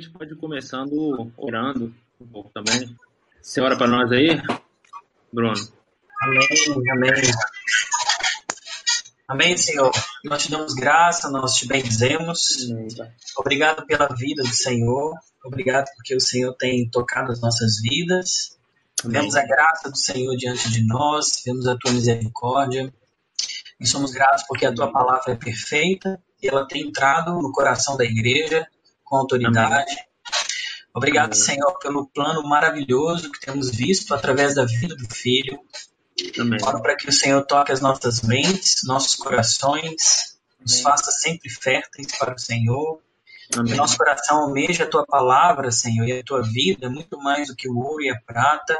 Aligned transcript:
gente 0.00 0.10
pode 0.10 0.32
ir 0.32 0.36
começando 0.36 1.30
orando 1.36 1.94
um 2.18 2.26
pouco 2.26 2.50
também. 2.50 2.96
Você 3.40 3.60
ora 3.60 3.76
para 3.76 3.86
nós 3.86 4.10
aí, 4.10 4.40
Bruno? 5.30 5.52
Amém, 6.22 6.48
amém. 6.92 7.12
Amém, 9.28 9.56
Senhor. 9.56 9.90
Nós 10.24 10.42
te 10.42 10.50
damos 10.50 10.74
graça, 10.74 11.30
nós 11.30 11.54
te 11.54 11.68
bendizemos. 11.68 12.68
Obrigado 13.36 13.86
pela 13.86 14.08
vida 14.08 14.42
do 14.42 14.52
Senhor. 14.52 15.14
Obrigado 15.44 15.86
porque 15.96 16.16
o 16.16 16.20
Senhor 16.20 16.54
tem 16.54 16.88
tocado 16.90 17.30
as 17.30 17.40
nossas 17.40 17.80
vidas. 17.80 18.58
Amém. 19.04 19.20
Vemos 19.20 19.36
a 19.36 19.46
graça 19.46 19.90
do 19.90 19.96
Senhor 19.96 20.34
diante 20.36 20.70
de 20.70 20.82
nós, 20.86 21.42
vemos 21.44 21.66
a 21.66 21.76
tua 21.76 21.92
misericórdia. 21.92 22.92
E 23.78 23.86
somos 23.86 24.12
gratos 24.12 24.44
porque 24.48 24.66
a 24.66 24.74
tua 24.74 24.90
palavra 24.90 25.32
é 25.32 25.36
perfeita 25.36 26.20
e 26.42 26.48
ela 26.48 26.66
tem 26.66 26.88
entrado 26.88 27.32
no 27.34 27.52
coração 27.52 27.96
da 27.96 28.04
igreja 28.04 28.66
com 29.10 29.16
autoridade. 29.16 29.92
Amém. 29.92 30.04
Obrigado, 30.94 31.34
Amém. 31.34 31.44
Senhor, 31.44 31.78
pelo 31.80 32.06
plano 32.06 32.42
maravilhoso 32.44 33.30
que 33.30 33.40
temos 33.40 33.70
visto 33.70 34.14
através 34.14 34.54
da 34.54 34.64
vida 34.64 34.94
do 34.94 35.12
Filho. 35.12 35.58
Oro 36.62 36.82
para 36.82 36.96
que 36.96 37.08
o 37.08 37.12
Senhor 37.12 37.44
toque 37.44 37.72
as 37.72 37.80
nossas 37.80 38.22
mentes, 38.22 38.82
nossos 38.84 39.14
corações, 39.14 40.38
nos 40.60 40.80
faça 40.80 41.10
sempre 41.10 41.48
férteis 41.50 42.16
para 42.18 42.34
o 42.34 42.38
Senhor. 42.38 43.00
Amém. 43.56 43.72
Que 43.72 43.78
nosso 43.78 43.96
coração 43.96 44.42
almeja 44.42 44.84
a 44.84 44.86
tua 44.86 45.04
palavra, 45.04 45.72
Senhor, 45.72 46.06
e 46.06 46.20
a 46.20 46.22
tua 46.22 46.42
vida, 46.42 46.88
muito 46.88 47.18
mais 47.18 47.48
do 47.48 47.56
que 47.56 47.68
o 47.68 47.78
ouro 47.78 48.02
e 48.02 48.10
a 48.10 48.20
prata, 48.20 48.76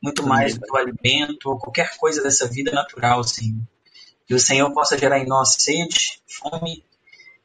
muito 0.00 0.24
mais 0.24 0.54
do 0.54 0.60
que 0.60 0.72
o 0.72 0.76
alimento 0.76 1.50
ou 1.50 1.58
qualquer 1.58 1.96
coisa 1.96 2.22
dessa 2.22 2.46
vida 2.46 2.70
natural, 2.70 3.24
Senhor. 3.24 3.62
Que 4.26 4.34
o 4.34 4.40
Senhor 4.40 4.70
possa 4.72 4.96
gerar 4.96 5.18
em 5.18 5.26
nós 5.26 5.56
sede, 5.58 6.20
fome, 6.28 6.84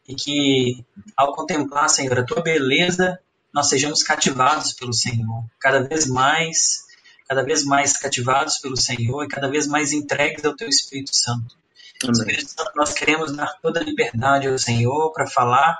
e 0.07 0.15
que 0.15 0.85
ao 1.15 1.33
contemplar, 1.33 1.89
Senhor, 1.89 2.19
a 2.19 2.25
tua 2.25 2.41
beleza, 2.41 3.19
nós 3.53 3.69
sejamos 3.69 4.03
cativados 4.03 4.73
pelo 4.73 4.93
Senhor, 4.93 5.43
cada 5.59 5.81
vez 5.81 6.07
mais 6.07 6.85
cada 7.27 7.43
vez 7.43 7.65
mais 7.65 7.97
cativados 7.97 8.57
pelo 8.57 8.77
Senhor 8.77 9.25
e 9.25 9.27
cada 9.27 9.49
vez 9.49 9.67
mais 9.67 9.91
entregues 9.91 10.45
ao 10.45 10.55
Teu 10.55 10.69
Espírito 10.69 11.13
Santo. 11.13 11.57
Amém. 12.01 12.13
Espírito 12.13 12.51
Santo, 12.51 12.71
nós 12.75 12.93
queremos 12.93 13.35
dar 13.35 13.53
toda 13.61 13.81
a 13.81 13.83
liberdade 13.83 14.47
ao 14.47 14.57
Senhor 14.57 15.11
para 15.11 15.27
falar 15.27 15.77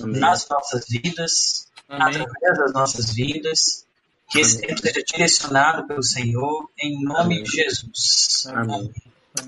Amém. 0.00 0.20
nas 0.20 0.48
nossas 0.48 0.86
vidas, 0.88 1.68
Amém. 1.88 2.22
através 2.22 2.58
das 2.58 2.72
nossas 2.72 3.12
vidas, 3.12 3.86
que 4.30 4.38
esse 4.38 4.60
tempo 4.60 4.80
seja 4.80 5.02
direcionado 5.02 5.86
pelo 5.86 6.02
Senhor, 6.02 6.70
em 6.78 7.02
nome 7.02 7.42
de 7.42 7.50
Jesus. 7.50 8.46
Amém. 8.48 8.92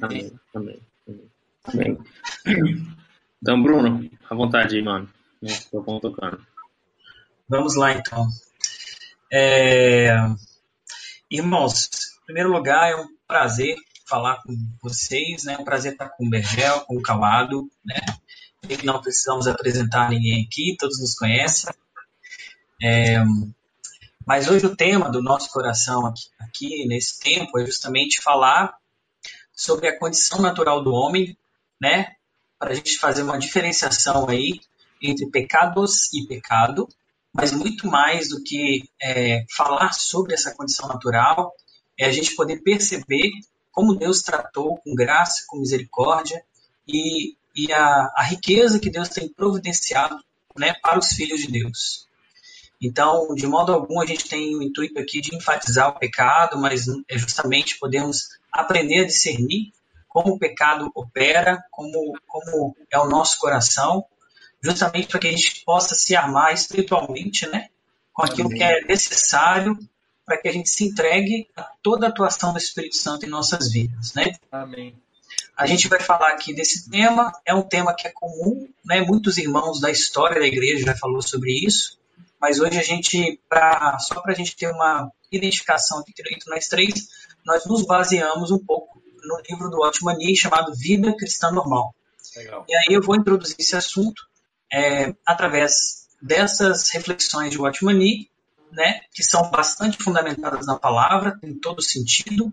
Amém. 0.03 0.33
Amém. 0.55 0.81
Amém. 1.65 1.99
Então, 3.41 3.63
Bruno, 3.63 4.11
à 4.29 4.35
vontade 4.35 4.77
aí, 4.77 4.83
mano. 4.83 5.09
Estou 5.43 6.01
tocando. 6.01 6.45
Vamos 7.49 7.77
lá, 7.77 7.93
então. 7.93 8.29
É... 9.33 10.17
Irmãos, 11.31 11.89
em 12.23 12.27
primeiro 12.27 12.53
lugar, 12.53 12.91
é 12.91 12.97
um 12.97 13.09
prazer 13.27 13.77
falar 14.09 14.43
com 14.43 14.55
vocês, 14.83 15.45
né? 15.45 15.55
É 15.55 15.59
um 15.59 15.65
prazer 15.65 15.93
estar 15.93 16.09
com 16.11 16.27
o 16.27 16.31
Bergel, 16.31 16.81
com 16.83 16.97
o 16.97 17.03
Calado, 17.03 17.69
né? 17.85 17.97
não 18.83 19.01
precisamos 19.01 19.47
apresentar 19.47 20.11
ninguém 20.11 20.45
aqui, 20.45 20.77
todos 20.79 21.01
nos 21.01 21.15
conhecem. 21.15 21.73
É, 22.83 23.23
mas 24.27 24.49
hoje 24.49 24.67
o 24.67 24.75
tema 24.75 25.09
do 25.09 25.23
nosso 25.23 25.51
coração 25.51 26.05
aqui, 26.05 26.29
aqui, 26.41 26.87
nesse 26.87 27.21
tempo 27.21 27.59
é 27.59 27.65
justamente 27.65 28.21
falar 28.21 28.75
sobre 29.55 29.89
a 29.89 29.99
condição 29.99 30.41
natural 30.41 30.83
do 30.83 30.93
homem, 30.93 31.37
né? 31.81 32.16
Para 32.59 32.71
a 32.71 32.75
gente 32.75 32.99
fazer 32.99 33.23
uma 33.23 33.39
diferenciação 33.39 34.29
aí 34.29 34.61
entre 35.03 35.27
pecados 35.27 36.13
e 36.13 36.27
pecado, 36.27 36.89
mas 37.33 37.53
muito 37.53 37.87
mais 37.87 38.31
do 38.31 38.43
que 38.43 38.89
é, 39.01 39.45
falar 39.55 39.93
sobre 39.93 40.33
essa 40.33 40.55
condição 40.55 40.89
natural, 40.89 41.53
é 41.99 42.07
a 42.07 42.13
gente 42.13 42.35
poder 42.35 42.63
perceber 42.63 43.31
como 43.71 43.95
Deus 43.95 44.23
tratou 44.23 44.79
com 44.79 44.95
graça, 44.95 45.45
com 45.47 45.59
misericórdia 45.59 46.43
e, 46.89 47.37
e 47.55 47.71
a, 47.73 48.11
a 48.17 48.23
riqueza 48.23 48.79
que 48.79 48.89
Deus 48.89 49.11
tem 49.11 49.29
providenciado 49.29 50.19
né, 50.57 50.73
para 50.83 50.99
os 50.99 51.09
filhos 51.09 51.41
de 51.41 51.53
Deus. 51.53 52.07
Então, 52.81 53.35
de 53.35 53.47
modo 53.47 53.73
algum, 53.73 54.01
a 54.01 54.07
gente 54.07 54.29
tem 54.29 54.55
o 54.57 54.63
intuito 54.63 54.99
aqui 54.99 55.21
de 55.21 55.35
enfatizar 55.35 55.89
o 55.89 55.99
pecado, 55.99 56.59
mas 56.59 56.87
é 57.09 57.19
justamente 57.19 57.79
podermos 57.79 58.29
aprender 58.53 59.01
a 59.01 59.07
discernir 59.07 59.73
como 60.17 60.33
o 60.33 60.39
pecado 60.39 60.91
opera, 60.95 61.63
como, 61.71 62.15
como 62.27 62.75
é 62.91 62.99
o 62.99 63.07
nosso 63.07 63.39
coração, 63.39 64.03
justamente 64.63 65.09
para 65.09 65.21
que 65.21 65.29
a 65.29 65.31
gente 65.31 65.63
possa 65.63 65.95
se 65.95 66.17
armar 66.17 66.55
espiritualmente, 66.55 67.47
né, 67.47 67.69
com 68.15 68.25
aquilo 68.25 68.49
Amém. 68.49 68.57
que 68.57 68.65
é 68.65 68.81
necessário 68.87 69.79
para 70.25 70.39
que 70.39 70.49
a 70.49 70.53
gente 70.53 70.71
se 70.71 70.87
entregue 70.87 71.47
a 71.55 71.65
toda 71.83 72.07
a 72.07 72.09
atuação 72.09 72.55
do 72.55 72.59
Espírito 72.59 72.97
Santo 72.97 73.27
em 73.27 73.29
nossas 73.29 73.71
vidas, 73.71 74.15
né? 74.15 74.33
Amém. 74.51 74.97
A 75.55 75.67
gente 75.67 75.87
vai 75.87 76.01
falar 76.01 76.31
aqui 76.31 76.55
desse 76.55 76.89
tema, 76.91 77.31
é 77.45 77.55
um 77.55 77.63
tema 77.63 77.95
que 77.95 78.09
é 78.09 78.11
comum, 78.11 78.67
né? 78.87 79.03
Muitos 79.03 79.37
irmãos 79.37 79.83
da 79.83 79.91
história 79.91 80.41
da 80.41 80.47
igreja 80.47 80.87
já 80.87 80.97
falou 80.97 81.21
sobre 81.21 81.53
isso, 81.53 81.99
mas 82.41 82.59
hoje 82.59 82.79
a 82.79 82.83
gente, 82.83 83.39
pra, 83.51 83.99
só 83.99 84.23
para 84.23 84.33
a 84.33 84.35
gente 84.35 84.57
ter 84.57 84.69
uma 84.69 85.13
identificação 85.31 86.03
entre 86.09 86.39
nós 86.47 86.69
três, 86.69 87.07
nós 87.45 87.67
nos 87.67 87.85
baseamos 87.85 88.51
um 88.51 88.59
pouco 88.59 89.03
no 89.27 89.41
livro 89.49 89.69
do 89.71 89.81
Otmani 89.81 90.37
chamado 90.37 90.75
Vida 90.75 91.15
Cristã 91.17 91.51
Normal. 91.51 91.95
Legal. 92.37 92.65
E 92.69 92.77
aí 92.77 92.95
eu 92.95 93.03
vou 93.03 93.17
introduzir 93.17 93.57
esse 93.59 93.77
assunto 93.77 94.23
é, 94.73 95.15
através 95.25 96.07
dessas 96.21 96.91
reflexões 96.91 97.51
de 97.51 97.59
Watchmani, 97.59 98.31
né, 98.73 99.01
que 99.15 99.23
são 99.23 99.49
bastante 99.51 100.03
fundamentadas 100.03 100.67
na 100.67 100.79
palavra, 100.79 101.39
tem 101.41 101.55
todo 101.55 101.81
sentido, 101.81 102.53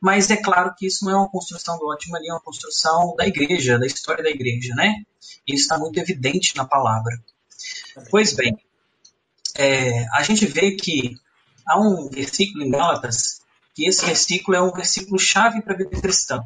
mas 0.00 0.30
é 0.30 0.36
claro 0.36 0.74
que 0.76 0.86
isso 0.86 1.04
não 1.04 1.12
é 1.12 1.16
uma 1.16 1.30
construção 1.30 1.78
do 1.78 1.86
Watchmani, 1.86 2.28
é 2.28 2.32
uma 2.32 2.40
construção 2.40 3.14
da 3.16 3.26
igreja, 3.26 3.78
da 3.78 3.86
história 3.86 4.22
da 4.22 4.30
igreja, 4.30 4.74
né? 4.74 5.04
Isso 5.46 5.62
está 5.62 5.78
muito 5.78 5.98
evidente 5.98 6.56
na 6.56 6.64
palavra. 6.64 7.16
Pois 8.10 8.32
bem, 8.32 8.56
é, 9.56 10.06
a 10.12 10.22
gente 10.22 10.46
vê 10.46 10.72
que 10.72 11.16
há 11.66 11.78
um 11.78 12.08
versículo 12.08 12.64
em 12.64 12.70
Gálatas, 12.70 13.41
que 13.74 13.86
esse 13.86 14.04
versículo 14.04 14.56
é 14.56 14.62
um 14.62 14.72
versículo 14.72 15.18
chave 15.18 15.62
para 15.62 15.74
a 15.74 15.76
vida 15.76 16.00
cristã, 16.00 16.42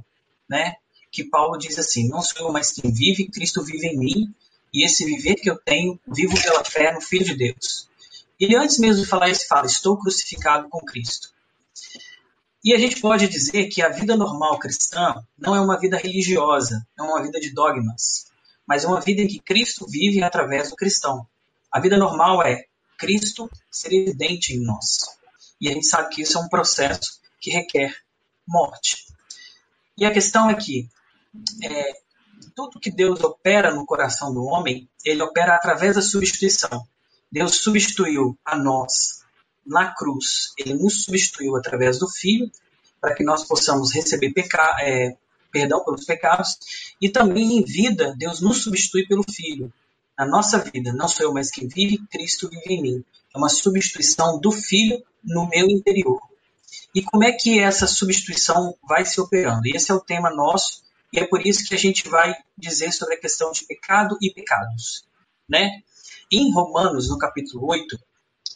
né? 0.49 0.77
Que 1.11 1.25
Paulo 1.25 1.59
diz 1.59 1.79
assim: 1.79 2.09
Não 2.09 2.23
sou 2.23 2.47
eu 2.47 2.53
mais 2.53 2.73
quem 2.73 2.93
vive, 2.93 3.29
Cristo 3.29 3.65
vive 3.65 3.87
em 3.87 3.99
mim, 3.99 4.35
e 4.73 4.85
esse 4.85 5.05
viver 5.05 5.37
que 5.37 5.51
eu 5.51 5.57
tenho, 5.57 5.99
vivo 6.07 6.41
pela 6.41 6.65
fé 6.65 6.93
no 6.93 7.01
Filho 7.01 7.25
de 7.25 7.37
Deus. 7.37 7.89
Ele 8.39 8.57
antes 8.57 8.79
mesmo 8.79 9.03
de 9.03 9.09
falar 9.09 9.31
isso 9.31 9.47
fala, 9.49 9.67
estou 9.67 9.99
crucificado 9.99 10.69
com 10.69 10.79
Cristo. 10.81 11.31
E 12.63 12.75
a 12.75 12.79
gente 12.79 13.01
pode 13.01 13.29
dizer 13.29 13.69
que 13.69 13.81
a 13.81 13.89
vida 13.89 14.17
normal 14.17 14.59
cristã 14.59 15.15
não 15.39 15.55
é 15.55 15.61
uma 15.61 15.79
vida 15.79 15.97
religiosa, 15.97 16.87
não 16.99 17.07
é 17.07 17.09
uma 17.13 17.23
vida 17.23 17.41
de 17.41 17.55
dogmas, 17.55 18.27
mas 18.67 18.85
é 18.85 18.89
uma 18.89 19.01
vida 19.01 19.23
em 19.23 19.29
que 19.29 19.39
Cristo 19.39 19.87
vive 19.89 20.23
através 20.23 20.69
do 20.69 20.77
cristão. 20.77 21.27
A 21.73 21.81
vida 21.81 21.97
normal 21.97 22.43
é 22.43 22.65
Cristo 22.99 23.51
ser 23.71 23.93
evidente 23.93 24.53
em 24.53 24.61
nós. 24.61 25.17
E 25.61 25.69
a 25.69 25.73
gente 25.73 25.87
sabe 25.87 26.15
que 26.15 26.23
isso 26.23 26.39
é 26.39 26.41
um 26.41 26.49
processo 26.49 27.21
que 27.41 27.51
requer 27.51 27.95
morte. 28.47 29.07
E 29.97 30.05
a 30.05 30.13
questão 30.13 30.51
é 30.51 30.55
que 30.55 30.89
é, 31.63 31.93
tudo 32.55 32.81
que 32.81 32.91
Deus 32.91 33.23
opera 33.23 33.75
no 33.75 33.87
coração 33.87 34.33
do 34.33 34.45
homem, 34.45 34.89
ele 35.05 35.23
opera 35.23 35.55
através 35.55 35.97
da 35.97 36.03
substituição. 36.03 36.87
Deus 37.31 37.57
substituiu 37.57 38.39
a 38.45 38.57
nós 38.57 39.23
na 39.67 39.93
cruz, 39.93 40.53
ele 40.57 40.75
nos 40.75 41.05
substituiu 41.05 41.57
através 41.57 41.99
do 41.99 42.09
Filho, 42.09 42.51
para 43.01 43.15
que 43.15 43.25
nós 43.25 43.45
possamos 43.45 43.93
receber 43.93 44.33
é, 44.81 45.17
perdão 45.51 45.85
pelos 45.85 46.05
pecados, 46.05 46.59
e 47.01 47.09
também 47.09 47.59
em 47.59 47.65
vida, 47.65 48.15
Deus 48.17 48.41
nos 48.41 48.63
substitui 48.63 49.07
pelo 49.07 49.25
Filho. 49.25 49.73
Na 50.17 50.27
nossa 50.27 50.59
vida, 50.59 50.93
não 50.93 51.09
sou 51.09 51.27
eu 51.27 51.33
mais 51.33 51.51
quem 51.51 51.69
vive, 51.69 51.99
Cristo 52.11 52.49
vive 52.49 52.75
em 52.75 52.83
mim. 52.83 53.05
É 53.35 53.39
uma 53.39 53.49
substituição 53.49 54.39
do 54.41 54.51
Filho 54.51 55.03
no 55.27 55.49
meu 55.49 55.67
interior. 55.67 56.21
E 56.95 57.03
como 57.03 57.25
é 57.25 57.33
que 57.33 57.59
essa 57.59 57.87
substituição 57.87 58.75
vai 58.89 59.05
se 59.05 59.21
operando? 59.21 59.63
Esse 59.67 59.91
é 59.91 59.95
o 59.95 60.01
tema 60.01 60.31
nosso 60.31 60.83
e 61.13 61.19
é 61.19 61.27
por 61.27 61.47
isso 61.47 61.67
que 61.67 61.75
a 61.75 61.79
gente 61.79 62.09
vai 62.09 62.35
dizer 62.57 62.93
sobre 62.93 63.15
a 63.15 63.21
questão 63.21 63.53
de 63.53 63.65
pecado 63.65 64.17
e 64.23 64.31
pecados. 64.31 65.05
Né? 65.49 65.83
Em 66.31 66.53
Romanos, 66.53 67.09
no 67.09 67.19
capítulo 67.19 67.67
8, 67.69 67.99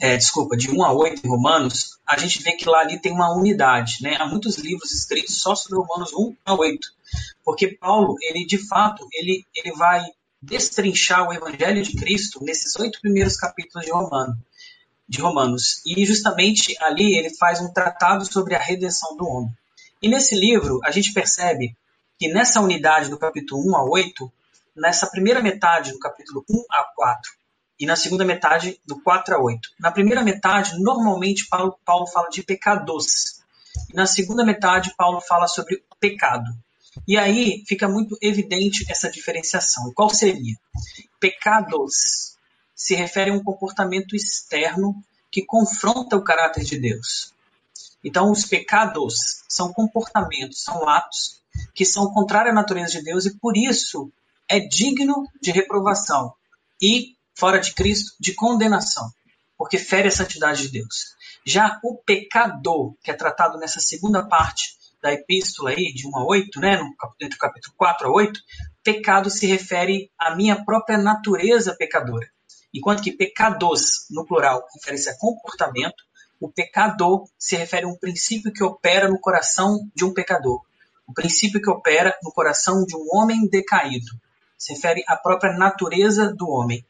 é, 0.00 0.16
desculpa, 0.16 0.56
de 0.56 0.70
1 0.70 0.82
a 0.82 0.92
8 0.92 1.26
em 1.26 1.28
Romanos, 1.28 1.98
a 2.06 2.16
gente 2.16 2.42
vê 2.42 2.52
que 2.52 2.68
lá 2.68 2.80
ali 2.80 2.98
tem 2.98 3.12
uma 3.12 3.34
unidade. 3.34 3.98
Né? 4.02 4.16
Há 4.16 4.26
muitos 4.26 4.56
livros 4.56 4.92
escritos 4.92 5.40
só 5.40 5.54
sobre 5.54 5.78
Romanos 5.78 6.12
1 6.14 6.36
a 6.44 6.54
8. 6.54 6.88
Porque 7.44 7.68
Paulo, 7.68 8.16
ele 8.22 8.46
de 8.46 8.58
fato, 8.58 9.06
ele, 9.12 9.46
ele 9.54 9.72
vai 9.76 10.04
destrinchar 10.42 11.28
o 11.28 11.32
Evangelho 11.32 11.82
de 11.82 11.94
Cristo 11.94 12.42
nesses 12.42 12.74
oito 12.76 13.00
primeiros 13.00 13.36
capítulos 13.36 13.84
de, 13.84 13.92
Romano, 13.92 14.38
de 15.10 15.20
Romanos. 15.20 15.82
E 15.84 16.06
justamente 16.06 16.76
ali 16.80 17.18
ele 17.18 17.34
faz 17.36 17.60
um 17.60 17.72
tratado 17.72 18.24
sobre 18.24 18.54
a 18.54 18.60
redenção 18.60 19.16
do 19.16 19.26
homem. 19.26 19.52
E 20.00 20.08
nesse 20.08 20.36
livro 20.36 20.78
a 20.84 20.92
gente 20.92 21.12
percebe 21.12 21.76
que 22.16 22.32
nessa 22.32 22.60
unidade 22.60 23.10
do 23.10 23.18
capítulo 23.18 23.60
1 23.72 23.76
a 23.76 23.84
8, 23.84 24.32
nessa 24.76 25.08
primeira 25.08 25.42
metade 25.42 25.90
do 25.90 25.98
capítulo 25.98 26.44
1 26.48 26.64
a 26.70 26.84
4 26.94 27.32
e 27.80 27.86
na 27.86 27.96
segunda 27.96 28.24
metade 28.24 28.80
do 28.86 29.02
4 29.02 29.34
a 29.34 29.42
8. 29.42 29.70
Na 29.80 29.90
primeira 29.90 30.22
metade, 30.22 30.78
normalmente 30.78 31.48
Paulo, 31.48 31.76
Paulo 31.84 32.06
fala 32.06 32.28
de 32.28 32.44
pecados. 32.44 33.40
E 33.92 33.94
na 33.94 34.06
segunda 34.06 34.44
metade, 34.44 34.94
Paulo 34.96 35.20
fala 35.20 35.48
sobre 35.48 35.82
pecado. 35.98 36.48
E 37.06 37.16
aí 37.18 37.64
fica 37.66 37.88
muito 37.88 38.16
evidente 38.22 38.84
essa 38.88 39.10
diferenciação. 39.10 39.92
Qual 39.92 40.10
seria? 40.10 40.56
Pecados 41.18 42.29
se 42.80 42.94
refere 42.94 43.30
a 43.30 43.34
um 43.34 43.44
comportamento 43.44 44.16
externo 44.16 45.04
que 45.30 45.44
confronta 45.44 46.16
o 46.16 46.24
caráter 46.24 46.64
de 46.64 46.78
Deus. 46.78 47.34
Então, 48.02 48.32
os 48.32 48.46
pecados 48.46 49.44
são 49.46 49.70
comportamentos, 49.70 50.62
são 50.62 50.88
atos 50.88 51.42
que 51.74 51.84
são 51.84 52.10
contrários 52.10 52.52
à 52.52 52.54
natureza 52.54 52.92
de 52.92 53.04
Deus 53.04 53.26
e 53.26 53.38
por 53.38 53.54
isso 53.54 54.10
é 54.48 54.60
digno 54.60 55.28
de 55.42 55.50
reprovação 55.50 56.32
e, 56.80 57.16
fora 57.34 57.58
de 57.58 57.74
Cristo, 57.74 58.14
de 58.18 58.32
condenação, 58.32 59.12
porque 59.58 59.76
fere 59.76 60.08
a 60.08 60.10
santidade 60.10 60.62
de 60.62 60.68
Deus. 60.70 61.14
Já 61.44 61.78
o 61.84 61.98
pecador, 61.98 62.94
que 63.02 63.10
é 63.10 63.14
tratado 63.14 63.58
nessa 63.58 63.78
segunda 63.78 64.26
parte 64.26 64.74
da 65.02 65.12
epístola 65.12 65.70
aí, 65.70 65.92
de 65.92 66.08
1 66.08 66.16
a 66.16 66.24
8, 66.24 66.60
né, 66.60 66.76
no, 66.78 66.94
entre 67.20 67.36
o 67.36 67.40
capítulo 67.40 67.74
4 67.76 68.08
a 68.08 68.10
8, 68.10 68.40
pecado 68.82 69.28
se 69.28 69.46
refere 69.46 70.10
à 70.18 70.34
minha 70.34 70.64
própria 70.64 70.96
natureza 70.96 71.76
pecadora. 71.76 72.26
Enquanto 72.72 73.02
que 73.02 73.12
pecados, 73.12 74.06
no 74.10 74.24
plural, 74.24 74.66
refere-se 74.74 75.08
a 75.08 75.16
comportamento, 75.18 76.04
o 76.40 76.48
pecador 76.48 77.28
se 77.38 77.56
refere 77.56 77.84
a 77.84 77.88
um 77.88 77.96
princípio 77.96 78.52
que 78.52 78.62
opera 78.62 79.08
no 79.08 79.18
coração 79.18 79.78
de 79.94 80.04
um 80.04 80.14
pecador. 80.14 80.62
O 81.06 81.12
princípio 81.12 81.60
que 81.60 81.68
opera 81.68 82.16
no 82.22 82.32
coração 82.32 82.84
de 82.84 82.96
um 82.96 83.06
homem 83.12 83.48
decaído. 83.48 84.12
Se 84.56 84.72
refere 84.72 85.04
à 85.06 85.16
própria 85.16 85.52
natureza 85.52 86.32
do 86.32 86.48
homem. 86.48 86.84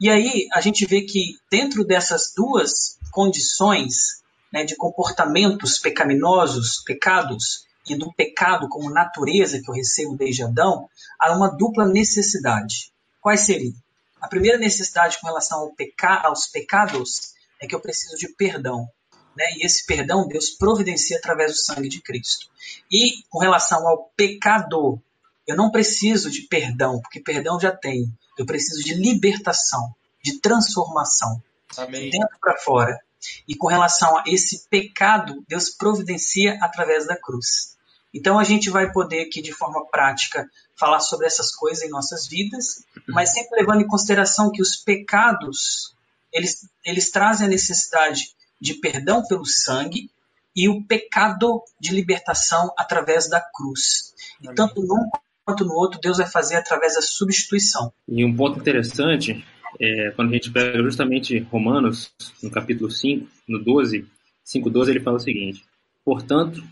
E 0.00 0.08
aí 0.08 0.46
a 0.52 0.60
gente 0.60 0.86
vê 0.86 1.02
que 1.02 1.36
dentro 1.50 1.84
dessas 1.84 2.32
duas 2.34 2.98
condições 3.10 4.22
né, 4.52 4.64
de 4.64 4.76
comportamentos 4.76 5.78
pecaminosos, 5.78 6.82
pecados, 6.84 7.66
e 7.90 7.96
do 7.96 8.12
pecado 8.12 8.68
como 8.68 8.90
natureza 8.90 9.60
que 9.60 9.70
eu 9.70 9.74
recebo 9.74 10.16
desde 10.16 10.42
Adão, 10.42 10.88
há 11.18 11.34
uma 11.34 11.48
dupla 11.48 11.86
necessidade. 11.86 12.92
Quais 13.20 13.40
seriam? 13.40 13.74
A 14.20 14.28
primeira 14.28 14.58
necessidade 14.58 15.18
com 15.20 15.26
relação 15.26 15.60
ao 15.60 15.74
peca 15.74 16.20
aos 16.22 16.46
pecados 16.46 17.34
é 17.60 17.66
que 17.66 17.74
eu 17.74 17.80
preciso 17.80 18.16
de 18.16 18.28
perdão. 18.28 18.88
Né? 19.36 19.44
E 19.56 19.66
esse 19.66 19.86
perdão 19.86 20.26
Deus 20.26 20.50
providencia 20.50 21.18
através 21.18 21.52
do 21.52 21.58
sangue 21.58 21.88
de 21.88 22.00
Cristo. 22.00 22.46
E 22.90 23.22
com 23.28 23.38
relação 23.38 23.86
ao 23.86 24.10
pecado, 24.16 25.00
eu 25.46 25.56
não 25.56 25.70
preciso 25.70 26.30
de 26.30 26.42
perdão, 26.42 27.00
porque 27.00 27.20
perdão 27.20 27.58
já 27.60 27.70
tenho. 27.70 28.12
Eu 28.36 28.44
preciso 28.44 28.82
de 28.82 28.94
libertação, 28.94 29.94
de 30.22 30.40
transformação. 30.40 31.42
Amém. 31.76 32.10
De 32.10 32.18
dentro 32.18 32.38
para 32.40 32.56
fora. 32.58 32.98
E 33.46 33.54
com 33.54 33.66
relação 33.66 34.16
a 34.16 34.24
esse 34.26 34.68
pecado, 34.68 35.44
Deus 35.48 35.70
providencia 35.70 36.58
através 36.60 37.06
da 37.06 37.16
cruz. 37.16 37.76
Então 38.12 38.38
a 38.38 38.44
gente 38.44 38.70
vai 38.70 38.90
poder 38.90 39.22
aqui 39.22 39.42
de 39.42 39.52
forma 39.52 39.86
prática 39.86 40.48
falar 40.78 41.00
sobre 41.00 41.26
essas 41.26 41.54
coisas 41.54 41.82
em 41.82 41.90
nossas 41.90 42.28
vidas, 42.28 42.84
mas 43.08 43.32
sempre 43.32 43.60
levando 43.60 43.82
em 43.82 43.86
consideração 43.86 44.50
que 44.50 44.62
os 44.62 44.76
pecados 44.76 45.94
eles, 46.32 46.68
eles 46.84 47.10
trazem 47.10 47.46
a 47.46 47.50
necessidade 47.50 48.30
de 48.60 48.74
perdão 48.74 49.22
pelo 49.26 49.44
sangue 49.44 50.10
e 50.54 50.68
o 50.68 50.82
pecado 50.84 51.62
de 51.80 51.94
libertação 51.94 52.72
através 52.76 53.28
da 53.28 53.40
cruz. 53.40 54.14
E 54.42 54.52
tanto 54.54 54.82
num 54.82 55.08
quanto 55.44 55.64
no 55.64 55.74
outro, 55.74 56.00
Deus 56.00 56.18
vai 56.18 56.26
fazer 56.26 56.56
através 56.56 56.94
da 56.94 57.02
substituição. 57.02 57.92
E 58.06 58.24
um 58.24 58.36
ponto 58.36 58.58
interessante 58.58 59.44
é 59.80 60.10
quando 60.14 60.30
a 60.30 60.32
gente 60.34 60.50
pega 60.50 60.82
justamente 60.82 61.38
Romanos, 61.50 62.12
no 62.42 62.50
capítulo 62.50 62.90
5, 62.90 63.26
no 63.48 63.62
12, 63.62 64.06
5,12, 64.44 64.88
ele 64.88 65.00
fala 65.00 65.16
o 65.16 65.20
seguinte: 65.20 65.64
Portanto, 66.04 66.62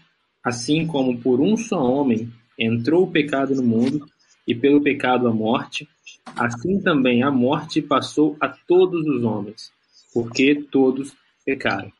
assim 0.44 0.86
como 0.86 1.18
por 1.18 1.40
um 1.40 1.56
só 1.56 1.78
homem 1.78 2.32
entrou 2.58 3.04
o 3.04 3.10
pecado 3.10 3.54
no 3.54 3.62
mundo, 3.62 4.06
e 4.46 4.54
pelo 4.54 4.80
pecado 4.80 5.26
a 5.26 5.32
morte, 5.32 5.88
assim 6.36 6.80
também 6.80 7.22
a 7.22 7.30
morte 7.30 7.82
passou 7.82 8.36
a 8.40 8.48
todos 8.48 9.06
os 9.06 9.24
homens, 9.24 9.72
porque 10.14 10.54
todos 10.70 11.14
pecaram. 11.44 11.90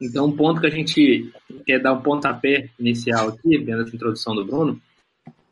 Então, 0.00 0.26
um 0.26 0.36
ponto 0.36 0.60
que 0.60 0.66
a 0.66 0.70
gente 0.70 1.32
quer 1.66 1.80
dar 1.80 1.92
um 1.92 2.02
pontapé 2.02 2.70
inicial 2.78 3.28
aqui, 3.28 3.58
dentro 3.58 3.84
dessa 3.84 3.96
introdução 3.96 4.34
do 4.34 4.44
Bruno, 4.44 4.80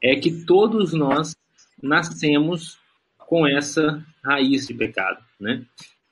é 0.02 0.16
que 0.16 0.44
todos 0.44 0.92
nós 0.92 1.36
nascemos 1.82 2.78
com 3.18 3.46
essa 3.46 4.04
raiz 4.24 4.66
de 4.66 4.74
pecado, 4.74 5.22
né? 5.40 5.64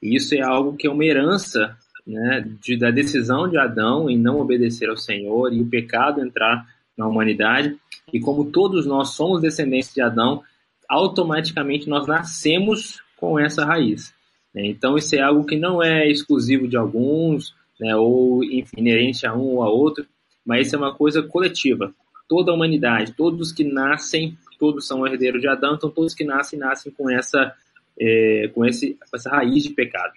E 0.03 0.17
isso 0.17 0.35
é 0.35 0.41
algo 0.41 0.77
que 0.77 0.87
é 0.87 0.91
uma 0.91 1.05
herança 1.05 1.77
né, 2.07 2.45
de, 2.63 2.79
da 2.79 2.91
decisão 2.91 3.49
de 3.49 3.59
Adão 3.59 4.09
em 4.09 4.19
não 4.19 4.41
obedecer 4.41 4.89
ao 4.89 4.97
Senhor 4.97 5.53
e 5.53 5.61
o 5.61 5.67
pecado 5.67 6.21
entrar 6.25 6.67
na 6.97 7.07
humanidade. 7.07 7.77
E 8.13 8.21
como 8.21 8.51
todos 8.51 8.87
nós 8.87 9.11
somos 9.11 9.41
descendentes 9.41 9.95
de 9.95 10.01
Adão, 10.01 10.43
automaticamente 10.89 11.89
nós 11.89 12.07
nascemos 12.07 13.01
com 13.17 13.39
essa 13.39 13.65
raiz. 13.65 14.13
Né? 14.55 14.67
Então 14.67 14.97
isso 14.97 15.15
é 15.15 15.21
algo 15.21 15.45
que 15.45 15.57
não 15.57 15.83
é 15.83 16.09
exclusivo 16.11 16.67
de 16.67 16.77
alguns, 16.77 17.55
né, 17.79 17.97
ou 17.97 18.43
inerente 18.45 19.27
a 19.27 19.35
um 19.35 19.57
ou 19.57 19.63
a 19.63 19.71
outro, 19.71 20.07
mas 20.45 20.67
isso 20.67 20.77
é 20.77 20.79
uma 20.79 20.95
coisa 20.95 21.23
coletiva. 21.23 21.95
Toda 22.29 22.53
a 22.53 22.55
humanidade, 22.55 23.13
todos 23.13 23.53
que 23.53 23.65
nascem, 23.65 24.37
todos 24.59 24.87
são 24.87 25.07
herdeiros 25.07 25.41
de 25.41 25.49
Adão, 25.49 25.75
então 25.75 25.91
todos 25.91 26.15
que 26.15 26.25
nascem, 26.25 26.59
nascem 26.59 26.93
com 26.93 27.11
essa, 27.11 27.55
é, 27.99 28.51
com 28.55 28.65
esse, 28.65 28.95
com 28.95 29.17
essa 29.17 29.31
raiz 29.31 29.63
de 29.63 29.71
pecado. 29.71 30.13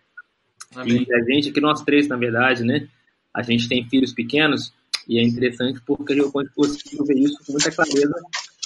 Amém. 0.75 1.05
E 1.07 1.13
a 1.13 1.23
gente, 1.23 1.51
que 1.51 1.61
nós 1.61 1.81
três, 1.81 2.07
na 2.07 2.17
verdade, 2.17 2.63
né, 2.63 2.87
a 3.33 3.41
gente 3.41 3.67
tem 3.67 3.87
filhos 3.87 4.13
pequenos, 4.13 4.73
e 5.07 5.19
é 5.19 5.23
interessante 5.23 5.81
porque 5.85 6.13
eu 6.13 6.31
consigo 6.31 7.05
ver 7.05 7.17
isso 7.17 7.37
com 7.45 7.53
muita 7.53 7.71
clareza 7.71 8.15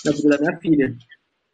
na 0.05 0.11
vida 0.11 0.29
da 0.29 0.37
minha 0.39 0.57
filha. 0.57 0.95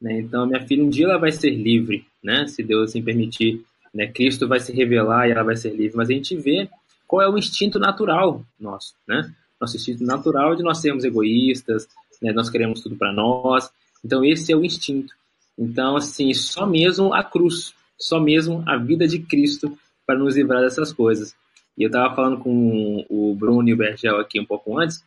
Né? 0.01 0.19
Então, 0.19 0.43
a 0.43 0.45
minha 0.45 0.67
filha, 0.67 0.83
um 0.83 0.89
dia 0.89 1.05
ela 1.05 1.17
vai 1.17 1.31
ser 1.31 1.51
livre, 1.51 2.05
né? 2.23 2.45
se 2.47 2.61
Deus 2.61 2.89
assim 2.89 3.01
permitir. 3.01 3.63
Né? 3.93 4.07
Cristo 4.07 4.47
vai 4.47 4.59
se 4.59 4.73
revelar 4.73 5.27
e 5.27 5.31
ela 5.31 5.43
vai 5.43 5.55
ser 5.55 5.69
livre. 5.69 5.95
Mas 5.95 6.09
a 6.09 6.13
gente 6.13 6.35
vê 6.35 6.69
qual 7.07 7.21
é 7.21 7.29
o 7.29 7.37
instinto 7.37 7.79
natural 7.79 8.43
nosso. 8.59 8.93
Né? 9.07 9.33
Nosso 9.59 9.77
instinto 9.77 10.03
natural 10.03 10.55
de 10.55 10.63
nós 10.63 10.79
sermos 10.79 11.03
egoístas, 11.03 11.87
né? 12.21 12.33
nós 12.33 12.49
queremos 12.49 12.81
tudo 12.81 12.95
para 12.95 13.13
nós. 13.13 13.69
Então, 14.03 14.25
esse 14.25 14.51
é 14.51 14.55
o 14.55 14.65
instinto. 14.65 15.13
Então, 15.57 15.95
assim, 15.95 16.33
só 16.33 16.65
mesmo 16.65 17.13
a 17.13 17.23
cruz, 17.23 17.73
só 17.97 18.19
mesmo 18.19 18.63
a 18.67 18.75
vida 18.77 19.07
de 19.07 19.19
Cristo 19.19 19.77
para 20.05 20.17
nos 20.17 20.35
livrar 20.35 20.61
dessas 20.61 20.91
coisas. 20.91 21.33
E 21.77 21.83
eu 21.83 21.87
estava 21.87 22.15
falando 22.15 22.39
com 22.39 23.05
o 23.09 23.35
Bruno 23.35 23.67
e 23.67 23.73
o 23.73 23.77
Bergel 23.77 24.19
aqui 24.19 24.39
um 24.39 24.45
pouco 24.45 24.77
antes 24.79 25.03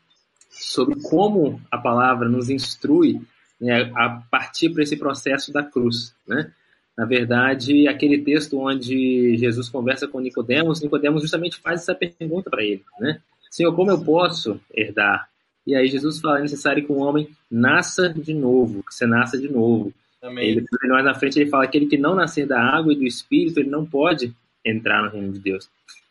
sobre 0.50 1.00
como 1.02 1.60
a 1.70 1.78
palavra 1.78 2.28
nos 2.28 2.48
instrui 2.48 3.20
né, 3.60 3.90
a 3.94 4.22
partir 4.30 4.70
para 4.70 4.82
esse 4.82 4.96
processo 4.96 5.52
da 5.52 5.62
cruz, 5.62 6.14
né? 6.26 6.50
Na 6.96 7.04
verdade, 7.04 7.86
aquele 7.86 8.22
texto 8.22 8.58
onde 8.58 9.36
Jesus 9.36 9.68
conversa 9.68 10.08
com 10.08 10.18
Nicodemos, 10.18 10.80
Nicodemos 10.80 11.20
justamente 11.20 11.58
faz 11.58 11.82
essa 11.82 11.94
pergunta 11.94 12.48
para 12.48 12.64
ele, 12.64 12.82
né? 12.98 13.20
Senhor, 13.50 13.74
como 13.74 13.90
eu 13.90 14.02
posso 14.02 14.58
herdar? 14.72 15.28
E 15.66 15.74
aí 15.74 15.88
Jesus 15.88 16.20
fala, 16.20 16.38
é 16.38 16.42
necessário 16.42 16.84
que 16.84 16.92
um 16.92 17.00
homem 17.00 17.28
nasça 17.50 18.08
de 18.08 18.32
novo, 18.32 18.82
que 18.82 18.94
você 18.94 19.06
nasça 19.06 19.36
de 19.36 19.48
novo. 19.48 19.92
Amém. 20.22 20.48
Ele, 20.48 20.64
mais 20.88 21.04
na 21.04 21.14
frente 21.14 21.38
ele 21.38 21.50
fala, 21.50 21.64
aquele 21.64 21.86
que 21.86 21.98
não 21.98 22.14
nascer 22.14 22.46
da 22.46 22.60
água 22.60 22.92
e 22.92 22.96
do 22.96 23.04
Espírito, 23.04 23.60
ele 23.60 23.68
não 23.68 23.84
pode 23.84 24.34
entrar 24.64 25.02
no 25.02 25.10
reino 25.10 25.32
de 25.32 25.38
Deus. 25.38 25.68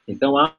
Então 0.07 0.37
há 0.37 0.55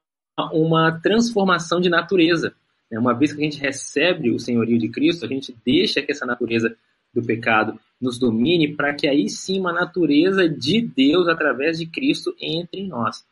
uma 0.53 0.93
transformação 1.01 1.81
de 1.81 1.89
natureza. 1.89 2.55
Né? 2.91 2.99
Uma 2.99 3.15
vez 3.15 3.33
que 3.33 3.41
a 3.41 3.45
gente 3.45 3.61
recebe 3.61 4.31
o 4.31 4.39
senhorio 4.39 4.79
de 4.79 4.89
Cristo, 4.89 5.25
a 5.25 5.29
gente 5.29 5.57
deixa 5.65 6.03
que 6.03 6.13
essa 6.13 6.27
natureza 6.27 6.77
do 7.15 7.23
pecado 7.23 7.79
nos 8.01 8.19
domine 8.19 8.75
para 8.75 8.95
que 8.95 9.09
aí 9.09 9.29
sim 9.29 9.59
uma 9.59 9.73
natureza 9.73 10.49
de 10.49 10.83
Deus 10.83 11.29
através 11.29 11.79
de 11.79 11.87
Cristo 11.87 12.35
entre 12.41 12.81
em 12.81 12.89
nós. 12.89 13.25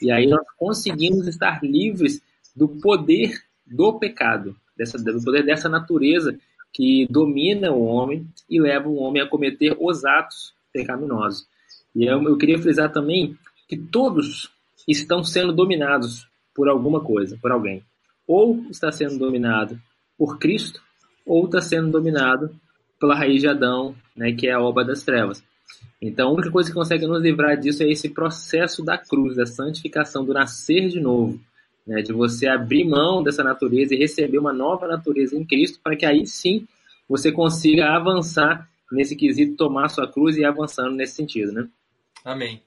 E 0.00 0.10
aí 0.10 0.26
nós 0.26 0.44
conseguimos 0.58 1.26
estar 1.26 1.62
livres 1.62 2.22
do 2.54 2.68
poder 2.68 3.32
do 3.66 3.98
pecado, 3.98 4.56
dessa, 4.76 4.98
do 4.98 5.22
poder 5.22 5.44
dessa 5.44 5.68
natureza 5.68 6.38
que 6.72 7.06
domina 7.10 7.70
o 7.72 7.84
homem 7.84 8.26
e 8.48 8.60
leva 8.60 8.88
o 8.88 8.96
homem 8.96 9.22
a 9.22 9.28
cometer 9.28 9.76
os 9.78 10.04
atos 10.04 10.54
pecaminosos. 10.72 11.46
E 11.94 12.04
eu, 12.04 12.22
eu 12.22 12.36
queria 12.36 12.58
frisar 12.58 12.92
também 12.92 13.36
que 13.68 13.76
todos 13.76 14.50
estão 14.88 15.22
sendo 15.22 15.52
dominados 15.52 16.26
por 16.54 16.68
alguma 16.68 17.00
coisa, 17.00 17.38
por 17.40 17.52
alguém. 17.52 17.82
Ou 18.26 18.64
está 18.70 18.90
sendo 18.92 19.18
dominado 19.18 19.80
por 20.16 20.38
Cristo, 20.38 20.82
ou 21.24 21.46
está 21.46 21.60
sendo 21.60 21.90
dominado 21.90 22.50
pela 22.98 23.14
raiz 23.14 23.40
de 23.40 23.48
Adão, 23.48 23.94
né, 24.14 24.32
que 24.32 24.46
é 24.46 24.52
a 24.52 24.60
obra 24.60 24.84
das 24.84 25.02
trevas. 25.02 25.42
Então, 26.00 26.28
a 26.28 26.32
única 26.32 26.50
coisa 26.50 26.68
que 26.68 26.74
consegue 26.74 27.06
nos 27.06 27.22
livrar 27.22 27.58
disso 27.58 27.82
é 27.82 27.90
esse 27.90 28.08
processo 28.08 28.84
da 28.84 28.98
cruz, 28.98 29.36
da 29.36 29.46
santificação, 29.46 30.24
do 30.24 30.32
nascer 30.32 30.88
de 30.88 31.00
novo, 31.00 31.40
né, 31.86 32.02
de 32.02 32.12
você 32.12 32.46
abrir 32.46 32.84
mão 32.84 33.22
dessa 33.22 33.42
natureza 33.42 33.94
e 33.94 33.98
receber 33.98 34.38
uma 34.38 34.52
nova 34.52 34.86
natureza 34.86 35.36
em 35.36 35.44
Cristo, 35.44 35.80
para 35.82 35.96
que 35.96 36.06
aí 36.06 36.26
sim 36.26 36.66
você 37.08 37.32
consiga 37.32 37.88
avançar 37.88 38.68
nesse 38.92 39.16
quesito, 39.16 39.56
tomar 39.56 39.88
sua 39.88 40.06
cruz 40.06 40.36
e 40.36 40.40
ir 40.40 40.44
avançando 40.44 40.94
nesse 40.94 41.14
sentido, 41.14 41.52
né? 41.52 41.68
Amém. 42.24 42.62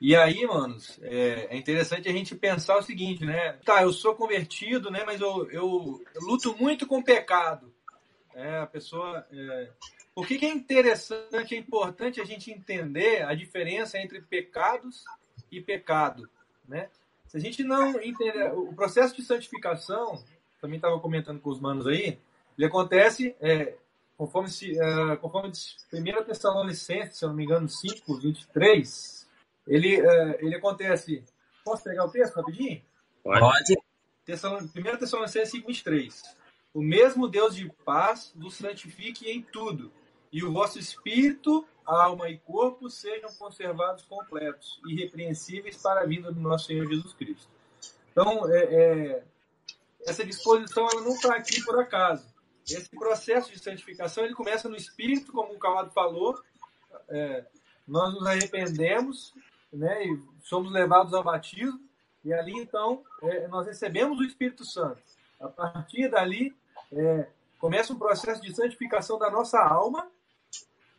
E 0.00 0.14
aí, 0.14 0.46
manos, 0.46 0.98
é, 1.02 1.48
é, 1.50 1.56
interessante 1.56 2.08
a 2.08 2.12
gente 2.12 2.34
pensar 2.34 2.78
o 2.78 2.82
seguinte, 2.82 3.24
né? 3.24 3.58
Tá, 3.64 3.82
eu 3.82 3.92
sou 3.92 4.14
convertido, 4.14 4.90
né? 4.90 5.02
Mas 5.04 5.20
eu, 5.20 5.50
eu, 5.50 6.00
eu 6.14 6.22
luto 6.22 6.56
muito 6.56 6.86
com 6.86 6.98
o 6.98 7.04
pecado. 7.04 7.72
É, 8.34 8.58
a 8.58 8.66
pessoa. 8.66 9.26
É... 9.32 9.70
Por 10.14 10.26
que, 10.26 10.38
que 10.38 10.46
é 10.46 10.50
interessante, 10.50 11.54
é 11.54 11.58
importante 11.58 12.20
a 12.20 12.24
gente 12.24 12.50
entender 12.50 13.22
a 13.22 13.34
diferença 13.34 13.98
entre 13.98 14.20
pecados 14.20 15.04
e 15.50 15.60
pecado, 15.60 16.28
né? 16.66 16.88
Se 17.26 17.36
a 17.36 17.40
gente 17.40 17.62
não 17.62 18.00
entender 18.00 18.52
o 18.52 18.72
processo 18.72 19.14
de 19.16 19.22
santificação, 19.22 20.22
também 20.60 20.76
estava 20.76 20.98
comentando 20.98 21.40
com 21.40 21.50
os 21.50 21.60
manos 21.60 21.86
aí, 21.86 22.18
ele 22.56 22.66
acontece 22.66 23.36
é, 23.40 23.74
conforme, 24.16 24.48
se, 24.48 24.78
é, 24.80 25.16
conforme 25.16 25.50
1 25.50 26.24
Tessalonicenses, 26.24 27.18
se 27.18 27.24
eu 27.24 27.28
não 27.28 27.36
me 27.36 27.44
engano, 27.44 27.68
5, 27.68 28.18
23, 28.18 29.17
ele, 29.68 30.00
é, 30.00 30.44
ele 30.44 30.56
acontece. 30.56 31.24
Posso 31.64 31.84
pegar 31.84 32.06
o 32.06 32.10
texto 32.10 32.34
rapidinho? 32.34 32.82
Pode. 33.22 33.76
1 34.26 34.98
Tessalonicenses 34.98 35.50
5, 35.50 35.66
23. 35.66 36.22
O 36.74 36.82
mesmo 36.82 37.28
Deus 37.28 37.54
de 37.54 37.70
paz 37.84 38.32
vos 38.36 38.54
santifique 38.54 39.30
em 39.30 39.42
tudo, 39.42 39.90
e 40.30 40.44
o 40.44 40.52
vosso 40.52 40.78
espírito, 40.78 41.66
alma 41.84 42.28
e 42.28 42.38
corpo 42.38 42.90
sejam 42.90 43.32
conservados 43.34 44.04
completos, 44.04 44.78
irrepreensíveis 44.86 45.76
para 45.78 46.02
a 46.02 46.06
vinda 46.06 46.30
do 46.30 46.40
nosso 46.40 46.66
Senhor 46.66 46.86
Jesus 46.86 47.14
Cristo. 47.14 47.48
Então, 48.12 48.50
é, 48.52 48.58
é, 48.58 49.24
essa 50.06 50.24
disposição 50.24 50.86
ela 50.92 51.00
não 51.00 51.14
está 51.14 51.34
aqui 51.34 51.62
por 51.64 51.78
acaso. 51.80 52.26
Esse 52.68 52.90
processo 52.90 53.50
de 53.50 53.58
santificação 53.58 54.24
ele 54.24 54.34
começa 54.34 54.68
no 54.68 54.76
espírito, 54.76 55.32
como 55.32 55.54
o 55.54 55.58
Calado 55.58 55.90
falou. 55.90 56.38
É, 57.08 57.44
nós 57.86 58.12
nos 58.12 58.26
arrependemos, 58.26 59.32
né, 59.72 60.06
e 60.06 60.22
somos 60.42 60.72
levados 60.72 61.14
ao 61.14 61.22
batismo, 61.22 61.80
e 62.24 62.32
ali 62.32 62.52
então 62.58 63.02
é, 63.22 63.48
nós 63.48 63.66
recebemos 63.66 64.18
o 64.18 64.24
Espírito 64.24 64.64
Santo. 64.64 65.00
A 65.40 65.48
partir 65.48 66.08
dali 66.10 66.54
é, 66.92 67.28
começa 67.58 67.92
um 67.92 67.98
processo 67.98 68.40
de 68.40 68.54
santificação 68.54 69.18
da 69.18 69.30
nossa 69.30 69.60
alma 69.60 70.10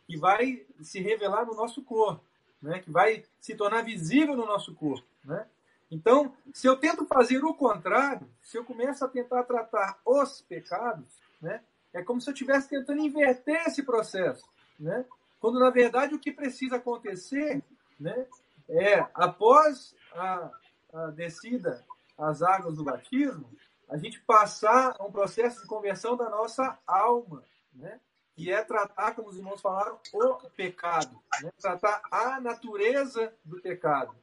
que 0.06 0.16
vai 0.16 0.64
se 0.80 1.00
revelar 1.00 1.44
no 1.44 1.54
nosso 1.54 1.82
corpo, 1.82 2.24
né? 2.60 2.80
que 2.80 2.90
vai 2.90 3.24
se 3.40 3.54
tornar 3.54 3.82
visível 3.82 4.36
no 4.36 4.46
nosso 4.46 4.74
corpo. 4.74 5.06
Né? 5.24 5.46
Então, 5.90 6.34
se 6.52 6.66
eu 6.66 6.76
tento 6.76 7.04
fazer 7.06 7.44
o 7.44 7.54
contrário, 7.54 8.28
se 8.42 8.56
eu 8.56 8.64
começo 8.64 9.04
a 9.04 9.08
tentar 9.08 9.44
tratar 9.44 10.00
os 10.04 10.40
pecados, 10.42 11.06
né? 11.40 11.60
é 11.92 12.02
como 12.02 12.20
se 12.20 12.30
eu 12.30 12.32
estivesse 12.32 12.68
tentando 12.68 13.00
inverter 13.00 13.66
esse 13.66 13.82
processo. 13.82 14.44
Né? 14.78 15.04
Quando, 15.40 15.58
na 15.58 15.70
verdade, 15.70 16.14
o 16.14 16.18
que 16.18 16.32
precisa 16.32 16.76
acontecer 16.76 17.62
né, 17.98 18.26
é, 18.70 19.06
após 19.14 19.94
a, 20.14 20.50
a 20.92 21.06
descida 21.08 21.84
às 22.16 22.42
águas 22.42 22.76
do 22.76 22.84
batismo, 22.84 23.50
a 23.88 23.96
gente 23.96 24.20
passar 24.20 24.96
um 25.00 25.10
processo 25.10 25.62
de 25.62 25.66
conversão 25.66 26.16
da 26.16 26.28
nossa 26.30 26.78
alma. 26.86 27.42
Né? 27.74 28.00
que 28.40 28.50
é 28.50 28.64
tratar, 28.64 29.14
como 29.14 29.28
os 29.28 29.36
irmãos 29.36 29.60
falaram, 29.60 29.98
o 30.14 30.34
pecado, 30.56 31.14
né? 31.42 31.52
tratar 31.60 32.00
a 32.10 32.40
natureza 32.40 33.34
do 33.44 33.60
pecado. 33.60 34.14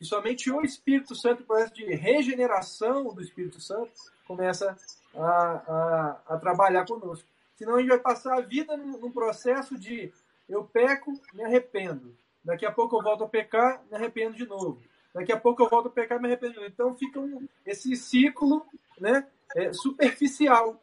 E 0.00 0.04
somente 0.04 0.48
o 0.48 0.60
Espírito 0.60 1.16
Santo, 1.16 1.42
o 1.42 1.46
processo 1.46 1.74
de 1.74 1.92
regeneração 1.92 3.12
do 3.12 3.20
Espírito 3.20 3.60
Santo, 3.60 3.90
começa 4.28 4.76
a, 5.12 5.22
a, 5.26 6.20
a 6.34 6.38
trabalhar 6.38 6.86
conosco. 6.86 7.28
Senão 7.56 7.74
a 7.74 7.80
gente 7.80 7.88
vai 7.88 7.98
passar 7.98 8.38
a 8.38 8.40
vida 8.40 8.76
num, 8.76 8.96
num, 8.98 9.10
processo 9.10 9.76
de 9.76 10.12
eu 10.48 10.64
peco, 10.64 11.12
me 11.32 11.42
arrependo. 11.42 12.16
Daqui 12.44 12.66
a 12.66 12.72
pouco 12.72 12.96
eu 12.96 13.02
volto 13.02 13.24
a 13.24 13.28
pecar, 13.28 13.82
me 13.90 13.96
arrependo 13.96 14.36
de 14.36 14.46
novo. 14.46 14.80
Daqui 15.14 15.32
a 15.32 15.38
pouco 15.38 15.62
eu 15.62 15.68
volto 15.68 15.86
a 15.88 15.90
pecar, 15.90 16.20
me 16.20 16.26
arrependo 16.26 16.54
de 16.54 16.58
novo. 16.58 16.70
Então 16.72 16.94
fica 16.96 17.20
um, 17.20 17.46
esse 17.64 17.96
ciclo 17.96 18.66
né, 19.00 19.26
é, 19.56 19.72
superficial, 19.72 20.80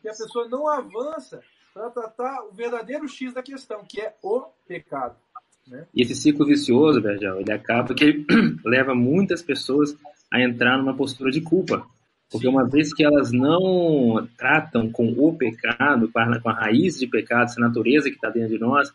que 0.00 0.08
a 0.08 0.12
pessoa 0.12 0.48
não 0.48 0.68
avança 0.68 1.42
para 1.74 1.90
tratar 1.90 2.44
o 2.44 2.52
verdadeiro 2.52 3.08
X 3.08 3.32
da 3.32 3.42
questão, 3.42 3.84
que 3.84 4.00
é 4.00 4.14
o 4.22 4.46
pecado. 4.66 5.16
Né? 5.66 5.86
E 5.94 6.02
esse 6.02 6.14
ciclo 6.14 6.46
vicioso, 6.46 7.00
Vergel, 7.00 7.40
ele 7.40 7.52
acaba 7.52 7.94
que 7.94 8.04
ele 8.04 8.26
leva 8.64 8.94
muitas 8.94 9.42
pessoas 9.42 9.96
a 10.30 10.40
entrar 10.40 10.78
numa 10.78 10.96
postura 10.96 11.30
de 11.30 11.40
culpa. 11.40 11.86
Porque 12.30 12.46
uma 12.46 12.68
vez 12.68 12.92
que 12.92 13.02
elas 13.02 13.32
não 13.32 14.28
tratam 14.36 14.92
com 14.92 15.08
o 15.12 15.34
pecado, 15.34 16.10
com 16.12 16.48
a 16.50 16.52
raiz 16.52 16.98
de 16.98 17.06
pecado, 17.06 17.44
essa 17.44 17.60
natureza 17.60 18.10
que 18.10 18.16
está 18.16 18.28
dentro 18.28 18.50
de 18.50 18.58
nós, 18.58 18.92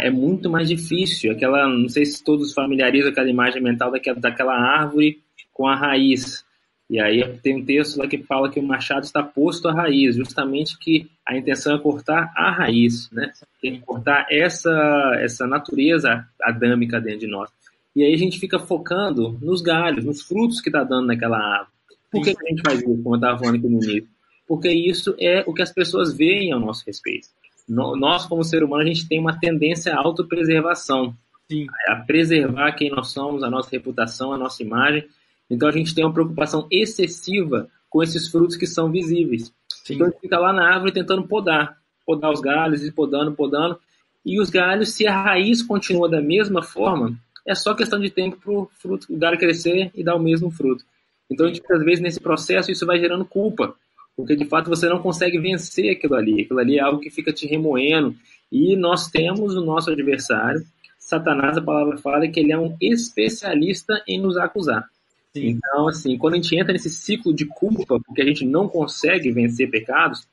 é 0.00 0.10
muito 0.10 0.50
mais 0.50 0.68
difícil. 0.68 1.32
Aquela, 1.32 1.68
não 1.68 1.88
sei 1.88 2.04
se 2.04 2.22
todos 2.22 2.52
familiarizam 2.52 3.10
aquela 3.10 3.30
imagem 3.30 3.62
mental 3.62 3.90
daquela, 3.90 4.20
daquela 4.20 4.54
árvore 4.54 5.20
com 5.52 5.66
a 5.66 5.74
raiz. 5.74 6.44
E 6.88 7.00
aí 7.00 7.22
tem 7.38 7.56
um 7.56 7.64
texto 7.64 7.98
lá 7.98 8.08
que 8.08 8.18
fala 8.18 8.50
que 8.50 8.58
o 8.58 8.62
machado 8.62 9.04
está 9.04 9.22
posto 9.22 9.68
à 9.68 9.72
raiz, 9.72 10.16
justamente 10.16 10.76
que 10.76 11.08
a 11.24 11.36
intenção 11.36 11.76
é 11.76 11.78
cortar 11.78 12.32
a 12.36 12.50
raiz, 12.50 13.08
né? 13.12 13.32
Tem 13.62 13.74
que 13.74 13.86
cortar 13.86 14.26
essa, 14.28 15.16
essa 15.20 15.46
natureza 15.46 16.26
adâmica 16.42 17.00
dentro 17.00 17.20
de 17.20 17.26
nós. 17.28 17.48
E 17.94 18.02
aí 18.02 18.12
a 18.12 18.18
gente 18.18 18.40
fica 18.40 18.58
focando 18.58 19.38
nos 19.40 19.60
galhos, 19.62 20.04
nos 20.04 20.22
frutos 20.22 20.60
que 20.60 20.68
está 20.68 20.82
dando 20.82 21.06
naquela 21.06 21.38
árvore. 21.38 21.72
Por 22.10 22.22
que, 22.24 22.34
que, 22.34 22.44
a 22.44 22.50
gente 22.50 22.62
faz 22.64 22.78
isso, 22.80 23.02
como 23.02 23.14
eu 23.14 23.18
estava 23.18 23.38
falando 23.38 23.56
aqui 23.56 23.68
no 23.68 23.84
início? 23.84 24.08
Porque 24.46 24.68
isso 24.68 25.14
é 25.20 25.44
o 25.46 25.54
que 25.54 25.62
as 25.62 25.72
pessoas 25.72 26.12
veem 26.16 26.52
ao 26.52 26.58
nosso 26.58 26.84
respeito. 26.84 27.28
Nós, 27.70 28.26
como 28.26 28.42
ser 28.42 28.64
humano, 28.64 28.82
a 28.82 28.86
gente 28.86 29.06
tem 29.06 29.20
uma 29.20 29.38
tendência 29.38 29.94
à 29.94 29.98
autopreservação. 29.98 31.14
Sim. 31.48 31.66
A 31.86 31.96
preservar 31.96 32.72
quem 32.72 32.90
nós 32.90 33.08
somos, 33.08 33.44
a 33.44 33.50
nossa 33.50 33.70
reputação, 33.70 34.32
a 34.32 34.38
nossa 34.38 34.62
imagem, 34.62 35.06
então 35.48 35.68
a 35.68 35.72
gente 35.72 35.94
tem 35.94 36.04
uma 36.04 36.12
preocupação 36.12 36.66
excessiva 36.70 37.68
com 37.88 38.02
esses 38.02 38.28
frutos 38.28 38.56
que 38.56 38.66
são 38.66 38.90
visíveis. 38.90 39.52
Sim. 39.68 39.94
Então 39.94 40.06
a 40.06 40.10
gente 40.10 40.20
fica 40.20 40.38
lá 40.38 40.52
na 40.52 40.68
árvore 40.72 40.92
tentando 40.92 41.26
podar, 41.26 41.76
podar 42.04 42.32
os 42.32 42.40
galhos, 42.40 42.84
e 42.84 42.90
podando, 42.90 43.32
podando. 43.32 43.78
E 44.24 44.40
os 44.40 44.50
galhos, 44.50 44.92
se 44.92 45.06
a 45.06 45.22
raiz 45.22 45.62
continua 45.62 46.08
da 46.08 46.20
mesma 46.20 46.62
forma, 46.62 47.16
é 47.46 47.54
só 47.54 47.74
questão 47.74 48.00
de 48.00 48.10
tempo 48.10 48.36
para 48.36 48.52
o 48.52 48.70
fruto, 48.78 49.06
o 49.12 49.16
galho 49.16 49.38
crescer 49.38 49.90
e 49.94 50.02
dar 50.02 50.16
o 50.16 50.22
mesmo 50.22 50.50
fruto. 50.50 50.84
Então 51.30 51.46
a 51.46 51.48
gente, 51.48 51.62
às 51.70 51.84
vezes, 51.84 52.00
nesse 52.00 52.20
processo, 52.20 52.70
isso 52.70 52.84
vai 52.84 52.98
gerando 52.98 53.24
culpa, 53.24 53.74
porque 54.20 54.36
de 54.36 54.44
fato 54.44 54.70
você 54.70 54.88
não 54.88 55.00
consegue 55.00 55.38
vencer 55.38 55.90
aquilo 55.90 56.14
ali. 56.14 56.42
Aquilo 56.42 56.58
ali 56.58 56.78
é 56.78 56.80
algo 56.80 57.00
que 57.00 57.10
fica 57.10 57.32
te 57.32 57.46
remoendo. 57.46 58.14
E 58.50 58.76
nós 58.76 59.08
temos 59.08 59.54
o 59.54 59.64
nosso 59.64 59.90
adversário, 59.90 60.64
Satanás, 60.98 61.56
a 61.56 61.62
palavra 61.62 61.98
fala 61.98 62.28
que 62.28 62.38
ele 62.38 62.52
é 62.52 62.58
um 62.58 62.76
especialista 62.80 64.02
em 64.06 64.20
nos 64.20 64.36
acusar. 64.36 64.88
Sim. 65.32 65.48
Então, 65.48 65.88
assim, 65.88 66.18
quando 66.18 66.34
a 66.34 66.36
gente 66.36 66.56
entra 66.56 66.72
nesse 66.72 66.90
ciclo 66.90 67.32
de 67.32 67.46
culpa, 67.46 68.00
porque 68.00 68.22
a 68.22 68.24
gente 68.24 68.44
não 68.44 68.68
consegue 68.68 69.30
vencer 69.30 69.70
pecados, 69.70 70.26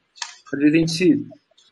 às 0.54 0.60
vezes 0.60 0.76
a 0.76 0.78
gente 0.78 1.28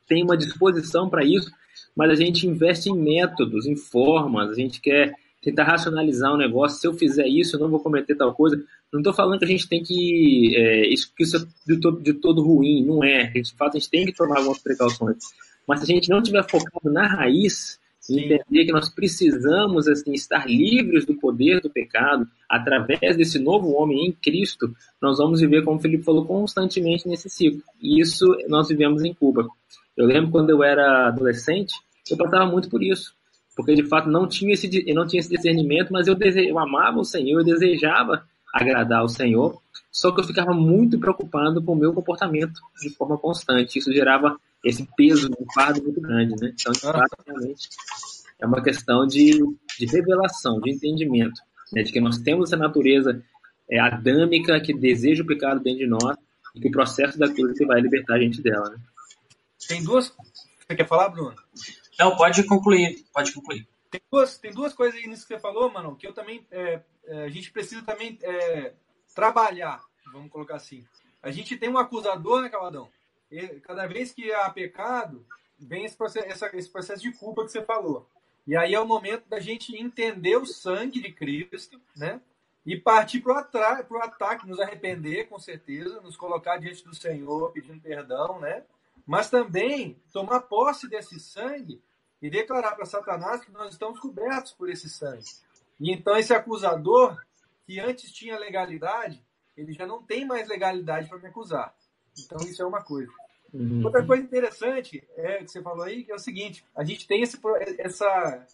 tem 0.08 0.24
uma 0.24 0.38
disposição 0.38 1.10
para 1.10 1.24
isso, 1.24 1.52
mas 1.96 2.12
a 2.12 2.16
gente 2.16 2.48
investe 2.48 2.90
em 2.90 2.98
métodos, 2.98 3.66
em 3.66 3.76
formas, 3.76 4.50
a 4.50 4.54
gente 4.56 4.82
quer 4.82 5.14
tentar 5.46 5.64
racionalizar 5.64 6.34
um 6.34 6.38
negócio. 6.38 6.80
Se 6.80 6.88
eu 6.88 6.94
fizer 6.94 7.28
isso, 7.28 7.56
eu 7.56 7.60
não 7.60 7.70
vou 7.70 7.80
cometer 7.80 8.16
tal 8.16 8.34
coisa. 8.34 8.58
Não 8.92 9.00
estou 9.00 9.14
falando 9.14 9.38
que 9.38 9.46
a 9.46 9.48
gente 9.48 9.70
tem 9.70 9.84
que. 9.84 10.56
É, 10.58 10.88
isso, 10.92 11.14
que 11.16 11.24
isso 11.24 11.38
é 11.38 11.40
de 11.68 11.80
todo, 11.80 12.02
de 12.02 12.14
todo 12.14 12.42
ruim, 12.42 12.84
não 12.84 13.04
é. 13.04 13.32
Gente, 13.32 13.52
de 13.52 13.56
fato, 13.56 13.78
a 13.78 13.80
gente 13.80 13.90
tem 13.92 14.06
que 14.06 14.14
tomar 14.14 14.38
algumas 14.40 14.58
precauções. 14.58 15.18
Mas 15.68 15.80
se 15.80 15.92
a 15.92 15.96
gente 15.96 16.10
não 16.10 16.22
tiver 16.22 16.44
focado 16.50 16.92
na 16.92 17.08
raiz, 17.08 17.80
entender 18.10 18.66
que 18.66 18.72
nós 18.72 18.90
precisamos 18.90 19.88
assim 19.88 20.14
estar 20.14 20.48
livres 20.48 21.06
do 21.06 21.16
poder 21.16 21.62
do 21.62 21.70
pecado 21.70 22.28
através 22.50 23.16
desse 23.16 23.38
novo 23.38 23.72
homem 23.74 24.08
em 24.08 24.12
Cristo, 24.12 24.76
nós 25.00 25.20
vamos 25.20 25.42
viver 25.42 25.64
como 25.64 25.78
o 25.78 25.82
Felipe 25.82 26.04
falou 26.04 26.26
constantemente 26.26 27.08
nesse 27.08 27.30
ciclo. 27.30 27.62
E 27.80 28.02
isso 28.02 28.26
nós 28.48 28.68
vivemos 28.68 29.04
em 29.04 29.14
Cuba. 29.14 29.48
Eu 29.96 30.08
lembro 30.08 30.32
quando 30.32 30.50
eu 30.50 30.64
era 30.64 31.08
adolescente, 31.08 31.76
eu 32.10 32.18
passava 32.18 32.46
muito 32.46 32.70
por 32.70 32.84
isso, 32.84 33.14
porque 33.56 33.74
de 33.74 33.84
fato 33.84 34.10
não 34.10 34.28
tinha 34.28 34.54
esse 34.54 34.70
eu 34.86 34.96
não 34.96 35.08
tinha 35.08 35.20
esse 35.20 35.30
discernimento, 35.30 35.92
mas 35.92 36.08
eu, 36.08 36.16
dese, 36.16 36.48
eu 36.48 36.60
amava 36.60 37.00
o 37.00 37.06
Senhor, 37.06 37.40
eu 37.40 37.46
desejava 37.46 38.26
agradar 38.54 39.00
ao 39.00 39.10
Senhor, 39.10 39.62
só 39.92 40.12
que 40.12 40.20
eu 40.20 40.24
ficava 40.26 40.54
muito 40.54 41.00
preocupado 41.00 41.62
com 41.64 41.74
o 41.74 41.76
meu 41.76 41.94
comportamento 41.94 42.60
de 42.82 42.90
forma 42.90 43.18
constante. 43.18 43.80
Isso 43.80 43.94
gerava 43.94 44.38
esse 44.64 44.88
peso, 44.96 45.30
um 45.40 45.46
fardo 45.54 45.82
muito 45.84 46.02
grande, 46.02 46.36
né? 46.42 46.54
Então, 46.54 46.74
de 46.74 46.80
fato, 46.80 47.18
realmente, 47.26 47.70
é 48.40 48.46
uma 48.46 48.62
questão 48.62 49.06
de, 49.06 49.32
de 49.78 49.86
revelação, 49.86 50.60
de 50.60 50.72
entendimento, 50.72 51.40
né? 51.72 51.84
de 51.84 51.92
que 51.92 52.02
nós 52.02 52.18
temos 52.18 52.50
essa 52.50 52.58
natureza 52.58 53.22
é, 53.70 53.80
adâmica 53.80 54.60
que 54.60 54.74
deseja 54.74 55.24
o 55.24 55.28
pecado 55.28 55.62
dentro 55.62 55.80
de 55.80 55.88
nós 55.88 56.18
e 56.56 56.60
que 56.60 56.68
o 56.68 56.72
processo 56.72 57.18
da 57.18 57.30
cruz 57.30 57.58
que 57.58 57.66
vai 57.66 57.80
libertar 57.80 58.16
a 58.16 58.20
gente 58.20 58.42
dela, 58.42 58.70
né? 58.70 58.78
Tem 59.68 59.84
duas... 59.84 60.14
Você 60.68 60.76
quer 60.76 60.88
falar, 60.88 61.10
Bruno? 61.10 61.34
Não, 62.00 62.16
pode 62.16 62.44
concluir, 62.46 63.06
pode 63.14 63.32
concluir. 63.34 63.68
Tem 63.90 64.02
duas, 64.12 64.38
tem 64.38 64.52
duas 64.52 64.74
coisas 64.74 65.00
aí 65.00 65.08
nisso 65.08 65.28
que 65.28 65.34
você 65.34 65.40
falou, 65.40 65.72
mano, 65.72 65.96
que 65.96 66.08
eu 66.08 66.14
também... 66.14 66.46
É, 66.52 66.82
é, 67.06 67.24
a 67.24 67.30
gente 67.30 67.52
precisa 67.52 67.84
também 67.84 68.18
é, 68.22 68.74
trabalhar, 69.14 69.84
vamos 70.12 70.32
colocar 70.32 70.56
assim. 70.56 70.86
A 71.22 71.32
gente 71.32 71.58
tem 71.58 71.70
um 71.70 71.78
acusador, 71.78 72.42
né, 72.42 72.50
Caladão? 72.50 72.90
cada 73.64 73.86
vez 73.88 74.14
que 74.14 74.32
há 74.32 74.50
pecado, 74.50 75.26
vem 75.60 75.86
esse 75.86 75.96
processo, 75.96 76.28
essa, 76.28 76.56
esse 76.56 76.70
processo 76.70 77.02
de 77.02 77.12
culpa 77.12 77.44
que 77.44 77.52
você 77.52 77.62
falou. 77.62 78.08
E 78.48 78.56
aí 78.56 78.74
é 78.74 78.80
o 78.80 78.88
momento 78.88 79.28
da 79.28 79.40
gente 79.40 79.76
entender 79.76 80.38
o 80.38 80.46
sangue 80.46 81.02
de 81.02 81.12
Cristo, 81.12 81.82
né? 81.96 82.22
E 82.66 82.78
partir 82.78 83.20
para 83.20 83.34
o 83.90 83.98
ataque, 83.98 84.48
nos 84.48 84.60
arrepender, 84.60 85.28
com 85.28 85.40
certeza, 85.40 86.02
nos 86.02 86.16
colocar 86.16 86.58
diante 86.58 86.84
do 86.84 86.96
Senhor, 86.96 87.52
pedindo 87.52 87.82
perdão, 87.82 88.40
né? 88.40 88.64
Mas 89.06 89.30
também 89.30 90.02
tomar 90.12 90.42
posse 90.42 90.90
desse 90.90 91.20
sangue 91.20 91.82
e 92.22 92.30
declarar 92.30 92.76
para 92.76 92.86
Satanás 92.86 93.44
que 93.44 93.52
nós 93.52 93.72
estamos 93.72 94.00
cobertos 94.00 94.54
por 94.54 94.70
esse 94.70 94.90
sangue. 94.90 95.26
E 95.80 95.92
então 95.92 96.18
esse 96.18 96.34
acusador, 96.34 97.22
que 97.66 97.80
antes 97.80 98.12
tinha 98.12 98.40
legalidade, 98.40 99.24
ele 99.56 99.74
já 99.74 99.86
não 99.86 100.02
tem 100.02 100.26
mais 100.26 100.48
legalidade 100.48 101.08
para 101.08 101.20
me 101.20 101.28
acusar. 101.28 101.76
Então 102.18 102.38
isso 102.48 102.62
é 102.62 102.66
uma 102.66 102.82
coisa. 102.82 103.12
Uhum. 103.54 103.84
Outra 103.86 104.06
coisa 104.06 104.24
interessante 104.24 105.08
é 105.16 105.38
que 105.44 105.52
você 105.52 105.62
falou 105.62 105.84
aí, 105.84 106.04
que 106.04 106.12
é 106.12 106.16
o 106.16 106.20
seguinte, 106.20 106.66
a 106.76 106.84
gente 106.84 107.08
tem 107.08 107.22
esse, 107.22 107.40
essa, 107.78 108.46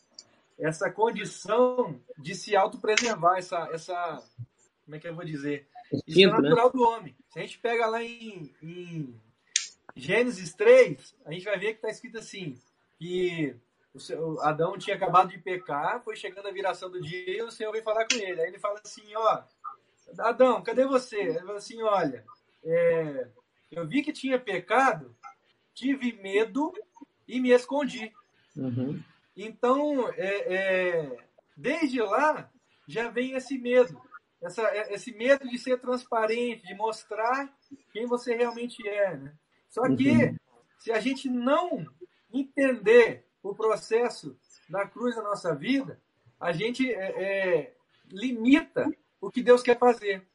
essa 0.60 0.91
condição 0.91 2.00
de 2.17 2.36
se 2.36 2.55
autopreservar, 2.55 3.38
essa, 3.38 3.70
essa, 3.72 4.24
como 4.86 4.96
é 4.96 5.00
que 5.00 5.08
eu 5.08 5.15
vou 5.15 5.25
dizer? 5.25 5.67
Isso 6.05 6.22
é 6.22 6.25
né? 6.25 6.31
natural 6.31 6.67
né? 6.67 6.72
do 6.74 6.84
homem. 6.84 7.15
Se 7.29 7.39
a 7.39 7.41
gente 7.41 7.58
pega 7.60 7.88
lá 7.88 8.03
em, 8.03 8.53
em 8.62 9.15
Gênesis 9.95 10.53
3, 10.53 11.15
a 11.25 11.31
gente 11.31 11.45
vai 11.45 11.57
ver 11.57 11.74
que 11.74 11.77
está 11.77 11.89
escrito 11.89 12.17
assim, 12.17 12.60
que 12.98 13.55
o 13.93 14.39
Adão 14.41 14.77
tinha 14.77 14.95
acabado 14.95 15.29
de 15.29 15.38
pecar, 15.38 16.01
foi 16.03 16.15
chegando 16.15 16.48
a 16.48 16.51
viração 16.51 16.89
do 16.89 17.01
dia 17.01 17.38
e 17.38 17.41
o 17.41 17.51
Senhor 17.51 17.71
veio 17.71 17.83
falar 17.83 18.07
com 18.07 18.15
ele. 18.15 18.41
Aí 18.41 18.48
ele 18.48 18.60
fala 18.60 18.79
assim, 18.83 19.03
ó, 19.15 19.43
Adão, 20.19 20.62
cadê 20.62 20.86
você? 20.86 21.19
Ele 21.19 21.39
fala 21.39 21.57
assim, 21.57 21.81
olha, 21.81 22.24
é, 22.63 23.27
eu 23.71 23.86
vi 23.88 24.01
que 24.01 24.13
tinha 24.13 24.39
pecado, 24.39 25.15
tive 25.74 26.13
medo 26.13 26.74
e 27.27 27.39
me 27.39 27.51
escondi. 27.51 28.13
Uhum. 28.55 29.01
Então, 29.36 30.10
é, 30.15 30.53
é, 30.53 31.17
desde 31.55 32.01
lá, 32.01 32.50
já 32.88 33.10
vem 33.10 33.33
esse 33.33 33.57
medo. 33.57 34.01
Essa, 34.41 34.63
é, 34.69 34.93
esse 34.93 35.12
medo 35.13 35.48
de 35.48 35.57
ser 35.57 35.79
transparente, 35.79 36.65
de 36.65 36.75
mostrar 36.75 37.53
quem 37.93 38.05
você 38.05 38.36
realmente 38.36 38.88
é. 38.88 39.15
Né? 39.15 39.33
Só 39.71 39.83
que, 39.95 40.11
uhum. 40.11 40.35
se 40.77 40.91
a 40.91 40.99
gente 40.99 41.29
não 41.29 41.87
entender 42.31 43.25
o 43.41 43.55
processo 43.55 44.37
da 44.69 44.85
cruz 44.85 45.15
na 45.15 45.23
nossa 45.23 45.55
vida, 45.55 45.99
a 46.39 46.51
gente 46.51 46.93
é, 46.93 47.23
é 47.23 47.73
limita 48.11 48.91
o 49.19 49.31
que 49.31 49.41
Deus 49.41 49.63
quer 49.63 49.79
fazer. 49.79 50.27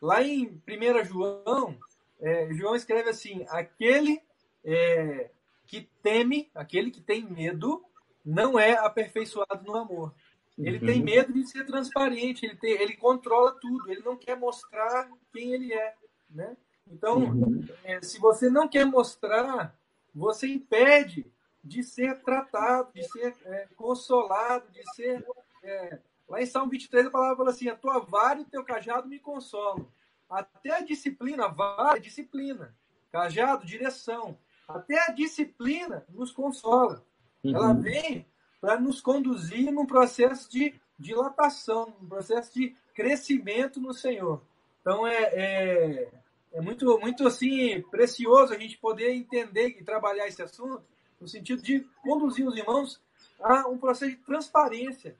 Lá 0.00 0.22
em 0.22 0.62
1 0.68 1.04
João, 1.04 1.78
é, 2.20 2.52
João 2.52 2.76
escreve 2.76 3.08
assim: 3.08 3.44
aquele 3.48 4.20
é, 4.64 5.30
que 5.66 5.88
teme, 6.02 6.50
aquele 6.54 6.90
que 6.90 7.00
tem 7.00 7.24
medo, 7.24 7.82
não 8.24 8.58
é 8.58 8.72
aperfeiçoado 8.72 9.64
no 9.64 9.74
amor. 9.74 10.14
Ele 10.58 10.78
uhum. 10.78 10.86
tem 10.86 11.02
medo 11.02 11.32
de 11.32 11.46
ser 11.46 11.64
transparente, 11.64 12.44
ele, 12.44 12.56
tem, 12.56 12.72
ele 12.72 12.94
controla 12.96 13.52
tudo, 13.58 13.90
ele 13.90 14.02
não 14.02 14.16
quer 14.16 14.36
mostrar 14.36 15.10
quem 15.32 15.52
ele 15.54 15.72
é. 15.72 15.94
Né? 16.28 16.56
Então, 16.90 17.18
uhum. 17.18 17.66
é, 17.84 18.00
se 18.02 18.18
você 18.18 18.50
não 18.50 18.68
quer 18.68 18.84
mostrar, 18.84 19.74
você 20.14 20.46
impede 20.46 21.26
de 21.62 21.82
ser 21.82 22.20
tratado, 22.22 22.90
de 22.94 23.04
ser 23.04 23.34
é, 23.44 23.68
consolado, 23.76 24.70
de 24.70 24.82
ser. 24.94 25.24
É, 25.62 25.98
lá 26.28 26.42
em 26.42 26.46
Salmo 26.46 26.70
23, 26.70 27.06
a 27.06 27.10
palavra 27.10 27.36
fala 27.36 27.50
assim: 27.50 27.68
a 27.68 27.76
tua 27.76 28.00
vara 28.00 28.40
e 28.40 28.42
o 28.42 28.46
teu 28.46 28.64
cajado 28.64 29.08
me 29.08 29.18
consolam. 29.18 29.86
Até 30.28 30.70
a 30.70 30.80
disciplina, 30.80 31.48
vara, 31.48 32.00
disciplina. 32.00 32.74
Cajado, 33.10 33.66
direção. 33.66 34.38
Até 34.66 34.98
a 35.08 35.12
disciplina 35.12 36.04
nos 36.08 36.32
consola. 36.32 37.04
Uhum. 37.44 37.54
Ela 37.54 37.74
vem 37.74 38.26
para 38.60 38.80
nos 38.80 39.00
conduzir 39.00 39.70
num 39.70 39.84
processo 39.84 40.50
de 40.50 40.74
dilatação, 40.98 41.94
um 42.00 42.08
processo 42.08 42.54
de 42.54 42.74
crescimento 42.94 43.80
no 43.80 43.92
Senhor. 43.92 44.40
Então 44.80 45.06
é, 45.06 45.22
é, 45.34 46.08
é, 46.52 46.60
muito, 46.60 46.98
muito 46.98 47.26
assim 47.26 47.80
precioso 47.90 48.52
a 48.52 48.58
gente 48.58 48.78
poder 48.78 49.12
entender 49.12 49.68
e 49.68 49.84
trabalhar 49.84 50.26
esse 50.26 50.42
assunto 50.42 50.82
no 51.20 51.28
sentido 51.28 51.62
de 51.62 51.80
conduzir 52.02 52.46
os 52.46 52.56
irmãos 52.56 53.00
a 53.40 53.68
um 53.68 53.78
processo 53.78 54.12
de 54.12 54.18
transparência. 54.18 55.16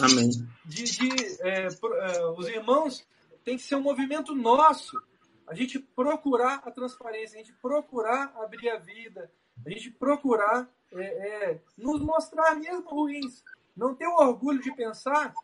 Amém. 0.00 0.30
De, 0.64 0.84
de 0.84 1.08
é, 1.40 1.66
é 1.66 2.26
os 2.36 2.48
irmãos 2.48 3.06
tem 3.44 3.56
que 3.56 3.62
ser 3.62 3.76
um 3.76 3.82
movimento 3.82 4.34
nosso. 4.34 5.00
A 5.46 5.54
gente 5.54 5.78
procurar 5.78 6.62
a 6.64 6.70
transparência, 6.70 7.36
a 7.38 7.42
gente 7.42 7.52
procurar 7.54 8.34
abrir 8.36 8.68
a 8.70 8.78
vida, 8.78 9.30
a 9.64 9.70
gente 9.70 9.90
procurar 9.90 10.68
é, 10.92 11.04
é, 11.04 11.60
nos 11.78 12.00
mostrar 12.00 12.56
mesmo 12.56 12.88
ruins. 12.90 13.42
Não 13.76 13.94
ter 13.94 14.06
o 14.06 14.16
orgulho 14.16 14.60
de 14.60 14.74
pensar 14.74 15.34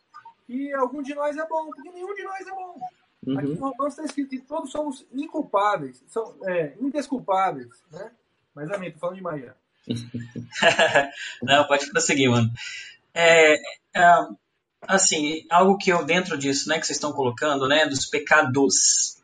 que 0.45 0.73
algum 0.73 1.01
de 1.01 1.13
nós 1.13 1.37
é 1.37 1.47
bom, 1.47 1.67
porque 1.67 1.89
nenhum 1.91 2.13
de 2.13 2.23
nós 2.23 2.41
é 2.41 2.51
bom. 2.51 2.79
Uhum. 3.25 3.37
Aqui 3.37 3.47
no 3.47 3.55
Romanos 3.55 3.93
está 3.93 4.03
escrito 4.03 4.29
que 4.29 4.39
todos 4.39 4.71
somos 4.71 5.05
inculpáveis, 5.13 6.03
são 6.07 6.35
é, 6.43 6.73
indesculpáveis. 6.79 7.69
Né? 7.91 8.11
Mas 8.53 8.69
amém, 8.71 8.91
tô 8.91 8.99
falando 8.99 9.15
demais 9.15 9.41
já. 9.43 11.11
Não, 11.41 11.65
pode 11.67 11.89
prosseguir, 11.89 12.29
mano. 12.29 12.51
É, 13.13 13.55
é, 13.95 14.27
assim, 14.87 15.45
algo 15.49 15.77
que 15.77 15.91
eu, 15.91 16.05
dentro 16.05 16.37
disso, 16.37 16.69
né, 16.69 16.79
que 16.79 16.85
vocês 16.85 16.97
estão 16.97 17.13
colocando, 17.13 17.67
né, 17.67 17.85
dos 17.85 18.05
pecados, 18.05 19.17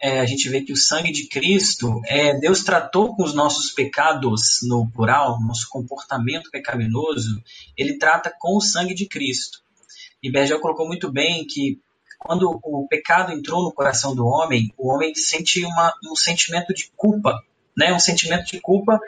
é, 0.00 0.20
a 0.20 0.26
gente 0.26 0.48
vê 0.48 0.60
que 0.62 0.72
o 0.72 0.76
sangue 0.76 1.12
de 1.12 1.28
Cristo, 1.28 2.00
é, 2.06 2.38
Deus 2.38 2.62
tratou 2.62 3.14
com 3.14 3.24
os 3.24 3.34
nossos 3.34 3.70
pecados, 3.70 4.60
no 4.62 4.90
plural, 4.90 5.40
nosso 5.40 5.68
comportamento 5.68 6.50
pecaminoso, 6.50 7.42
ele 7.76 7.98
trata 7.98 8.34
com 8.38 8.56
o 8.56 8.60
sangue 8.60 8.94
de 8.94 9.06
Cristo. 9.06 9.62
E 10.22 10.30
Bergel 10.30 10.60
colocou 10.60 10.86
muito 10.86 11.10
bem 11.12 11.46
que 11.46 11.80
quando 12.24 12.58
o 12.62 12.88
pecado 12.88 13.32
entrou 13.32 13.62
no 13.62 13.72
coração 13.72 14.16
do 14.16 14.26
homem, 14.26 14.72
o 14.78 14.88
homem 14.88 15.14
sente 15.14 15.62
uma, 15.62 15.92
um 16.10 16.16
sentimento 16.16 16.72
de 16.72 16.90
culpa, 16.96 17.38
né, 17.76 17.92
um 17.92 18.00
sentimento 18.00 18.46
de 18.46 18.60
culpa 18.60 18.98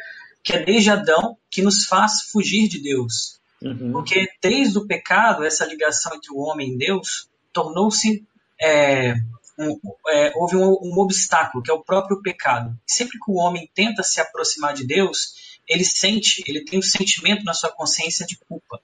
que 0.44 0.52
é 0.52 0.62
desde 0.62 0.90
Adão, 0.90 1.36
que 1.50 1.62
nos 1.62 1.86
faz 1.86 2.24
fugir 2.30 2.68
de 2.68 2.80
Deus. 2.80 3.40
Uhum. 3.62 3.90
Porque 3.90 4.28
desde 4.40 4.78
o 4.78 4.86
pecado, 4.86 5.44
essa 5.44 5.64
ligação 5.64 6.14
entre 6.14 6.30
o 6.30 6.38
homem 6.38 6.74
e 6.74 6.78
Deus 6.78 7.28
tornou-se. 7.52 8.24
É, 8.60 9.14
um, 9.58 9.80
é, 10.08 10.32
houve 10.36 10.56
um, 10.56 10.76
um, 10.82 10.98
obstáculo, 10.98 11.62
que 11.62 11.70
é 11.70 11.74
o 11.74 11.82
próprio 11.82 12.20
pecado. 12.20 12.78
sempre 12.86 13.18
que 13.18 13.30
o 13.30 13.36
homem 13.36 13.68
tenta 13.74 14.02
se 14.02 14.20
aproximar 14.20 14.74
de 14.74 14.86
Deus, 14.86 15.58
ele 15.66 15.84
sente, 15.84 16.44
ele 16.46 16.64
tem 16.64 16.78
um 16.78 16.82
sentimento 16.82 17.42
na 17.44 17.54
sua 17.54 17.72
consciência 17.72 18.26
de 18.26 18.36
culpa. 18.36 18.78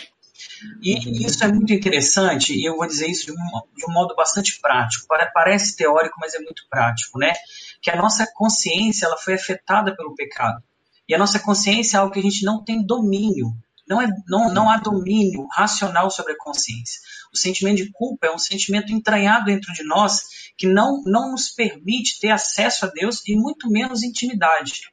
E 0.80 1.26
isso 1.26 1.42
é 1.44 1.48
muito 1.48 1.72
interessante, 1.72 2.54
e 2.54 2.64
eu 2.64 2.76
vou 2.76 2.86
dizer 2.86 3.08
isso 3.08 3.26
de 3.26 3.32
um, 3.32 3.36
de 3.76 3.84
um 3.88 3.92
modo 3.92 4.14
bastante 4.14 4.60
prático. 4.60 5.06
Parece 5.34 5.76
teórico, 5.76 6.16
mas 6.20 6.34
é 6.34 6.38
muito 6.38 6.64
prático, 6.70 7.18
né? 7.18 7.32
Que 7.80 7.90
a 7.90 7.96
nossa 7.96 8.26
consciência 8.34 9.06
ela 9.06 9.16
foi 9.16 9.34
afetada 9.34 9.94
pelo 9.96 10.14
pecado. 10.14 10.62
E 11.08 11.14
a 11.14 11.18
nossa 11.18 11.38
consciência 11.38 11.96
é 11.96 12.00
algo 12.00 12.12
que 12.12 12.20
a 12.20 12.22
gente 12.22 12.44
não 12.44 12.62
tem 12.64 12.84
domínio. 12.84 13.52
Não, 13.88 14.00
é, 14.00 14.08
não, 14.28 14.52
não 14.52 14.70
há 14.70 14.78
domínio 14.78 15.46
racional 15.52 16.10
sobre 16.10 16.32
a 16.32 16.38
consciência. 16.38 17.00
O 17.32 17.36
sentimento 17.36 17.78
de 17.78 17.90
culpa 17.90 18.26
é 18.26 18.30
um 18.32 18.38
sentimento 18.38 18.92
entranhado 18.92 19.46
dentro 19.46 19.72
de 19.72 19.82
nós 19.82 20.22
que 20.56 20.66
não, 20.66 21.02
não 21.04 21.32
nos 21.32 21.50
permite 21.50 22.20
ter 22.20 22.30
acesso 22.30 22.86
a 22.86 22.88
Deus 22.88 23.20
e 23.26 23.34
muito 23.34 23.68
menos 23.68 24.02
intimidade. 24.02 24.92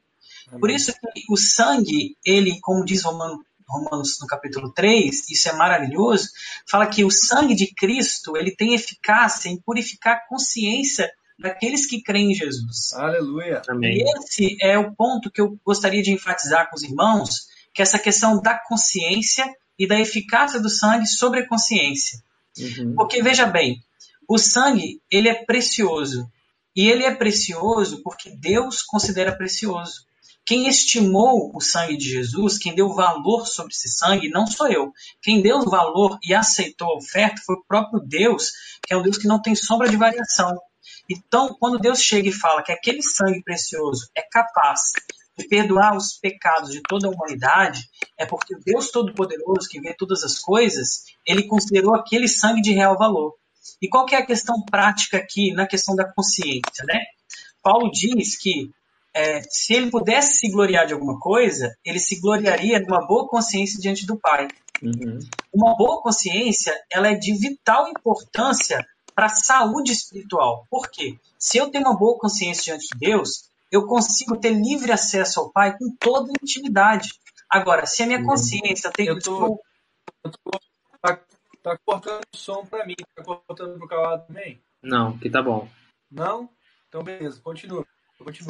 Por 0.58 0.70
isso 0.70 0.92
que 0.92 1.22
o 1.30 1.36
sangue, 1.36 2.16
ele, 2.24 2.58
como 2.60 2.84
diz 2.84 3.04
Romano, 3.04 3.44
Romanos 3.70 4.18
no 4.20 4.26
capítulo 4.26 4.72
3, 4.72 5.30
isso 5.30 5.48
é 5.48 5.52
maravilhoso, 5.52 6.28
fala 6.68 6.86
que 6.86 7.04
o 7.04 7.10
sangue 7.10 7.54
de 7.54 7.72
Cristo, 7.74 8.36
ele 8.36 8.54
tem 8.54 8.74
eficácia 8.74 9.48
em 9.48 9.60
purificar 9.60 10.16
a 10.16 10.28
consciência 10.28 11.10
daqueles 11.38 11.86
que 11.86 12.02
creem 12.02 12.32
em 12.32 12.34
Jesus. 12.34 12.92
Aleluia. 12.92 13.62
Amém. 13.68 13.98
E 13.98 14.18
esse 14.18 14.56
é 14.60 14.76
o 14.76 14.94
ponto 14.94 15.30
que 15.30 15.40
eu 15.40 15.58
gostaria 15.64 16.02
de 16.02 16.12
enfatizar 16.12 16.68
com 16.68 16.76
os 16.76 16.82
irmãos, 16.82 17.48
que 17.72 17.80
é 17.80 17.84
essa 17.84 17.98
questão 17.98 18.40
da 18.42 18.58
consciência 18.58 19.50
e 19.78 19.86
da 19.86 19.98
eficácia 19.98 20.60
do 20.60 20.68
sangue 20.68 21.06
sobre 21.06 21.40
a 21.40 21.48
consciência. 21.48 22.18
Uhum. 22.58 22.94
Porque 22.94 23.22
veja 23.22 23.46
bem, 23.46 23.82
o 24.28 24.36
sangue 24.36 25.00
ele 25.10 25.28
é 25.28 25.44
precioso 25.44 26.30
e 26.76 26.88
ele 26.88 27.04
é 27.04 27.14
precioso 27.14 28.02
porque 28.02 28.30
Deus 28.30 28.82
considera 28.82 29.36
precioso. 29.36 30.04
Quem 30.44 30.66
estimou 30.66 31.54
o 31.54 31.60
sangue 31.60 31.96
de 31.96 32.08
Jesus, 32.08 32.58
quem 32.58 32.74
deu 32.74 32.92
valor 32.92 33.46
sobre 33.46 33.72
esse 33.72 33.88
sangue, 33.88 34.28
não 34.28 34.46
sou 34.46 34.68
eu. 34.68 34.92
Quem 35.22 35.42
deu 35.42 35.62
valor 35.62 36.18
e 36.24 36.34
aceitou 36.34 36.88
a 36.88 36.96
oferta 36.96 37.40
foi 37.44 37.54
o 37.56 37.64
próprio 37.66 38.00
Deus, 38.00 38.50
que 38.82 38.92
é 38.92 38.96
um 38.96 39.02
Deus 39.02 39.18
que 39.18 39.28
não 39.28 39.40
tem 39.40 39.54
sombra 39.54 39.88
de 39.88 39.96
variação. 39.96 40.58
Então, 41.08 41.56
quando 41.58 41.78
Deus 41.78 42.00
chega 42.00 42.28
e 42.28 42.32
fala 42.32 42.62
que 42.62 42.72
aquele 42.72 43.02
sangue 43.02 43.42
precioso 43.42 44.08
é 44.14 44.22
capaz 44.22 44.80
de 45.36 45.48
perdoar 45.48 45.96
os 45.96 46.18
pecados 46.18 46.70
de 46.70 46.82
toda 46.82 47.06
a 47.06 47.10
humanidade, 47.10 47.88
é 48.18 48.26
porque 48.26 48.54
o 48.54 48.60
Deus 48.60 48.90
Todo-Poderoso, 48.90 49.68
que 49.68 49.80
vê 49.80 49.94
todas 49.94 50.22
as 50.22 50.38
coisas, 50.38 51.04
ele 51.26 51.46
considerou 51.46 51.94
aquele 51.94 52.28
sangue 52.28 52.60
de 52.60 52.72
real 52.72 52.96
valor. 52.96 53.34
E 53.80 53.88
qual 53.88 54.04
que 54.04 54.14
é 54.14 54.18
a 54.18 54.26
questão 54.26 54.62
prática 54.62 55.16
aqui 55.16 55.52
na 55.52 55.66
questão 55.66 55.94
da 55.96 56.10
consciência, 56.12 56.84
né? 56.86 57.04
Paulo 57.62 57.90
diz 57.90 58.36
que 58.38 58.70
é, 59.14 59.42
se 59.42 59.74
ele 59.74 59.90
pudesse 59.90 60.38
se 60.38 60.50
gloriar 60.50 60.86
de 60.86 60.94
alguma 60.94 61.18
coisa, 61.18 61.74
ele 61.84 61.98
se 61.98 62.20
gloriaria 62.20 62.80
numa 62.80 63.06
boa 63.06 63.28
consciência 63.28 63.80
diante 63.80 64.06
do 64.06 64.18
Pai. 64.18 64.48
Uhum. 64.82 65.18
Uma 65.52 65.76
boa 65.76 66.00
consciência 66.00 66.74
ela 66.90 67.08
é 67.08 67.14
de 67.14 67.36
vital 67.36 67.88
importância 67.88 68.86
para 69.14 69.26
a 69.26 69.30
saúde 69.30 69.92
espiritual. 69.92 70.66
Por 70.70 70.88
quê? 70.88 71.18
Se 71.38 71.58
eu 71.58 71.70
tenho 71.70 71.84
uma 71.84 71.98
boa 71.98 72.18
consciência 72.18 72.72
diante 72.72 72.88
de 72.92 72.98
Deus, 72.98 73.50
eu 73.70 73.86
consigo 73.86 74.36
ter 74.38 74.52
livre 74.52 74.92
acesso 74.92 75.40
ao 75.40 75.50
Pai 75.50 75.76
com 75.76 75.94
toda 75.98 76.32
intimidade. 76.42 77.10
Agora, 77.48 77.86
se 77.86 78.02
a 78.02 78.06
minha 78.06 78.20
uhum. 78.20 78.26
consciência 78.26 78.90
tem. 78.90 79.06
Eu 79.06 79.18
tô, 79.18 79.60
eu 80.24 80.30
tô, 80.30 80.50
tá, 81.02 81.20
tá 81.62 81.78
cortando 81.84 82.22
o 82.32 82.36
som 82.36 82.64
para 82.64 82.86
mim. 82.86 82.94
Tá 83.14 83.24
cortando 83.24 83.76
pro 83.76 83.88
calado 83.88 84.26
também? 84.26 84.62
Não, 84.82 85.18
que 85.18 85.28
tá 85.28 85.42
bom. 85.42 85.68
Não? 86.10 86.48
Então, 86.88 87.02
beleza, 87.02 87.40
continua. 87.40 87.86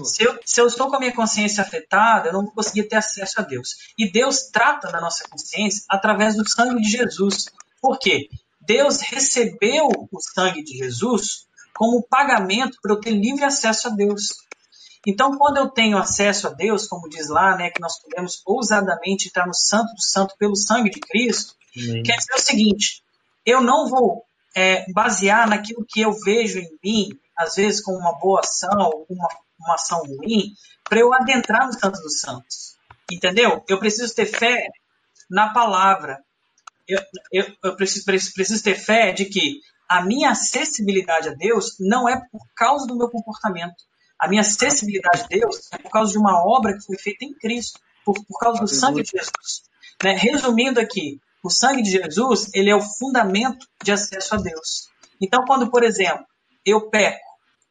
Se 0.05 0.25
eu, 0.25 0.39
se 0.45 0.61
eu, 0.61 0.67
estou 0.67 0.89
com 0.89 0.97
a 0.97 0.99
minha 0.99 1.15
consciência 1.15 1.63
afetada, 1.63 2.29
eu 2.29 2.33
não 2.33 2.43
vou 2.43 2.53
conseguir 2.53 2.85
ter 2.85 2.97
acesso 2.97 3.41
a 3.41 3.43
Deus. 3.43 3.77
E 3.97 4.11
Deus 4.11 4.51
trata 4.53 4.91
da 4.91 5.01
nossa 5.01 5.25
consciência 5.29 5.85
através 5.89 6.37
do 6.37 6.49
sangue 6.49 6.81
de 6.83 6.91
Jesus. 6.91 7.47
Por 7.81 7.99
quê? 7.99 8.29
Deus 8.61 9.01
recebeu 9.01 9.89
o 10.11 10.21
sangue 10.21 10.63
de 10.63 10.77
Jesus 10.77 11.47
como 11.75 12.03
pagamento 12.03 12.79
para 12.83 12.93
eu 12.93 13.01
ter 13.01 13.13
livre 13.13 13.45
acesso 13.45 13.89
a 13.89 13.91
Deus. 13.91 14.35
Então, 15.07 15.37
quando 15.39 15.57
eu 15.57 15.69
tenho 15.71 15.97
acesso 15.97 16.49
a 16.49 16.51
Deus, 16.51 16.87
como 16.87 17.09
diz 17.09 17.29
lá, 17.29 17.57
né, 17.57 17.71
que 17.71 17.81
nós 17.81 17.99
podemos 18.03 18.43
ousadamente 18.45 19.29
entrar 19.29 19.47
no 19.47 19.55
Santo 19.55 19.95
do 19.95 20.03
Santo 20.03 20.35
pelo 20.39 20.55
sangue 20.55 20.91
de 20.91 21.01
Cristo, 21.01 21.55
Amém. 21.77 22.03
quer 22.03 22.17
dizer 22.17 22.35
o 22.35 22.41
seguinte: 22.41 23.03
eu 23.47 23.63
não 23.63 23.89
vou 23.89 24.25
é, 24.55 24.85
basear 24.93 25.49
naquilo 25.49 25.87
que 25.89 26.01
eu 26.01 26.13
vejo 26.13 26.59
em 26.59 26.79
mim, 26.85 27.09
às 27.37 27.55
vezes 27.55 27.83
com 27.83 27.93
uma 27.93 28.19
boa 28.19 28.41
ação, 28.41 29.07
uma, 29.09 29.29
uma 29.61 29.75
ação 29.75 30.03
ruim, 30.05 30.55
para 30.89 31.01
eu 31.01 31.13
adentrar 31.13 31.67
no 31.67 31.73
Santo 31.73 32.01
dos 32.01 32.21
Santos. 32.21 32.77
Entendeu? 33.11 33.65
Eu 33.69 33.79
preciso 33.79 34.15
ter 34.15 34.27
fé 34.27 34.69
na 35.29 35.53
palavra. 35.53 36.19
Eu, 36.87 37.01
eu, 37.33 37.47
eu 37.63 37.77
preciso, 37.77 38.05
preciso 38.05 38.63
ter 38.63 38.75
fé 38.75 39.13
de 39.13 39.27
que 39.27 39.61
a 39.89 40.03
minha 40.03 40.31
acessibilidade 40.31 41.29
a 41.29 41.35
Deus 41.35 41.77
não 41.81 42.09
é 42.09 42.21
por 42.31 42.47
causa 42.55 42.87
do 42.87 42.97
meu 42.97 43.09
comportamento. 43.09 43.85
A 44.19 44.29
minha 44.29 44.43
acessibilidade 44.43 45.23
a 45.25 45.27
Deus 45.27 45.69
é 45.73 45.79
por 45.79 45.91
causa 45.91 46.13
de 46.13 46.19
uma 46.19 46.45
obra 46.45 46.75
que 46.75 46.85
foi 46.85 46.99
feita 46.99 47.25
em 47.25 47.35
Cristo, 47.35 47.81
por, 48.05 48.15
por 48.25 48.39
causa 48.39 48.61
do 48.61 48.69
sangue 48.69 49.03
de 49.03 49.11
Jesus. 49.11 49.63
Né? 50.03 50.13
Resumindo 50.13 50.79
aqui, 50.79 51.21
o 51.43 51.51
sangue 51.51 51.83
de 51.83 51.91
Jesus 51.91 52.51
ele 52.55 52.71
é 52.71 52.77
o 52.77 52.83
fundamento 52.83 53.67
de 53.83 53.93
acesso 53.93 54.35
a 54.35 54.39
Deus. 54.39 54.91
Então, 55.21 55.45
quando, 55.45 55.71
por 55.71 55.83
exemplo, 55.83 56.25
eu 56.65 56.89
peco, 56.89 57.30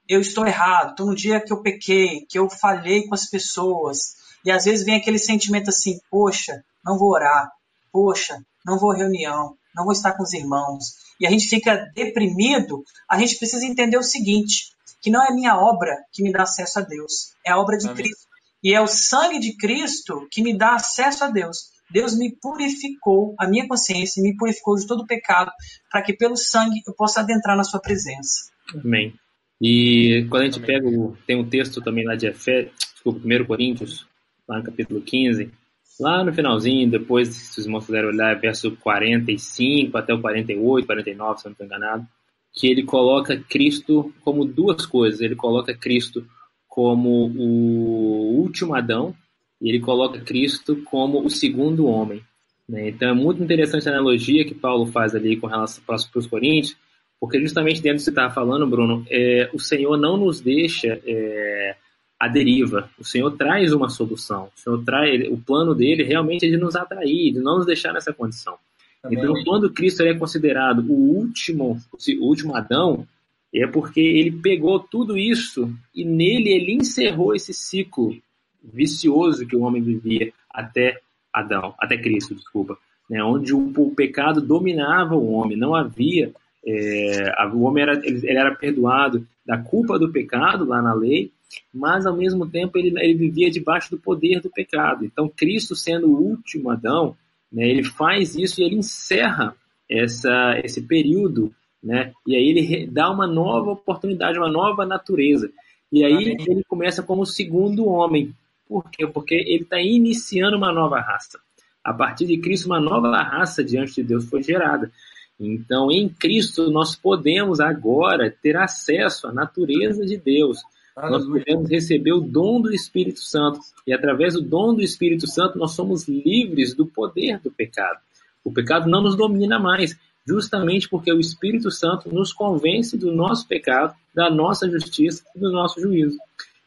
eu 0.09 0.19
estou 0.19 0.47
errado, 0.47 0.89
estou 0.89 1.05
no 1.05 1.15
dia 1.15 1.39
que 1.39 1.53
eu 1.53 1.61
pequei, 1.61 2.25
que 2.27 2.39
eu 2.39 2.49
falhei 2.49 3.07
com 3.07 3.13
as 3.13 3.29
pessoas, 3.29 4.15
e 4.43 4.49
às 4.49 4.65
vezes 4.65 4.83
vem 4.83 4.95
aquele 4.95 5.19
sentimento 5.19 5.69
assim, 5.69 5.99
poxa, 6.09 6.63
não 6.83 6.97
vou 6.97 7.11
orar, 7.11 7.51
poxa, 7.93 8.43
não 8.65 8.79
vou 8.79 8.91
à 8.91 8.95
reunião, 8.95 9.55
não 9.75 9.83
vou 9.83 9.93
estar 9.93 10.13
com 10.13 10.23
os 10.23 10.33
irmãos, 10.33 10.95
e 11.21 11.27
a 11.27 11.29
gente 11.29 11.47
fica 11.47 11.91
deprimido, 11.93 12.83
a 13.07 13.19
gente 13.19 13.37
precisa 13.37 13.63
entender 13.63 13.97
o 13.97 14.03
seguinte, 14.03 14.73
que 14.99 15.11
não 15.11 15.23
é 15.23 15.31
minha 15.31 15.55
obra 15.55 15.95
que 16.11 16.23
me 16.23 16.31
dá 16.31 16.41
acesso 16.41 16.79
a 16.79 16.81
Deus, 16.81 17.35
é 17.45 17.51
a 17.51 17.59
obra 17.59 17.77
de 17.77 17.85
Amém. 17.85 17.97
Cristo. 17.97 18.27
E 18.61 18.73
é 18.73 18.81
o 18.81 18.87
sangue 18.87 19.39
de 19.39 19.55
Cristo 19.55 20.27
que 20.29 20.41
me 20.41 20.57
dá 20.57 20.75
acesso 20.75 21.23
a 21.23 21.29
Deus. 21.29 21.69
Deus 21.89 22.17
me 22.17 22.35
purificou, 22.41 23.33
a 23.39 23.47
minha 23.47 23.65
consciência 23.65 24.21
me 24.21 24.35
purificou 24.35 24.75
de 24.75 24.85
todo 24.85 25.03
o 25.03 25.07
pecado, 25.07 25.49
para 25.89 26.01
que 26.01 26.13
pelo 26.13 26.35
sangue 26.35 26.81
eu 26.85 26.93
possa 26.93 27.21
adentrar 27.21 27.55
na 27.55 27.63
sua 27.63 27.79
presença. 27.79 28.49
Amém. 28.73 29.17
E 29.61 30.25
quando 30.29 30.43
a 30.43 30.45
gente 30.45 30.59
pega, 30.59 30.87
o, 30.87 31.15
tem 31.27 31.35
um 31.35 31.47
texto 31.47 31.81
também 31.81 32.05
lá 32.05 32.15
de 32.15 32.27
Efé, 32.27 32.69
desculpa, 32.93 33.19
1 33.25 33.45
Coríntios, 33.45 34.07
lá 34.47 34.57
no 34.57 34.63
capítulo 34.63 35.01
15, 35.01 35.51
lá 35.99 36.23
no 36.23 36.33
finalzinho, 36.33 36.89
depois, 36.89 37.27
se 37.27 37.59
os 37.59 37.65
irmãos 37.65 37.85
puderem 37.85 38.09
olhar, 38.09 38.39
verso 38.39 38.71
45 38.77 39.97
até 39.97 40.13
o 40.13 40.21
48, 40.21 40.85
49, 40.85 41.39
se 41.39 41.45
eu 41.45 41.49
não 41.49 41.51
estou 41.53 41.65
enganado, 41.65 42.07
que 42.53 42.67
ele 42.67 42.83
coloca 42.83 43.37
Cristo 43.49 44.13
como 44.21 44.45
duas 44.45 44.85
coisas. 44.85 45.21
Ele 45.21 45.35
coloca 45.35 45.73
Cristo 45.73 46.25
como 46.67 47.27
o 47.27 48.39
último 48.39 48.75
Adão 48.75 49.13
e 49.61 49.69
ele 49.69 49.79
coloca 49.79 50.19
Cristo 50.21 50.77
como 50.85 51.23
o 51.23 51.29
segundo 51.29 51.85
homem. 51.85 52.23
Né? 52.67 52.89
Então 52.89 53.09
é 53.09 53.13
muito 53.13 53.43
interessante 53.43 53.87
a 53.87 53.91
analogia 53.91 54.45
que 54.45 54.53
Paulo 54.53 54.85
faz 54.85 55.15
ali 55.15 55.35
com 55.37 55.47
relação 55.47 55.83
para 55.85 55.95
os 55.95 56.27
Coríntios, 56.27 56.77
porque 57.19 57.39
justamente 57.39 57.81
dentro 57.81 57.97
do 57.97 57.99
que 57.99 58.03
você 58.05 58.09
estava 58.11 58.33
falando, 58.33 58.65
Bruno, 58.65 59.05
é, 59.09 59.49
o 59.53 59.59
Senhor 59.59 59.97
não 59.97 60.15
nos 60.15 60.39
deixa 60.39 61.01
é, 61.05 61.75
à 62.19 62.27
deriva. 62.27 62.89
O 62.97 63.03
Senhor 63.03 63.29
traz 63.31 63.73
uma 63.73 63.89
solução. 63.89 64.49
O 64.55 64.59
Senhor 64.59 64.83
traz 64.83 65.27
o 65.29 65.37
plano 65.37 65.75
dele 65.75 66.03
realmente 66.03 66.45
é 66.45 66.49
de 66.49 66.57
nos 66.57 66.75
atrair, 66.75 67.33
de 67.33 67.39
não 67.39 67.57
nos 67.57 67.65
deixar 67.65 67.93
nessa 67.93 68.13
condição. 68.13 68.55
Também. 69.01 69.17
Então, 69.17 69.33
quando 69.43 69.71
Cristo 69.71 70.03
é 70.03 70.13
considerado 70.13 70.79
o 70.79 70.93
último, 70.93 71.79
o 71.93 72.25
último 72.25 72.55
Adão, 72.55 73.05
é 73.53 73.65
porque 73.65 73.99
ele 73.99 74.31
pegou 74.31 74.79
tudo 74.79 75.17
isso 75.17 75.73
e 75.93 76.05
nele 76.05 76.49
ele 76.49 76.73
encerrou 76.73 77.35
esse 77.35 77.53
ciclo 77.53 78.15
vicioso 78.63 79.47
que 79.47 79.55
o 79.55 79.61
homem 79.61 79.81
vivia 79.81 80.31
até 80.49 80.99
Adão, 81.33 81.73
até 81.79 81.97
Cristo, 81.97 82.35
desculpa, 82.35 82.77
né? 83.09 83.23
onde 83.23 83.53
o, 83.53 83.71
o 83.75 83.95
pecado 83.95 84.41
dominava 84.41 85.15
o 85.15 85.31
homem, 85.31 85.57
não 85.57 85.75
havia 85.75 86.33
é, 86.65 87.47
o 87.53 87.61
homem 87.61 87.83
era, 87.83 87.93
ele, 88.05 88.27
ele, 88.27 88.37
era 88.37 88.55
perdoado 88.55 89.25
da 89.45 89.57
culpa 89.57 89.97
do 89.97 90.11
pecado 90.11 90.65
lá 90.65 90.81
na 90.81 90.93
lei, 90.93 91.31
mas 91.73 92.05
ao 92.05 92.15
mesmo 92.15 92.47
tempo 92.47 92.77
ele, 92.77 92.93
ele 92.99 93.13
vivia 93.15 93.49
debaixo 93.49 93.89
do 93.91 93.97
poder 93.97 94.41
do 94.41 94.49
pecado. 94.49 95.05
Então 95.05 95.29
Cristo 95.29 95.75
sendo 95.75 96.07
o 96.07 96.21
último 96.21 96.69
Adão, 96.69 97.15
né, 97.51 97.67
ele 97.67 97.83
faz 97.83 98.35
isso 98.35 98.61
e 98.61 98.65
ele 98.65 98.75
encerra 98.75 99.55
essa, 99.89 100.59
esse 100.63 100.81
período, 100.81 101.53
né, 101.81 102.11
e 102.27 102.35
aí 102.35 102.49
ele 102.49 102.87
dá 102.87 103.09
uma 103.09 103.25
nova 103.25 103.71
oportunidade, 103.71 104.37
uma 104.37 104.51
nova 104.51 104.85
natureza. 104.85 105.49
E 105.91 106.05
aí 106.05 106.37
ele 106.47 106.63
começa 106.67 107.01
como 107.01 107.23
o 107.23 107.25
segundo 107.25 107.87
homem. 107.87 108.33
Por 108.67 108.89
quê? 108.91 109.07
Porque 109.07 109.33
ele 109.33 109.63
está 109.63 109.81
iniciando 109.81 110.55
uma 110.55 110.71
nova 110.71 110.99
raça. 110.99 111.39
A 111.83 111.91
partir 111.91 112.27
de 112.27 112.37
Cristo, 112.37 112.67
uma 112.67 112.79
nova 112.79 113.09
raça 113.23 113.63
diante 113.63 113.95
de 113.95 114.03
Deus 114.03 114.25
foi 114.25 114.43
gerada. 114.43 114.91
Então, 115.39 115.89
em 115.89 116.09
Cristo, 116.09 116.69
nós 116.69 116.95
podemos 116.95 117.59
agora 117.59 118.35
ter 118.41 118.57
acesso 118.57 119.27
à 119.27 119.31
natureza 119.31 120.05
de 120.05 120.17
Deus. 120.17 120.59
Nós 120.95 121.25
podemos 121.25 121.69
receber 121.69 122.11
o 122.11 122.19
dom 122.19 122.61
do 122.61 122.73
Espírito 122.73 123.21
Santo. 123.21 123.59
E 123.87 123.93
através 123.93 124.33
do 124.33 124.41
dom 124.41 124.75
do 124.75 124.81
Espírito 124.81 125.27
Santo, 125.27 125.57
nós 125.57 125.71
somos 125.71 126.07
livres 126.09 126.75
do 126.75 126.85
poder 126.85 127.39
do 127.39 127.49
pecado. 127.49 127.99
O 128.43 128.51
pecado 128.51 128.89
não 128.89 129.01
nos 129.01 129.15
domina 129.15 129.57
mais, 129.57 129.97
justamente 130.27 130.89
porque 130.89 131.11
o 131.11 131.19
Espírito 131.19 131.71
Santo 131.71 132.13
nos 132.13 132.33
convence 132.33 132.97
do 132.97 133.11
nosso 133.11 133.47
pecado, 133.47 133.95
da 134.13 134.29
nossa 134.29 134.69
justiça 134.69 135.23
e 135.35 135.39
do 135.39 135.51
nosso 135.51 135.79
juízo. 135.79 136.17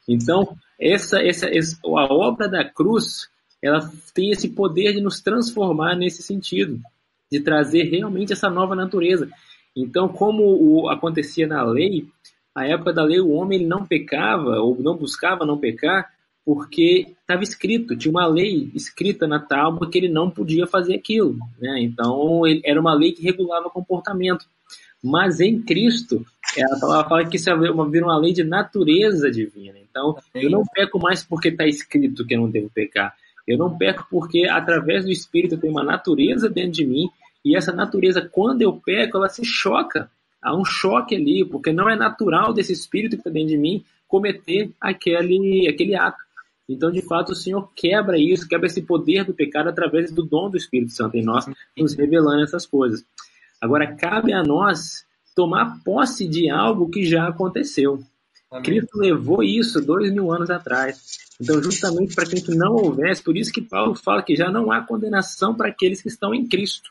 Então, 0.09 0.57
essa, 0.81 1.23
essa, 1.23 1.47
essa, 1.47 1.79
a 1.85 2.13
obra 2.13 2.49
da 2.49 2.65
cruz, 2.65 3.29
ela 3.61 3.91
tem 4.15 4.31
esse 4.31 4.49
poder 4.49 4.95
de 4.95 5.01
nos 5.01 5.21
transformar 5.21 5.95
nesse 5.95 6.23
sentido, 6.23 6.81
de 7.33 7.41
trazer 7.41 7.85
realmente 7.85 8.35
essa 8.35 8.51
nova 8.51 8.77
natureza. 8.77 9.27
Então, 9.75 10.07
como 10.07 10.43
o, 10.43 10.91
acontecia 10.91 11.47
na 11.47 11.65
lei, 11.65 12.05
a 12.55 12.67
época 12.67 12.93
da 12.93 13.03
lei 13.03 13.21
o 13.21 13.31
homem 13.31 13.61
ele 13.61 13.67
não 13.67 13.87
pecava 13.87 14.61
ou 14.61 14.79
não 14.83 14.95
buscava 14.95 15.47
não 15.47 15.57
pecar 15.57 16.11
porque 16.45 17.07
estava 17.21 17.43
escrito, 17.43 17.97
tinha 17.97 18.11
uma 18.11 18.27
lei 18.27 18.71
escrita 18.75 19.27
na 19.27 19.39
tábua 19.39 19.89
que 19.89 19.97
ele 19.97 20.09
não 20.09 20.29
podia 20.29 20.67
fazer 20.67 20.95
aquilo. 20.95 21.39
Né? 21.59 21.81
Então, 21.81 22.47
ele, 22.47 22.61
era 22.65 22.79
uma 22.79 22.93
lei 22.95 23.13
que 23.13 23.23
regulava 23.23 23.69
o 23.69 23.71
comportamento. 23.71 24.45
Mas 25.03 25.41
em 25.41 25.63
Cristo, 25.63 26.27
a 26.59 26.81
palavra 26.81 27.09
fala 27.09 27.29
que 27.29 27.37
isso 27.37 27.49
é 27.49 27.55
uma, 27.55 27.89
vira 27.89 28.05
uma 28.05 28.19
lei 28.19 28.33
de 28.33 28.45
natureza 28.45 29.31
divina. 29.31 29.79
Então, 29.79 30.17
eu 30.35 30.51
não 30.51 30.65
peco 30.65 30.99
mais 30.99 31.23
porque 31.23 31.49
está 31.49 31.65
escrito 31.67 32.27
que 32.27 32.35
eu 32.35 32.41
não 32.41 32.51
devo 32.51 32.69
pecar. 32.69 33.15
Eu 33.47 33.57
não 33.57 33.77
peco 33.77 34.07
porque, 34.11 34.47
através 34.47 35.05
do 35.05 35.11
Espírito, 35.11 35.57
tem 35.57 35.71
uma 35.71 35.83
natureza 35.83 36.49
dentro 36.49 36.73
de 36.73 36.85
mim 36.85 37.09
e 37.45 37.57
essa 37.57 37.73
natureza, 37.73 38.21
quando 38.21 38.63
eu 38.63 38.73
peco, 38.73 39.17
ela 39.17 39.29
se 39.29 39.45
choca 39.45 40.11
há 40.43 40.57
um 40.57 40.65
choque 40.65 41.15
ali, 41.15 41.45
porque 41.45 41.73
não 41.73 41.89
é 41.89 41.95
natural 41.95 42.53
desse 42.53 42.73
espírito 42.73 43.13
que 43.13 43.21
está 43.21 43.31
dentro 43.31 43.51
de 43.51 43.57
mim 43.57 43.85
cometer 44.09 44.71
aquele, 44.81 45.69
aquele 45.69 45.95
ato. 45.95 46.19
Então, 46.69 46.91
de 46.91 47.01
fato, 47.03 47.33
o 47.33 47.35
Senhor 47.35 47.71
quebra 47.75 48.19
isso, 48.19 48.49
quebra 48.49 48.67
esse 48.67 48.83
poder 48.83 49.25
do 49.25 49.33
pecado 49.33 49.69
através 49.69 50.11
do 50.11 50.23
dom 50.23 50.51
do 50.51 50.57
Espírito 50.57 50.93
Santo 50.93 51.17
em 51.17 51.23
nós, 51.23 51.47
nos 51.77 51.95
revelando 51.95 52.43
essas 52.43 52.67
coisas. 52.67 53.05
Agora, 53.61 53.95
cabe 53.95 54.33
a 54.33 54.43
nós 54.43 55.05
tomar 55.35 55.81
posse 55.85 56.27
de 56.27 56.51
algo 56.51 56.91
que 56.91 57.05
já 57.05 57.29
aconteceu. 57.29 58.03
Amém. 58.51 58.65
Cristo 58.65 58.99
levou 58.99 59.43
isso 59.43 59.81
dois 59.81 60.13
mil 60.13 60.33
anos 60.33 60.51
atrás. 60.51 61.19
Então, 61.41 61.63
justamente 61.63 62.15
para 62.15 62.27
que 62.27 62.55
não 62.55 62.75
houvesse, 62.75 63.23
por 63.23 63.37
isso 63.37 63.53
que 63.53 63.63
Paulo 63.63 63.95
fala 63.95 64.23
que 64.23 64.37
já 64.37 64.51
não 64.51 64.71
há 64.71 64.83
condenação 64.83 65.55
para 65.55 65.69
aqueles 65.69 66.03
que 66.03 66.09
estão 66.09 66.35
em 66.35 66.47
Cristo. 66.47 66.91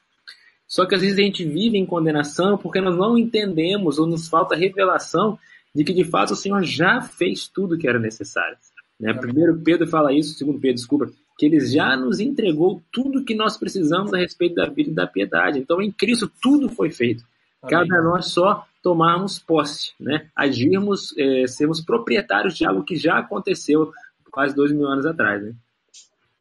Só 0.71 0.85
que 0.85 0.95
às 0.95 1.01
vezes 1.01 1.19
a 1.19 1.21
gente 1.21 1.43
vive 1.43 1.77
em 1.77 1.85
condenação 1.85 2.57
porque 2.57 2.79
nós 2.79 2.95
não 2.95 3.17
entendemos 3.17 3.99
ou 3.99 4.07
nos 4.07 4.29
falta 4.29 4.55
revelação 4.55 5.37
de 5.75 5.83
que 5.83 5.93
de 5.93 6.05
fato 6.05 6.31
o 6.31 6.35
Senhor 6.35 6.63
já 6.63 7.01
fez 7.01 7.45
tudo 7.45 7.77
que 7.77 7.89
era 7.89 7.99
necessário. 7.99 8.55
Né? 8.97 9.13
Primeiro 9.13 9.59
Pedro 9.59 9.85
fala 9.85 10.13
isso, 10.13 10.33
segundo 10.37 10.61
Pedro, 10.61 10.75
desculpa, 10.75 11.11
que 11.37 11.45
ele 11.45 11.59
já 11.59 11.97
nos 11.97 12.21
entregou 12.21 12.81
tudo 12.89 13.25
que 13.25 13.35
nós 13.35 13.57
precisamos 13.57 14.13
a 14.13 14.17
respeito 14.17 14.55
da 14.55 14.69
vida 14.69 14.91
e 14.91 14.93
da 14.93 15.05
piedade. 15.05 15.59
Então, 15.59 15.81
em 15.81 15.91
Cristo, 15.91 16.31
tudo 16.41 16.69
foi 16.69 16.89
feito. 16.89 17.21
Cabe 17.67 17.93
a 17.93 18.01
nós 18.01 18.27
só 18.27 18.65
tomarmos 18.81 19.39
posse, 19.39 19.91
né? 19.99 20.29
agirmos, 20.33 21.13
é, 21.17 21.47
sermos 21.47 21.81
proprietários 21.81 22.57
de 22.57 22.65
algo 22.65 22.85
que 22.85 22.95
já 22.95 23.17
aconteceu 23.17 23.91
quase 24.31 24.55
dois 24.55 24.71
mil 24.71 24.87
anos 24.87 25.05
atrás. 25.05 25.43
Né? 25.43 25.53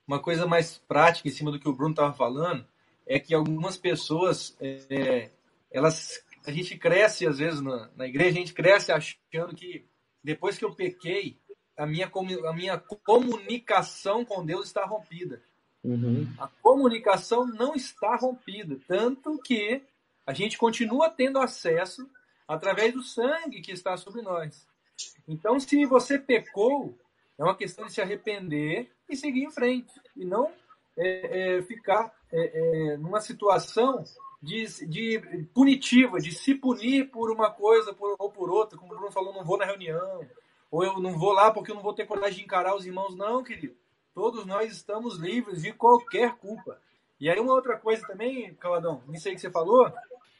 Uma 0.06 0.20
coisa 0.20 0.46
mais 0.46 0.80
prática 0.86 1.28
em 1.28 1.32
cima 1.32 1.50
do 1.50 1.58
que 1.58 1.68
o 1.68 1.72
Bruno 1.72 1.90
estava 1.90 2.12
falando 2.12 2.64
é 3.10 3.18
que 3.18 3.34
algumas 3.34 3.76
pessoas, 3.76 4.56
é, 4.60 5.30
elas, 5.68 6.24
a 6.46 6.52
gente 6.52 6.78
cresce 6.78 7.26
às 7.26 7.38
vezes 7.38 7.60
na, 7.60 7.90
na 7.96 8.06
igreja, 8.06 8.30
a 8.30 8.40
gente 8.40 8.54
cresce 8.54 8.92
achando 8.92 9.52
que 9.56 9.84
depois 10.22 10.56
que 10.56 10.64
eu 10.64 10.72
pequei, 10.72 11.36
a 11.76 11.84
minha, 11.86 12.08
a 12.08 12.52
minha 12.52 12.78
comunicação 12.78 14.24
com 14.24 14.46
Deus 14.46 14.68
está 14.68 14.84
rompida. 14.84 15.42
Uhum. 15.82 16.32
A 16.38 16.46
comunicação 16.62 17.44
não 17.44 17.74
está 17.74 18.14
rompida, 18.14 18.78
tanto 18.86 19.38
que 19.38 19.82
a 20.24 20.32
gente 20.32 20.56
continua 20.56 21.10
tendo 21.10 21.40
acesso 21.40 22.08
através 22.46 22.94
do 22.94 23.02
sangue 23.02 23.60
que 23.60 23.72
está 23.72 23.96
sobre 23.96 24.22
nós. 24.22 24.68
Então, 25.26 25.58
se 25.58 25.84
você 25.84 26.16
pecou, 26.16 26.96
é 27.36 27.42
uma 27.42 27.56
questão 27.56 27.86
de 27.86 27.92
se 27.92 28.00
arrepender 28.00 28.88
e 29.08 29.16
seguir 29.16 29.42
em 29.42 29.50
frente, 29.50 29.92
e 30.14 30.24
não 30.24 30.52
é, 30.96 31.58
é, 31.58 31.62
ficar 31.62 32.12
é, 32.32 32.92
é 32.92 32.96
numa 32.96 33.20
situação 33.20 34.04
de, 34.42 34.66
de, 34.86 35.46
punitiva, 35.54 36.18
de 36.18 36.32
se 36.32 36.54
punir 36.54 37.10
por 37.10 37.30
uma 37.30 37.50
coisa 37.50 37.92
por, 37.92 38.16
ou 38.18 38.30
por 38.30 38.50
outra, 38.50 38.78
como 38.78 38.92
o 38.92 38.96
Bruno 38.96 39.12
falou, 39.12 39.34
não 39.34 39.44
vou 39.44 39.58
na 39.58 39.66
reunião, 39.66 40.26
ou 40.70 40.84
eu 40.84 40.98
não 41.00 41.18
vou 41.18 41.32
lá 41.32 41.50
porque 41.50 41.70
eu 41.70 41.74
não 41.74 41.82
vou 41.82 41.92
ter 41.92 42.06
coragem 42.06 42.38
de 42.38 42.44
encarar 42.44 42.74
os 42.74 42.86
irmãos. 42.86 43.14
Não, 43.14 43.42
querido. 43.42 43.74
Todos 44.14 44.46
nós 44.46 44.72
estamos 44.72 45.18
livres 45.18 45.62
de 45.62 45.72
qualquer 45.72 46.36
culpa. 46.36 46.80
E 47.20 47.28
aí 47.28 47.38
uma 47.38 47.52
outra 47.52 47.76
coisa 47.76 48.06
também, 48.06 48.54
Caladão, 48.54 49.02
nisso 49.06 49.28
aí 49.28 49.34
que 49.34 49.40
você 49.40 49.50
falou, 49.50 49.92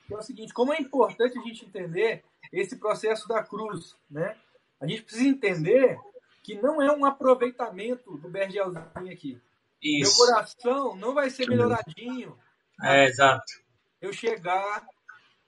que 0.06 0.14
é 0.14 0.16
o 0.16 0.22
seguinte, 0.22 0.54
como 0.54 0.72
é 0.72 0.80
importante 0.80 1.38
a 1.38 1.42
gente 1.42 1.66
entender 1.66 2.24
esse 2.52 2.76
processo 2.76 3.28
da 3.28 3.42
cruz, 3.42 3.96
né? 4.10 4.36
A 4.80 4.86
gente 4.86 5.02
precisa 5.02 5.28
entender 5.28 6.00
que 6.42 6.54
não 6.60 6.80
é 6.80 6.90
um 6.90 7.04
aproveitamento 7.04 8.16
do 8.16 8.28
Bergelzinho 8.28 9.12
aqui. 9.12 9.40
Isso. 9.82 10.18
Meu 10.18 10.26
coração 10.26 10.96
não 10.96 11.14
vai 11.14 11.30
ser 11.30 11.48
melhoradinho. 11.48 12.38
É, 12.82 13.06
exato. 13.06 13.52
Eu 14.00 14.12
chegar 14.12 14.86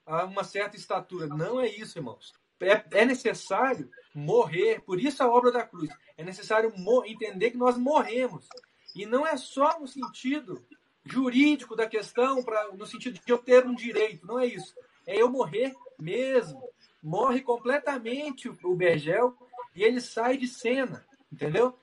a 0.06 0.24
uma 0.24 0.44
certa 0.44 0.76
estatura. 0.76 1.26
Não 1.26 1.60
é 1.60 1.68
isso, 1.68 1.98
irmãos. 1.98 2.32
É, 2.60 2.84
é 2.92 3.04
necessário 3.04 3.90
morrer, 4.14 4.80
por 4.82 5.00
isso 5.00 5.22
a 5.22 5.28
obra 5.28 5.50
da 5.50 5.66
cruz. 5.66 5.90
É 6.16 6.22
necessário 6.22 6.72
entender 7.06 7.50
que 7.50 7.56
nós 7.56 7.76
morremos. 7.76 8.48
E 8.94 9.06
não 9.06 9.26
é 9.26 9.36
só 9.36 9.80
no 9.80 9.88
sentido 9.88 10.64
jurídico 11.04 11.74
da 11.74 11.86
questão, 11.86 12.42
pra, 12.42 12.68
no 12.72 12.86
sentido 12.86 13.18
de 13.18 13.32
eu 13.32 13.38
ter 13.38 13.66
um 13.66 13.74
direito, 13.74 14.26
não 14.26 14.38
é 14.38 14.46
isso. 14.46 14.74
É 15.06 15.20
eu 15.20 15.28
morrer 15.28 15.74
mesmo. 15.98 16.62
Morre 17.02 17.40
completamente 17.40 18.48
o 18.48 18.76
Bergel 18.76 19.36
e 19.74 19.82
ele 19.82 20.00
sai 20.00 20.36
de 20.36 20.46
cena, 20.46 21.04
entendeu? 21.32 21.76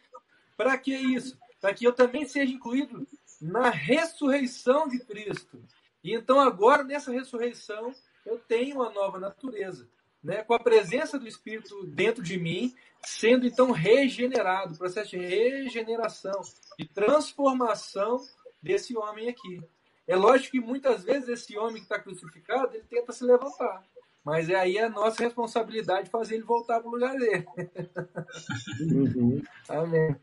Para 0.55 0.77
que 0.77 0.95
isso? 0.95 1.38
Para 1.59 1.73
que 1.73 1.85
eu 1.85 1.93
também 1.93 2.25
seja 2.25 2.53
incluído 2.53 3.07
na 3.41 3.69
ressurreição 3.69 4.87
de 4.87 4.99
Cristo. 4.99 5.61
E 6.03 6.13
então 6.13 6.39
agora 6.39 6.83
nessa 6.83 7.11
ressurreição 7.11 7.93
eu 8.25 8.37
tenho 8.39 8.77
uma 8.77 8.89
nova 8.89 9.19
natureza 9.19 9.87
né, 10.23 10.43
com 10.43 10.53
a 10.53 10.59
presença 10.59 11.17
do 11.17 11.27
Espírito 11.27 11.85
dentro 11.87 12.21
de 12.21 12.37
mim, 12.37 12.75
sendo 13.03 13.47
então 13.47 13.71
regenerado, 13.71 14.77
processo 14.77 15.11
de 15.11 15.17
regeneração, 15.17 16.41
de 16.77 16.85
transformação 16.85 18.21
desse 18.61 18.97
homem 18.97 19.29
aqui. 19.29 19.61
É 20.07 20.15
lógico 20.15 20.51
que 20.51 20.59
muitas 20.59 21.03
vezes 21.03 21.29
esse 21.29 21.57
homem 21.57 21.75
que 21.75 21.83
está 21.83 21.99
crucificado, 21.99 22.75
ele 22.75 22.83
tenta 22.89 23.13
se 23.13 23.23
levantar. 23.23 23.83
Mas 24.23 24.49
é 24.49 24.55
aí 24.55 24.77
a 24.77 24.89
nossa 24.89 25.23
responsabilidade 25.23 26.09
fazer 26.09 26.35
ele 26.35 26.43
voltar 26.43 26.79
para 26.81 26.89
o 26.89 26.91
lugar 26.91 27.15
dele. 27.15 27.45
Uhum. 28.81 29.41
Amém. 29.69 30.15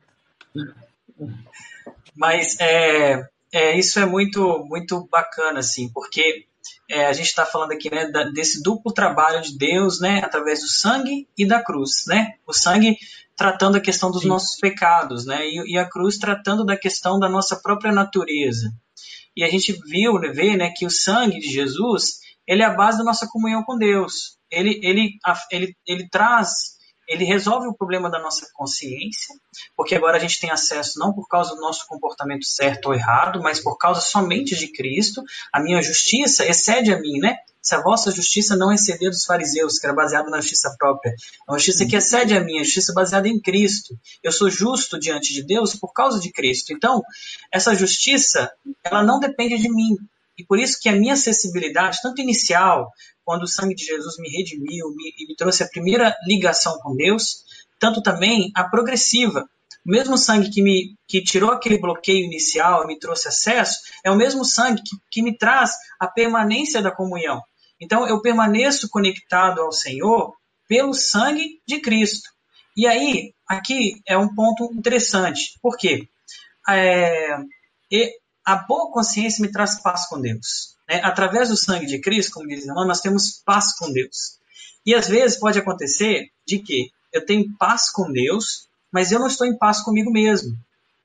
Mas 2.17 2.59
é, 2.61 3.23
é, 3.53 3.79
isso 3.79 3.99
é 3.99 4.07
muito, 4.07 4.65
muito 4.69 5.07
bacana, 5.11 5.61
assim, 5.61 5.91
porque 5.93 6.47
é, 6.89 7.07
a 7.07 7.13
gente 7.13 7.27
está 7.27 7.45
falando 7.45 7.73
aqui 7.73 7.91
né, 7.91 8.11
desse 8.33 8.63
duplo 8.63 8.93
trabalho 8.93 9.43
de 9.43 9.57
Deus, 9.57 10.01
né, 10.01 10.21
através 10.25 10.61
do 10.61 10.69
sangue 10.69 11.29
e 11.37 11.47
da 11.47 11.63
cruz, 11.63 12.05
né? 12.07 12.35
O 12.47 12.53
sangue 12.53 12.97
tratando 13.37 13.77
a 13.77 13.81
questão 13.81 14.11
dos 14.11 14.23
Sim. 14.23 14.29
nossos 14.29 14.59
pecados, 14.59 15.27
né, 15.27 15.47
e, 15.47 15.75
e, 15.75 15.79
a 15.79 15.89
cruz 15.89 16.17
tratando 16.17 16.65
da 16.65 16.77
questão 16.77 17.19
da 17.19 17.29
nossa 17.29 17.57
própria 17.57 17.93
natureza. 17.93 18.73
E 19.37 19.45
a 19.45 19.51
gente 19.51 19.79
viu, 19.87 20.19
né, 20.19 20.29
vê, 20.31 20.57
né, 20.57 20.73
que 20.75 20.87
o 20.87 20.91
sangue 20.91 21.39
de 21.39 21.49
Jesus 21.49 22.21
ele 22.47 22.63
é 22.63 22.65
a 22.67 22.75
base 22.75 22.99
da 22.99 23.05
nossa 23.05 23.27
comunhão 23.27 23.65
com 23.65 23.77
Deus. 23.77 24.39
Ele, 24.51 24.81
ele, 24.83 25.19
ele, 25.51 25.77
ele 25.87 26.09
traz 26.09 26.76
ele 27.07 27.25
resolve 27.25 27.67
o 27.69 27.75
problema 27.75 28.11
da 28.11 28.19
nossa 28.19 28.49
consciência, 28.55 29.35
porque 29.77 29.95
agora 29.95 30.17
a 30.17 30.21
gente 30.21 30.41
tem 30.41 30.51
acesso 30.51 30.99
não 30.99 31.13
por 31.13 31.29
causa 31.29 31.55
do 31.55 31.61
nosso 31.61 31.87
comportamento 31.87 32.45
certo 32.45 32.87
ou 32.87 32.95
errado, 32.95 33.43
mas 33.43 33.61
por 33.61 33.77
causa 33.77 34.01
somente 34.01 34.57
de 34.57 34.69
Cristo. 34.69 35.23
A 35.53 35.61
minha 35.61 35.81
justiça 35.83 36.45
excede 36.47 36.93
a 36.93 36.99
mim, 36.99 37.19
né? 37.19 37.39
Se 37.63 37.75
a 37.75 37.83
vossa 37.83 38.13
justiça 38.13 38.55
não 38.55 38.73
exceder 38.73 39.11
dos 39.11 39.25
fariseus, 39.25 39.79
que 39.79 39.87
era 39.87 39.95
baseada 39.95 40.31
na 40.31 40.41
justiça 40.41 40.75
própria, 40.79 41.11
é 41.11 41.51
uma 41.51 41.59
justiça 41.59 41.85
que 41.85 41.97
excede 41.97 42.33
a 42.33 42.41
minha, 42.41 42.63
justiça 42.63 42.93
baseada 42.93 43.29
em 43.29 43.41
Cristo. 43.41 43.99
Eu 44.23 44.31
sou 44.31 44.49
justo 44.49 44.99
diante 45.01 45.35
de 45.35 45.43
Deus 45.43 45.75
por 45.75 45.93
causa 45.93 46.21
de 46.21 46.31
Cristo. 46.31 46.73
Então, 46.73 47.03
essa 47.51 47.75
justiça, 47.75 48.53
ela 48.85 49.03
não 49.03 49.19
depende 49.19 49.59
de 49.59 49.69
mim, 49.69 49.97
e 50.39 50.45
por 50.45 50.59
isso 50.59 50.79
que 50.81 50.89
a 50.89 50.93
minha 50.93 51.15
acessibilidade, 51.15 52.01
tanto 52.03 52.21
inicial, 52.21 52.93
quando 53.27 53.43
o 53.43 53.49
sangue 53.49 53.75
de 53.75 53.85
Jesus 53.85 54.17
me 54.19 54.29
redimiu 54.31 54.89
me, 54.95 55.13
me 55.29 55.35
trouxe 55.35 55.65
a 55.65 55.69
primeira 55.69 56.17
ligação 56.29 56.79
com 56.79 56.95
Deus, 56.95 57.45
tanto 57.81 58.01
também 58.01 58.53
a 58.55 58.63
progressiva. 58.65 59.51
O 59.85 59.91
mesmo 59.91 60.17
sangue 60.17 60.49
que 60.49 60.63
me 60.63 60.95
que 61.09 61.23
tirou 61.23 61.51
aquele 61.51 61.79
bloqueio 61.79 62.25
inicial 62.25 62.85
e 62.85 62.87
me 62.87 62.99
trouxe 62.99 63.27
acesso, 63.27 63.81
é 64.05 64.11
o 64.11 64.17
mesmo 64.17 64.45
sangue 64.45 64.81
que, 64.83 64.97
que 65.11 65.23
me 65.23 65.37
traz 65.37 65.73
a 65.99 66.07
permanência 66.07 66.81
da 66.81 66.91
comunhão. 66.91 67.43
Então 67.81 68.07
eu 68.07 68.23
permaneço 68.23 68.89
conectado 68.89 69.61
ao 69.61 69.73
Senhor 69.73 70.33
pelo 70.69 70.95
sangue 70.95 71.61
de 71.67 71.81
Cristo. 71.81 72.31
E 72.77 72.87
aí, 72.87 73.33
aqui 73.49 74.01
é 74.07 74.17
um 74.17 74.33
ponto 74.33 74.71
interessante. 74.73 75.59
Por 75.61 75.77
quê? 75.77 76.09
É, 76.69 77.39
a 78.45 78.57
boa 78.57 78.93
consciência 78.93 79.43
me 79.43 79.51
traz 79.51 79.83
paz 79.83 80.09
com 80.09 80.21
Deus. 80.21 80.76
Né? 80.89 81.01
Através 81.03 81.49
do 81.49 81.57
sangue 81.57 81.87
de 81.87 82.01
Cristo, 82.01 82.33
como 82.33 82.49
diz 82.49 82.65
irmão, 82.65 82.87
nós 82.87 83.01
temos 83.01 83.43
paz 83.45 83.77
com 83.77 83.93
Deus. 83.93 84.39
E 84.85 84.95
às 84.95 85.09
vezes 85.09 85.39
pode 85.39 85.59
acontecer 85.59 86.31
de 86.47 86.61
que 86.61 86.91
eu 87.13 87.25
tenho 87.25 87.57
paz 87.59 87.91
com 87.91 88.11
Deus, 88.13 88.69
mas 88.93 89.11
eu 89.11 89.19
não 89.19 89.27
estou 89.27 89.47
em 89.47 89.57
paz 89.57 89.83
comigo 89.83 90.11
mesmo. 90.11 90.57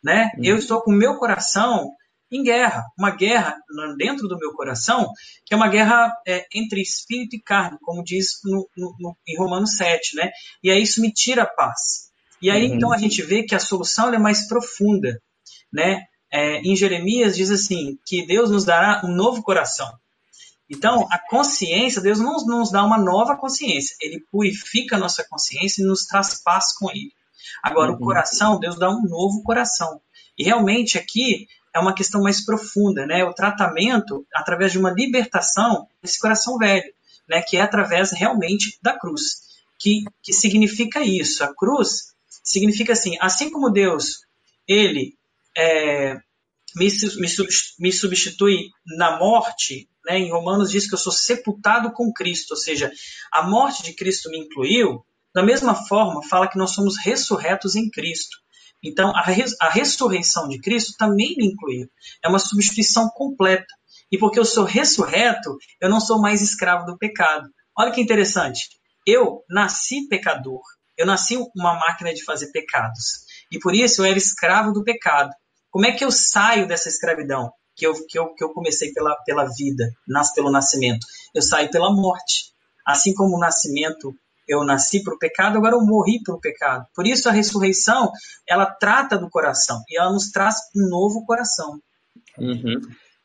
Né? 0.03 0.31
Uhum. 0.37 0.43
Eu 0.43 0.57
estou 0.57 0.81
com 0.81 0.91
o 0.91 0.95
meu 0.95 1.17
coração 1.17 1.91
em 2.31 2.43
guerra, 2.43 2.85
uma 2.97 3.11
guerra 3.11 3.57
dentro 3.97 4.27
do 4.27 4.37
meu 4.37 4.53
coração, 4.53 5.11
que 5.45 5.53
é 5.53 5.57
uma 5.57 5.67
guerra 5.67 6.15
é, 6.25 6.45
entre 6.53 6.81
espírito 6.81 7.35
e 7.35 7.41
carne, 7.41 7.77
como 7.81 8.03
diz 8.03 8.39
no, 8.45 8.69
no, 8.77 8.95
no, 8.99 9.17
em 9.27 9.37
Romanos 9.37 9.75
7, 9.75 10.15
né? 10.15 10.31
E 10.63 10.71
aí 10.71 10.81
isso 10.81 11.01
me 11.01 11.11
tira 11.11 11.43
a 11.43 11.45
paz. 11.47 12.09
E 12.41 12.49
aí 12.49 12.69
uhum. 12.69 12.75
então 12.75 12.93
a 12.93 12.97
gente 12.97 13.21
vê 13.21 13.43
que 13.43 13.53
a 13.53 13.59
solução 13.59 14.13
é 14.13 14.17
mais 14.17 14.47
profunda, 14.47 15.21
né? 15.71 16.05
É, 16.31 16.61
em 16.61 16.75
Jeremias 16.75 17.35
diz 17.35 17.49
assim, 17.49 17.99
que 18.05 18.25
Deus 18.25 18.49
nos 18.49 18.63
dará 18.63 19.01
um 19.03 19.13
novo 19.13 19.43
coração. 19.43 19.91
Então, 20.69 21.05
a 21.11 21.19
consciência, 21.19 22.01
Deus 22.01 22.19
não 22.19 22.37
nos 22.45 22.71
dá 22.71 22.83
uma 22.83 22.97
nova 22.97 23.35
consciência, 23.35 23.95
Ele 23.99 24.23
purifica 24.31 24.95
a 24.95 24.99
nossa 24.99 25.25
consciência 25.29 25.81
e 25.81 25.85
nos 25.85 26.05
traz 26.05 26.41
paz 26.41 26.73
com 26.77 26.89
Ele. 26.89 27.11
Agora, 27.61 27.91
uhum. 27.91 27.97
o 27.97 27.99
coração, 27.99 28.59
Deus 28.59 28.79
dá 28.79 28.89
um 28.89 29.01
novo 29.03 29.43
coração. 29.43 29.99
E 30.37 30.43
realmente 30.45 30.97
aqui 30.97 31.47
é 31.73 31.79
uma 31.79 31.93
questão 31.93 32.21
mais 32.21 32.45
profunda, 32.45 33.05
né? 33.05 33.23
O 33.25 33.33
tratamento 33.33 34.25
através 34.33 34.71
de 34.71 34.79
uma 34.79 34.91
libertação 34.91 35.87
desse 36.01 36.19
coração 36.19 36.57
velho, 36.57 36.93
né? 37.27 37.41
Que 37.41 37.57
é 37.57 37.61
através 37.61 38.11
realmente 38.11 38.79
da 38.81 38.97
cruz. 38.97 39.41
Que, 39.77 40.05
que 40.23 40.31
significa 40.31 41.01
isso? 41.01 41.43
A 41.43 41.53
cruz 41.53 42.13
significa 42.43 42.93
assim, 42.93 43.17
assim 43.19 43.49
como 43.49 43.69
Deus, 43.69 44.25
ele 44.67 45.17
é, 45.57 46.15
me, 46.75 46.87
me, 47.79 47.91
substitui 47.91 48.69
na 48.97 49.17
morte, 49.17 49.89
né, 50.05 50.17
em 50.19 50.31
Romanos 50.31 50.71
diz 50.71 50.87
que 50.87 50.95
eu 50.95 50.99
sou 50.99 51.11
sepultado 51.11 51.91
com 51.91 52.13
Cristo, 52.13 52.51
ou 52.51 52.57
seja, 52.57 52.91
a 53.31 53.43
morte 53.43 53.83
de 53.83 53.93
Cristo 53.93 54.29
me 54.29 54.39
incluiu, 54.39 55.05
da 55.33 55.43
mesma 55.43 55.75
forma 55.75 56.21
fala 56.27 56.47
que 56.47 56.57
nós 56.57 56.71
somos 56.71 56.97
ressurretos 56.97 57.75
em 57.75 57.89
Cristo. 57.89 58.37
Então, 58.83 59.15
a, 59.15 59.21
res, 59.21 59.55
a 59.61 59.69
ressurreição 59.69 60.47
de 60.47 60.59
Cristo 60.59 60.93
também 60.97 61.35
me 61.37 61.45
incluiu. 61.45 61.87
É 62.23 62.27
uma 62.27 62.39
substituição 62.39 63.09
completa. 63.09 63.73
E 64.11 64.17
porque 64.17 64.39
eu 64.39 64.45
sou 64.45 64.65
ressurreto, 64.65 65.55
eu 65.79 65.89
não 65.89 66.01
sou 66.01 66.19
mais 66.19 66.41
escravo 66.41 66.85
do 66.85 66.97
pecado. 66.97 67.47
Olha 67.77 67.91
que 67.91 68.01
interessante. 68.01 68.69
Eu 69.05 69.43
nasci 69.49 70.07
pecador. 70.07 70.61
Eu 70.97 71.05
nasci 71.05 71.37
uma 71.55 71.75
máquina 71.75 72.13
de 72.13 72.23
fazer 72.23 72.51
pecados. 72.51 73.25
E 73.51 73.59
por 73.59 73.73
isso 73.73 74.01
eu 74.01 74.05
era 74.05 74.17
escravo 74.17 74.71
do 74.71 74.83
pecado. 74.83 75.31
Como 75.71 75.85
é 75.85 75.91
que 75.91 76.03
eu 76.03 76.11
saio 76.11 76.67
dessa 76.67 76.89
escravidão 76.89 77.51
que 77.75 77.87
eu, 77.87 77.93
que 78.07 78.19
eu, 78.19 78.35
que 78.35 78.43
eu 78.43 78.53
comecei 78.53 78.91
pela, 78.93 79.15
pela 79.25 79.45
vida, 79.45 79.89
nas, 80.07 80.33
pelo 80.33 80.51
nascimento? 80.51 81.05
Eu 81.33 81.41
saio 81.41 81.71
pela 81.71 81.91
morte. 81.91 82.51
Assim 82.85 83.13
como 83.13 83.37
o 83.37 83.39
nascimento 83.39 84.13
eu 84.47 84.65
nasci 84.65 85.01
para 85.01 85.13
o 85.13 85.19
pecado, 85.19 85.57
agora 85.57 85.75
eu 85.75 85.85
morri 85.85 86.21
para 86.23 86.35
o 86.35 86.39
pecado. 86.39 86.85
Por 86.93 87.07
isso 87.07 87.29
a 87.29 87.31
ressurreição, 87.31 88.11
ela 88.47 88.65
trata 88.65 89.17
do 89.17 89.29
coração 89.29 89.81
e 89.89 89.97
ela 89.97 90.11
nos 90.11 90.29
traz 90.29 90.55
um 90.75 90.89
novo 90.89 91.25
coração. 91.25 91.79
Uhum. 92.37 92.81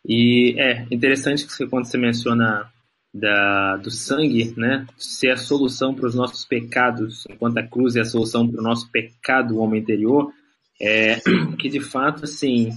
E 0.06 0.54
é 0.56 0.86
interessante 0.90 1.46
que 1.46 1.66
quando 1.66 1.86
você 1.86 1.98
menciona 1.98 2.70
da, 3.12 3.76
do 3.78 3.90
sangue, 3.90 4.54
né, 4.56 4.86
ser 4.96 5.30
a 5.30 5.36
solução 5.36 5.94
para 5.94 6.06
os 6.06 6.14
nossos 6.14 6.44
pecados, 6.44 7.24
enquanto 7.28 7.58
a 7.58 7.66
cruz 7.66 7.96
é 7.96 8.00
a 8.00 8.04
solução 8.04 8.48
para 8.48 8.60
o 8.60 8.64
nosso 8.64 8.90
pecado, 8.92 9.56
o 9.56 9.58
homem 9.58 9.80
interior, 9.80 10.32
é 10.80 11.20
que 11.58 11.68
de 11.68 11.80
fato, 11.80 12.24
assim, 12.24 12.70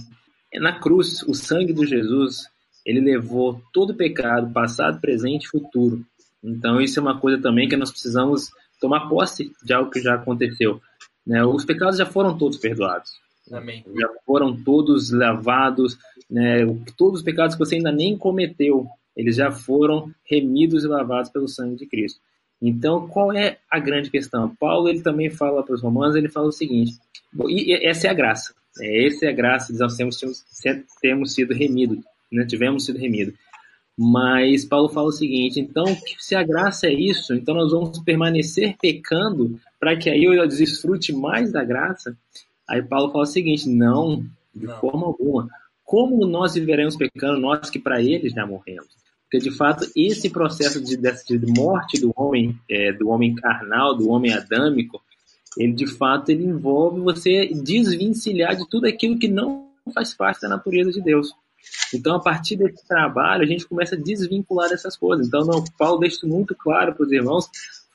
na 0.54 0.78
cruz, 0.78 1.22
o 1.22 1.34
sangue 1.34 1.72
de 1.72 1.86
Jesus, 1.86 2.48
ele 2.84 3.00
levou 3.00 3.62
todo 3.72 3.90
o 3.90 3.96
pecado, 3.96 4.52
passado, 4.52 5.00
presente 5.00 5.44
e 5.44 5.48
futuro. 5.48 6.04
Então, 6.42 6.80
isso 6.80 6.98
é 6.98 7.02
uma 7.02 7.18
coisa 7.18 7.40
também 7.40 7.68
que 7.68 7.76
nós 7.76 7.90
precisamos 7.90 8.50
tomar 8.80 9.08
posse 9.08 9.52
de 9.62 9.72
algo 9.72 9.90
que 9.90 10.00
já 10.00 10.14
aconteceu. 10.14 10.80
Né? 11.26 11.44
Os 11.44 11.64
pecados 11.64 11.98
já 11.98 12.06
foram 12.06 12.36
todos 12.36 12.58
perdoados. 12.58 13.10
Amém. 13.52 13.84
Já 13.98 14.08
foram 14.24 14.56
todos 14.56 15.10
lavados. 15.10 15.98
Né? 16.30 16.64
Todos 16.96 17.20
os 17.20 17.24
pecados 17.24 17.54
que 17.54 17.58
você 17.58 17.76
ainda 17.76 17.92
nem 17.92 18.16
cometeu, 18.16 18.86
eles 19.16 19.36
já 19.36 19.50
foram 19.50 20.10
remidos 20.24 20.84
e 20.84 20.88
lavados 20.88 21.30
pelo 21.30 21.48
sangue 21.48 21.76
de 21.76 21.86
Cristo. 21.86 22.20
Então, 22.62 23.08
qual 23.08 23.32
é 23.32 23.58
a 23.70 23.78
grande 23.78 24.10
questão? 24.10 24.54
Paulo 24.56 24.88
ele 24.88 25.02
também 25.02 25.30
fala 25.30 25.62
para 25.62 25.74
os 25.74 25.82
romanos, 25.82 26.14
ele 26.14 26.28
fala 26.28 26.48
o 26.48 26.52
seguinte, 26.52 26.92
e 27.48 27.72
essa 27.86 28.06
é 28.06 28.10
a 28.10 28.14
graça. 28.14 28.54
É, 28.80 29.06
essa 29.06 29.26
é 29.26 29.28
a 29.28 29.32
graça, 29.32 29.72
nós 29.78 29.96
temos, 29.96 30.18
temos, 30.18 30.44
temos 31.00 31.34
sido 31.34 31.52
remidos, 31.54 31.98
né? 32.30 32.44
tivemos 32.46 32.84
sido 32.84 32.98
remidos. 32.98 33.34
Mas 33.98 34.64
Paulo 34.64 34.88
fala 34.88 35.08
o 35.08 35.12
seguinte: 35.12 35.60
então, 35.60 35.84
se 36.18 36.34
a 36.34 36.42
graça 36.42 36.86
é 36.86 36.92
isso, 36.92 37.34
então 37.34 37.54
nós 37.54 37.70
vamos 37.72 37.98
permanecer 37.98 38.76
pecando 38.80 39.60
para 39.78 39.96
que 39.96 40.08
aí 40.08 40.24
eu 40.24 40.48
desfrute 40.48 41.12
mais 41.12 41.52
da 41.52 41.62
graça. 41.64 42.16
Aí 42.68 42.82
Paulo 42.82 43.12
fala 43.12 43.24
o 43.24 43.26
seguinte: 43.26 43.68
não, 43.68 44.24
de 44.54 44.66
não. 44.66 44.78
forma 44.78 45.06
alguma. 45.06 45.48
Como 45.84 46.24
nós 46.26 46.54
viveremos 46.54 46.96
pecando, 46.96 47.40
nós 47.40 47.68
que 47.68 47.78
para 47.78 48.00
ele 48.00 48.30
já 48.30 48.46
morremos? 48.46 48.88
Porque 49.24 49.38
de 49.38 49.50
fato 49.50 49.86
esse 49.94 50.30
processo 50.30 50.82
de, 50.82 50.96
de 50.96 51.52
morte 51.52 52.00
do 52.00 52.12
homem, 52.16 52.58
é, 52.70 52.92
do 52.92 53.08
homem 53.08 53.34
carnal, 53.34 53.94
do 53.94 54.08
homem 54.08 54.32
adâmico, 54.32 55.02
ele 55.56 55.72
de 55.72 55.86
fato 55.86 56.30
ele 56.30 56.44
envolve 56.44 57.00
você 57.00 57.46
desvencilhar 57.46 58.56
de 58.56 58.68
tudo 58.68 58.86
aquilo 58.86 59.18
que 59.18 59.28
não 59.28 59.68
faz 59.94 60.14
parte 60.14 60.42
da 60.42 60.48
natureza 60.48 60.92
de 60.92 61.00
Deus. 61.00 61.32
Então, 61.94 62.16
a 62.16 62.20
partir 62.20 62.56
desse 62.56 62.86
trabalho, 62.86 63.42
a 63.42 63.46
gente 63.46 63.66
começa 63.66 63.94
a 63.94 63.98
desvincular 63.98 64.68
dessas 64.68 64.96
coisas. 64.96 65.26
Então, 65.26 65.44
não, 65.44 65.64
Paulo 65.78 66.00
deixa 66.00 66.26
muito 66.26 66.54
claro 66.54 66.94
para 66.94 67.04
os 67.04 67.12
irmãos, 67.12 67.50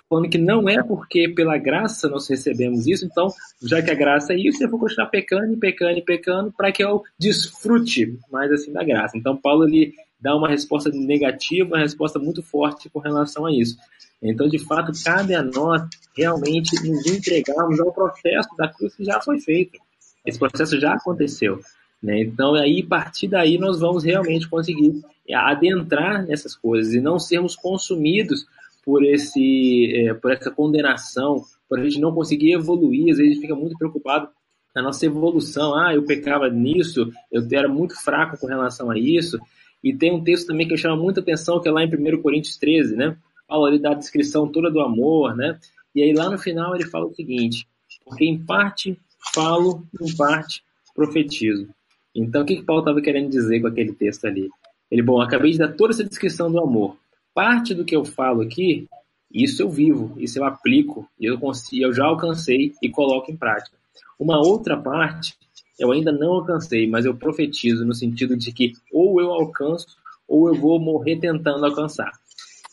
falando 0.09 0.29
que 0.29 0.37
não 0.37 0.69
é 0.69 0.83
porque 0.83 1.29
pela 1.29 1.57
graça 1.57 2.07
nós 2.07 2.27
recebemos 2.27 2.85
isso, 2.85 3.05
então, 3.05 3.27
já 3.61 3.81
que 3.81 3.89
a 3.89 3.95
graça 3.95 4.33
é 4.33 4.37
isso, 4.37 4.63
eu 4.63 4.69
vou 4.69 4.79
continuar 4.79 5.07
pecando 5.07 5.53
e 5.53 5.57
pecando 5.57 5.97
e 5.97 6.01
pecando 6.01 6.53
para 6.55 6.71
que 6.71 6.83
eu 6.83 7.03
desfrute 7.17 8.19
mais 8.31 8.51
assim 8.51 8.71
da 8.71 8.83
graça. 8.83 9.17
Então, 9.17 9.35
Paulo 9.35 9.67
ele 9.67 9.93
dá 10.25 10.35
uma 10.35 10.49
resposta 10.49 10.89
negativa, 10.89 11.69
uma 11.69 11.77
resposta 11.77 12.17
muito 12.17 12.41
forte 12.41 12.89
com 12.89 12.97
relação 12.97 13.45
a 13.45 13.53
isso. 13.53 13.77
Então, 14.19 14.47
de 14.47 14.57
fato, 14.57 14.91
cabe 15.03 15.35
a 15.35 15.43
nós 15.43 15.83
realmente 16.17 16.75
nos 16.83 17.05
entregarmos 17.05 17.79
ao 17.79 17.93
processo 17.93 18.49
da 18.57 18.67
cruz 18.67 18.95
que 18.95 19.05
já 19.05 19.21
foi 19.21 19.39
feito. 19.39 19.77
Esse 20.25 20.39
processo 20.39 20.79
já 20.79 20.93
aconteceu. 20.93 21.59
Né? 22.01 22.21
Então, 22.21 22.55
aí, 22.55 22.81
a 22.83 22.89
partir 22.89 23.27
daí, 23.27 23.59
nós 23.59 23.79
vamos 23.79 24.03
realmente 24.03 24.49
conseguir 24.49 24.99
adentrar 25.31 26.25
nessas 26.25 26.55
coisas 26.55 26.95
e 26.95 26.99
não 26.99 27.19
sermos 27.19 27.55
consumidos 27.55 28.47
por, 28.83 29.05
esse, 29.05 29.93
é, 29.95 30.13
por 30.15 30.31
essa 30.31 30.49
condenação, 30.49 31.43
por 31.69 31.79
a 31.79 31.83
gente 31.83 31.99
não 31.99 32.11
conseguir 32.11 32.53
evoluir. 32.53 33.11
Às 33.11 33.17
vezes, 33.17 33.31
a 33.31 33.33
gente 33.35 33.41
fica 33.41 33.55
muito 33.55 33.77
preocupado 33.77 34.27
na 34.75 34.81
nossa 34.81 35.05
evolução. 35.05 35.77
Ah, 35.77 35.93
eu 35.93 36.03
pecava 36.03 36.49
nisso, 36.49 37.11
eu 37.31 37.47
era 37.51 37.69
muito 37.69 37.93
fraco 38.03 38.39
com 38.39 38.47
relação 38.47 38.89
a 38.89 38.97
isso. 38.97 39.37
E 39.83 39.93
tem 39.95 40.11
um 40.11 40.23
texto 40.23 40.47
também 40.47 40.67
que 40.67 40.77
chama 40.77 40.95
muita 40.95 41.19
atenção, 41.19 41.61
que 41.61 41.67
é 41.67 41.71
lá 41.71 41.83
em 41.83 41.87
1 41.87 42.21
Coríntios 42.21 42.57
13, 42.57 42.95
né? 42.95 43.17
Paulo 43.47 43.67
ele 43.67 43.79
dá 43.79 43.91
a 43.91 43.95
descrição 43.95 44.47
toda 44.47 44.71
do 44.71 44.81
amor, 44.81 45.35
né? 45.35 45.59
E 45.93 46.01
aí 46.01 46.13
lá 46.13 46.29
no 46.29 46.37
final 46.37 46.75
ele 46.75 46.85
fala 46.85 47.05
o 47.05 47.13
seguinte: 47.13 47.67
porque 48.03 48.25
em 48.25 48.37
parte 48.37 48.99
falo, 49.33 49.85
em 50.01 50.15
parte 50.15 50.63
profetizo. 50.93 51.67
Então, 52.15 52.43
o 52.43 52.45
que, 52.45 52.55
que 52.55 52.63
Paulo 52.63 52.81
estava 52.81 53.01
querendo 53.01 53.29
dizer 53.29 53.59
com 53.59 53.67
aquele 53.67 53.93
texto 53.93 54.25
ali? 54.25 54.49
Ele, 54.89 55.01
bom, 55.01 55.21
acabei 55.21 55.51
de 55.51 55.57
dar 55.57 55.73
toda 55.73 55.93
essa 55.93 56.03
descrição 56.03 56.49
do 56.49 56.59
amor. 56.59 56.97
Parte 57.33 57.73
do 57.73 57.83
que 57.83 57.95
eu 57.95 58.05
falo 58.05 58.41
aqui, 58.41 58.87
isso 59.31 59.61
eu 59.61 59.69
vivo, 59.69 60.13
isso 60.17 60.39
eu 60.39 60.45
aplico, 60.45 61.09
eu, 61.19 61.37
consigo, 61.37 61.83
eu 61.83 61.93
já 61.93 62.05
alcancei 62.05 62.71
e 62.81 62.89
coloco 62.89 63.29
em 63.29 63.35
prática. 63.35 63.75
Uma 64.17 64.37
outra 64.37 64.77
parte, 64.77 65.35
eu 65.79 65.91
ainda 65.91 66.11
não 66.11 66.33
alcancei, 66.33 66.87
mas 66.87 67.05
eu 67.05 67.15
profetizo 67.15 67.85
no 67.85 67.93
sentido 67.93 68.35
de 68.37 68.51
que 68.51 68.73
ou 68.91 69.19
eu 69.19 69.31
alcanço 69.31 69.87
ou 70.27 70.47
eu 70.47 70.55
vou 70.55 70.79
morrer 70.79 71.17
tentando 71.17 71.65
alcançar. 71.65 72.11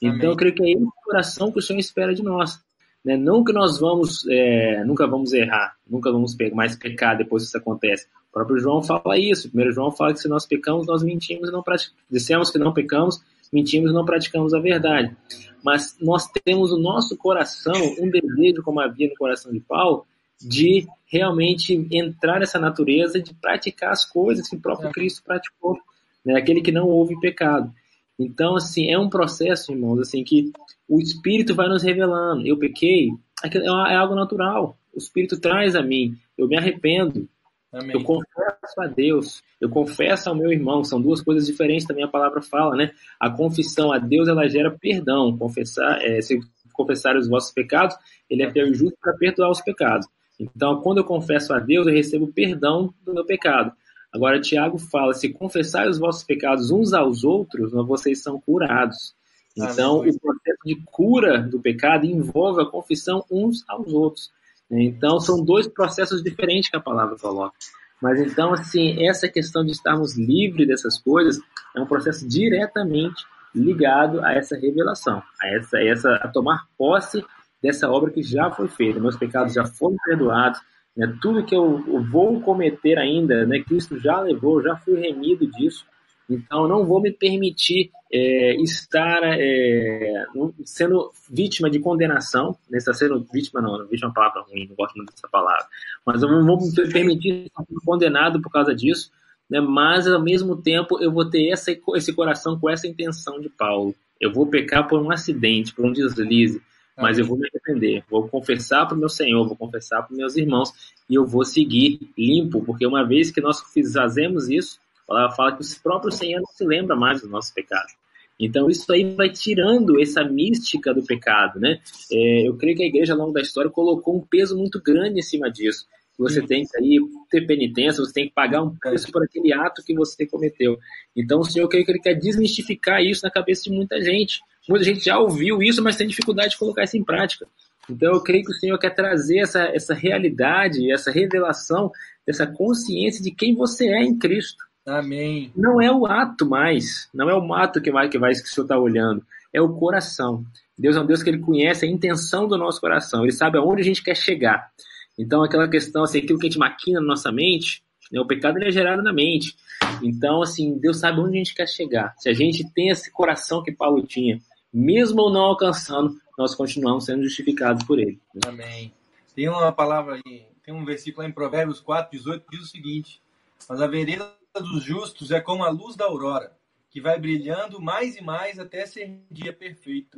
Então, 0.01 0.17
Amém. 0.17 0.31
eu 0.31 0.37
creio 0.37 0.55
que 0.55 0.62
é 0.62 0.73
esse 0.73 0.87
coração 1.05 1.53
que 1.53 1.59
o 1.59 1.62
Senhor 1.62 1.79
espera 1.79 2.15
de 2.15 2.23
nós. 2.23 2.61
Né? 3.05 3.17
Não 3.17 3.45
que 3.45 3.53
nós 3.53 3.79
vamos, 3.79 4.27
é, 4.29 4.85
nunca 4.85 5.07
vamos 5.07 5.33
errar, 5.33 5.77
nunca 5.88 6.11
vamos 6.11 6.37
mais 6.53 6.77
pecar 6.77 7.17
depois 7.17 7.43
que 7.43 7.49
isso 7.49 7.59
acontece. 7.59 8.07
O 8.31 8.33
próprio 8.33 8.59
João 8.59 8.83
fala 8.83 9.19
isso. 9.19 9.49
Primeiro 9.49 9.73
João 9.73 9.93
fala 9.93 10.12
que 10.12 10.21
se 10.21 10.29
nós 10.29 10.47
pecamos, 10.47 10.87
nós 10.87 11.03
mentimos 11.03 11.49
e 11.49 11.53
não 11.53 11.62
praticamos. 11.62 12.03
Dissemos 12.11 12.51
que 12.51 12.59
não 12.59 12.73
pecamos, 12.73 13.21
mentimos 13.53 13.91
e 13.91 13.95
não 13.95 14.05
praticamos 14.05 14.55
a 14.55 14.61
verdade. 14.61 15.15
Mas 15.62 15.97
nós 16.01 16.29
temos 16.45 16.73
o 16.73 16.79
nosso 16.79 17.17
coração, 17.17 17.75
um 18.01 18.11
desejo, 18.11 18.62
como 18.62 18.81
havia 18.81 19.09
no 19.09 19.15
coração 19.15 19.53
de 19.53 19.61
Paulo, 19.61 20.07
de 20.43 20.87
realmente 21.07 21.87
entrar 21.91 22.41
nessa 22.41 22.59
natureza 22.59 23.21
de 23.21 23.35
praticar 23.35 23.91
as 23.91 24.05
coisas 24.05 24.49
que 24.49 24.57
o 24.57 24.61
próprio 24.61 24.89
é. 24.89 24.93
Cristo 24.93 25.23
praticou, 25.23 25.79
né? 26.25 26.39
aquele 26.39 26.63
que 26.63 26.73
não 26.73 26.89
houve 26.89 27.19
pecado. 27.21 27.73
Então, 28.19 28.57
assim, 28.57 28.91
é 28.91 28.99
um 28.99 29.11
processo, 29.11 29.73
irmãos, 29.73 29.99
assim, 29.99 30.23
que 30.23 30.53
o 30.89 31.01
Espírito 31.01 31.55
vai 31.55 31.69
nos 31.69 31.83
revelando. 31.83 32.47
Eu 32.47 32.59
pequei, 32.59 33.11
é, 33.45 33.57
é 33.57 33.97
algo 33.97 34.15
natural. 34.15 34.77
O 34.95 34.99
Espírito 34.99 35.41
traz 35.41 35.75
a 35.75 35.83
mim. 35.83 36.17
Eu 36.37 36.47
me 36.47 36.57
arrependo. 36.57 37.29
Amém. 37.73 37.97
Eu 37.97 38.05
confesso 38.05 38.81
a 38.81 38.87
Deus, 38.87 39.43
eu 39.59 39.71
confesso 39.71 40.29
ao 40.29 40.35
meu 40.35 40.53
irmão, 40.53 40.85
são 40.85 41.01
duas 41.01 41.23
coisas 41.23 41.47
diferentes 41.47 41.87
também 41.87 42.05
a 42.05 42.09
palavra 42.09 42.43
fala, 42.43 42.77
né? 42.77 42.93
A 43.19 43.31
confissão 43.31 43.91
a 43.91 43.99
Deus, 43.99 44.29
ela 44.29 44.47
gera 44.47 44.71
perdão. 44.71 45.37
Confessar, 45.39 45.99
é, 46.03 46.21
se 46.21 46.39
confessar 46.73 47.17
os 47.17 47.29
vossos 47.29 47.51
pecados, 47.51 47.97
ele 48.29 48.43
é 48.43 48.75
justo 48.75 48.97
para 49.01 49.15
perdoar 49.15 49.51
os 49.51 49.63
pecados. 49.63 50.07
Então, 50.38 50.81
quando 50.81 50.99
eu 50.99 51.05
confesso 51.05 51.53
a 51.53 51.59
Deus, 51.59 51.87
eu 51.87 51.92
recebo 51.92 52.33
perdão 52.33 52.92
do 53.05 53.14
meu 53.14 53.25
pecado. 53.25 53.73
Agora, 54.12 54.40
Tiago 54.40 54.79
fala: 54.79 55.14
se 55.14 55.29
confessar 55.29 55.88
os 55.88 55.99
vossos 55.99 56.25
pecados 56.25 56.71
uns 56.71 56.92
aos 56.92 57.25
outros, 57.25 57.73
vocês 57.73 58.23
são 58.23 58.40
curados. 58.40 59.14
Então, 59.57 59.99
o 59.99 60.21
processo 60.21 60.59
de 60.64 60.83
cura 60.87 61.42
do 61.42 61.61
pecado 61.61 62.07
envolve 62.07 62.62
a 62.62 62.66
confissão 62.66 63.25
uns 63.31 63.64
aos 63.68 63.92
outros. 63.92 64.31
Então, 64.71 65.21
são 65.21 65.45
dois 65.45 65.68
processos 65.68 66.23
diferentes 66.23 66.71
que 66.71 66.77
a 66.77 66.81
palavra 66.81 67.16
coloca. 67.16 67.55
Mas 68.01 68.21
então, 68.21 68.53
assim, 68.53 69.07
essa 69.07 69.29
questão 69.29 69.64
de 69.64 69.71
estarmos 69.71 70.18
livres 70.18 70.66
dessas 70.66 70.99
coisas 70.99 71.38
é 71.77 71.81
um 71.81 71.87
processo 71.87 72.27
diretamente 72.27 73.25
ligado 73.54 74.25
a 74.25 74.33
essa 74.33 74.57
revelação, 74.57 75.23
a 75.40 75.48
essa, 75.54 75.77
a 75.77 75.85
essa 75.85 76.15
a 76.17 76.29
tomar 76.29 76.67
posse 76.77 77.23
dessa 77.63 77.90
obra 77.90 78.10
que 78.10 78.23
já 78.23 78.50
foi 78.50 78.69
feita. 78.69 78.98
Meus 78.98 79.17
pecados 79.17 79.54
já 79.54 79.65
foram 79.65 79.96
perdoados, 80.04 80.60
né? 80.96 81.17
tudo 81.21 81.44
que 81.44 81.54
eu, 81.54 81.79
vou 82.10 82.40
cometer 82.40 82.98
ainda, 82.98 83.46
né? 83.46 83.60
Cristo 83.60 83.98
já 83.98 84.21
levou, 84.21 84.63
já 84.63 84.77
fui 84.77 84.98
remido 84.98 85.46
disso. 85.46 85.85
Então, 86.29 86.67
não 86.67 86.85
vou 86.85 87.00
me 87.00 87.13
permitir 87.13 87.90
é, 88.10 88.54
estar 88.63 89.21
é, 89.23 90.25
sendo 90.65 91.10
vítima 91.31 91.69
de 91.69 91.79
condenação. 91.79 92.56
Né? 92.71 92.79
Está 92.79 92.94
sendo 92.94 93.27
vítima, 93.33 93.60
não, 93.60 93.87
vítima 93.87 94.06
é 94.06 94.08
uma 94.08 94.15
palavra 94.15 94.42
ruim, 94.42 94.67
não 94.69 94.77
gosto 94.77 94.96
muito 94.96 95.13
dessa 95.13 95.29
palavra. 95.29 95.67
Mas 96.06 96.23
eu 96.23 96.29
não 96.29 96.44
vou 96.44 96.58
me 96.58 96.92
permitir 96.92 97.50
ser 97.54 97.85
condenado 97.85 98.40
por 98.40 98.50
causa 98.50 98.75
disso. 98.75 99.10
Né? 99.50 99.60
Mas, 99.60 100.06
ao 100.06 100.23
mesmo 100.23 100.56
tempo, 100.56 100.98
eu 101.02 101.13
vou 101.13 101.29
ter 101.29 101.48
essa, 101.50 101.71
esse 101.94 102.13
coração 102.13 102.58
com 102.58 102.71
essa 102.71 102.87
intenção 102.87 103.40
de 103.40 103.50
Paulo. 103.50 103.94
Eu 104.21 104.33
vou 104.33 104.46
pecar 104.46 104.88
por 104.88 105.02
um 105.02 105.10
acidente, 105.10 105.75
por 105.75 105.85
um 105.85 105.92
deslize, 105.92 106.63
mas 107.03 107.19
eu 107.19 107.27
vou 107.27 107.37
me 107.37 107.46
arrepender, 107.48 108.05
vou 108.09 108.29
confessar 108.29 108.87
para 108.87 108.96
o 108.96 108.98
meu 108.98 109.09
Senhor, 109.09 109.46
vou 109.46 109.57
confessar 109.57 110.03
para 110.03 110.13
os 110.13 110.19
meus 110.19 110.37
irmãos 110.37 110.73
e 111.09 111.15
eu 111.15 111.27
vou 111.27 111.44
seguir 111.44 112.00
limpo, 112.17 112.65
porque 112.65 112.87
uma 112.87 113.07
vez 113.07 113.31
que 113.31 113.40
nós 113.40 113.61
fazemos 113.92 114.48
isso, 114.48 114.79
ela 115.09 115.31
fala 115.31 115.57
que 115.57 115.63
o 115.63 115.83
próprio 115.83 116.13
Senhor 116.13 116.40
não 116.40 116.46
se 116.46 116.65
lembra 116.65 116.96
mais 116.96 117.21
dos 117.21 117.31
nossos 117.31 117.50
pecados. 117.50 117.92
Então 118.38 118.69
isso 118.69 118.90
aí 118.92 119.05
vai 119.15 119.31
tirando 119.31 120.00
essa 120.00 120.25
mística 120.25 120.92
do 120.92 121.05
pecado, 121.05 121.61
né? 121.61 121.81
É, 122.11 122.48
eu 122.48 122.57
creio 122.57 122.77
que 122.77 122.83
a 122.83 122.87
igreja 122.87 123.13
ao 123.13 123.19
longo 123.19 123.33
da 123.33 123.40
história 123.40 123.71
colocou 123.71 124.17
um 124.17 124.21
peso 124.21 124.57
muito 124.57 124.81
grande 124.83 125.19
em 125.19 125.23
cima 125.23 125.50
disso. 125.50 125.87
você 126.19 126.40
Sim. 126.40 126.46
tem 126.46 126.65
que 126.65 126.77
aí 126.77 126.98
ter 127.31 127.46
penitência, 127.46 128.05
você 128.05 128.13
tem 128.13 128.29
que 128.29 128.35
pagar 128.35 128.63
um 128.63 128.75
preço 128.75 129.11
por 129.13 129.23
aquele 129.23 129.53
ato 129.53 129.83
que 129.85 129.94
você 129.94 130.27
cometeu. 130.27 130.79
Então 131.17 131.40
o 131.40 131.44
Senhor, 131.44 131.69
creio 131.69 131.85
que 131.85 131.92
ele 131.92 132.00
quer 132.00 132.15
desmistificar 132.15 133.03
isso 133.03 133.25
na 133.25 133.31
cabeça 133.31 133.65
de 133.65 133.71
muita 133.71 134.00
gente. 134.00 134.40
Muita 134.69 134.85
gente 134.85 135.04
já 135.04 135.19
ouviu 135.19 135.63
isso, 135.63 135.83
mas 135.83 135.96
tem 135.96 136.06
dificuldade 136.06 136.50
de 136.50 136.58
colocar 136.58 136.85
isso 136.85 136.96
em 136.96 137.04
prática. 137.04 137.46
Então 137.90 138.13
eu 138.13 138.21
creio 138.21 138.44
que 138.44 138.52
o 138.52 138.54
Senhor 138.54 138.79
quer 138.79 138.94
trazer 138.94 139.38
essa, 139.38 139.65
essa 139.75 139.94
realidade, 139.94 140.92
essa 140.92 141.10
revelação, 141.10 141.90
essa 142.27 142.46
consciência 142.46 143.23
de 143.23 143.31
quem 143.31 143.54
você 143.54 143.88
é 143.88 144.02
em 144.02 144.17
Cristo. 144.17 144.65
Amém. 144.87 145.52
Não 145.56 145.81
é 145.81 145.90
o 145.90 146.06
ato 146.06 146.48
mais, 146.48 147.08
não 147.15 147.29
é 147.29 147.35
o 147.35 147.54
ato 147.54 147.81
que 147.81 147.90
vai 147.90 148.08
que 148.08 148.19
vai 148.19 148.33
que 148.33 148.40
o 148.40 148.46
Senhor 148.46 148.65
está 148.65 148.79
olhando, 148.79 149.25
é 149.52 149.60
o 149.60 149.75
coração. 149.75 150.44
Deus 150.77 150.96
é 150.96 151.00
um 151.00 151.06
Deus 151.06 151.23
que 151.23 151.31
ele 151.31 151.38
conhece 151.38 151.85
a 151.85 151.88
intenção 151.88 152.48
do 152.48 152.56
nosso 152.56 152.81
coração, 152.81 153.23
ele 153.23 153.33
sabe 153.33 153.58
aonde 153.58 153.83
a 153.83 153.85
gente 153.85 154.02
quer 154.02 154.17
chegar. 154.17 154.71
Então 155.19 155.42
aquela 155.42 155.69
questão, 155.69 156.04
assim, 156.04 156.19
aquilo 156.19 156.38
que 156.38 156.46
a 156.46 156.50
gente 156.50 156.58
maquina 156.58 157.00
na 157.00 157.06
nossa 157.06 157.31
mente, 157.31 157.83
né, 158.10 158.21
o 158.21 158.27
pecado 158.27 158.58
ele 158.58 158.69
é 158.69 158.73
gerado 158.73 159.02
na 159.02 159.13
mente. 159.13 159.54
Então 160.02 160.42
assim, 160.42 160.79
Deus 160.79 160.98
sabe 160.98 161.21
onde 161.21 161.35
a 161.35 161.38
gente 161.38 161.54
quer 161.54 161.69
chegar. 161.69 162.15
Se 162.19 162.29
a 162.29 162.33
gente 162.33 162.69
tem 162.73 162.88
esse 162.88 163.10
coração 163.13 163.63
que 163.63 163.71
Paulo 163.71 164.02
tinha, 164.04 164.40
mesmo 164.73 165.31
não 165.31 165.42
alcançando, 165.42 166.20
nós 166.38 166.54
continuamos 166.54 167.04
sendo 167.04 167.23
justificados 167.25 167.85
por 167.85 167.98
ele. 167.98 168.20
Amém. 168.46 168.92
Tem 169.35 169.48
uma 169.48 169.73
palavra 169.73 170.20
aí, 170.25 170.46
tem 170.62 170.73
um 170.73 170.85
versículo 170.85 171.27
em 171.27 171.33
Provérbios 171.33 171.81
4, 171.81 172.16
18, 172.16 172.44
que 172.44 172.56
diz 172.56 172.66
o 172.66 172.70
seguinte: 172.70 173.20
Mas 173.68 173.81
a 173.81 173.87
vereda 173.87 174.35
dos 174.54 174.83
justos 174.83 175.31
é 175.31 175.40
como 175.40 175.64
a 175.64 175.70
luz 175.70 175.96
da 175.96 176.04
aurora, 176.04 176.56
que 176.90 177.00
vai 177.00 177.18
brilhando 177.18 177.81
mais 177.81 178.16
e 178.16 178.23
mais 178.23 178.58
até 178.58 178.87
ser 178.87 179.18
dia 179.31 179.52
perfeito. 179.52 180.16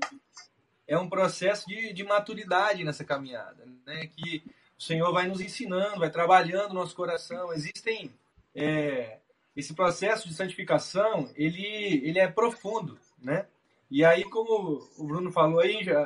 É 0.86 0.98
um 0.98 1.09
processo 1.09 1.66
de, 1.66 1.92
de 1.92 2.05
maturidade 2.05 2.84
nessa 2.84 3.05
caminhada, 3.05 3.64
né? 3.86 4.07
Que 4.09 4.42
o 4.78 4.82
Senhor 4.82 5.12
vai 5.12 5.26
nos 5.26 5.40
ensinando, 5.40 6.00
vai 6.00 6.11
trabalhando 6.11 6.68
no 6.68 6.80
nosso 6.80 6.94
coração. 6.94 7.52
Existem 7.52 8.12
é, 8.55 9.18
esse 9.57 9.72
processo 9.72 10.28
de 10.28 10.34
santificação, 10.34 11.30
ele, 11.36 11.64
ele 12.05 12.18
é 12.18 12.28
profundo, 12.28 12.98
né? 13.22 13.46
E 13.95 14.05
aí, 14.05 14.24
como 14.24 14.84
o 14.99 15.05
Bruno 15.05 15.30
falou 15.30 15.61
aí, 15.61 15.84
já, 15.84 16.03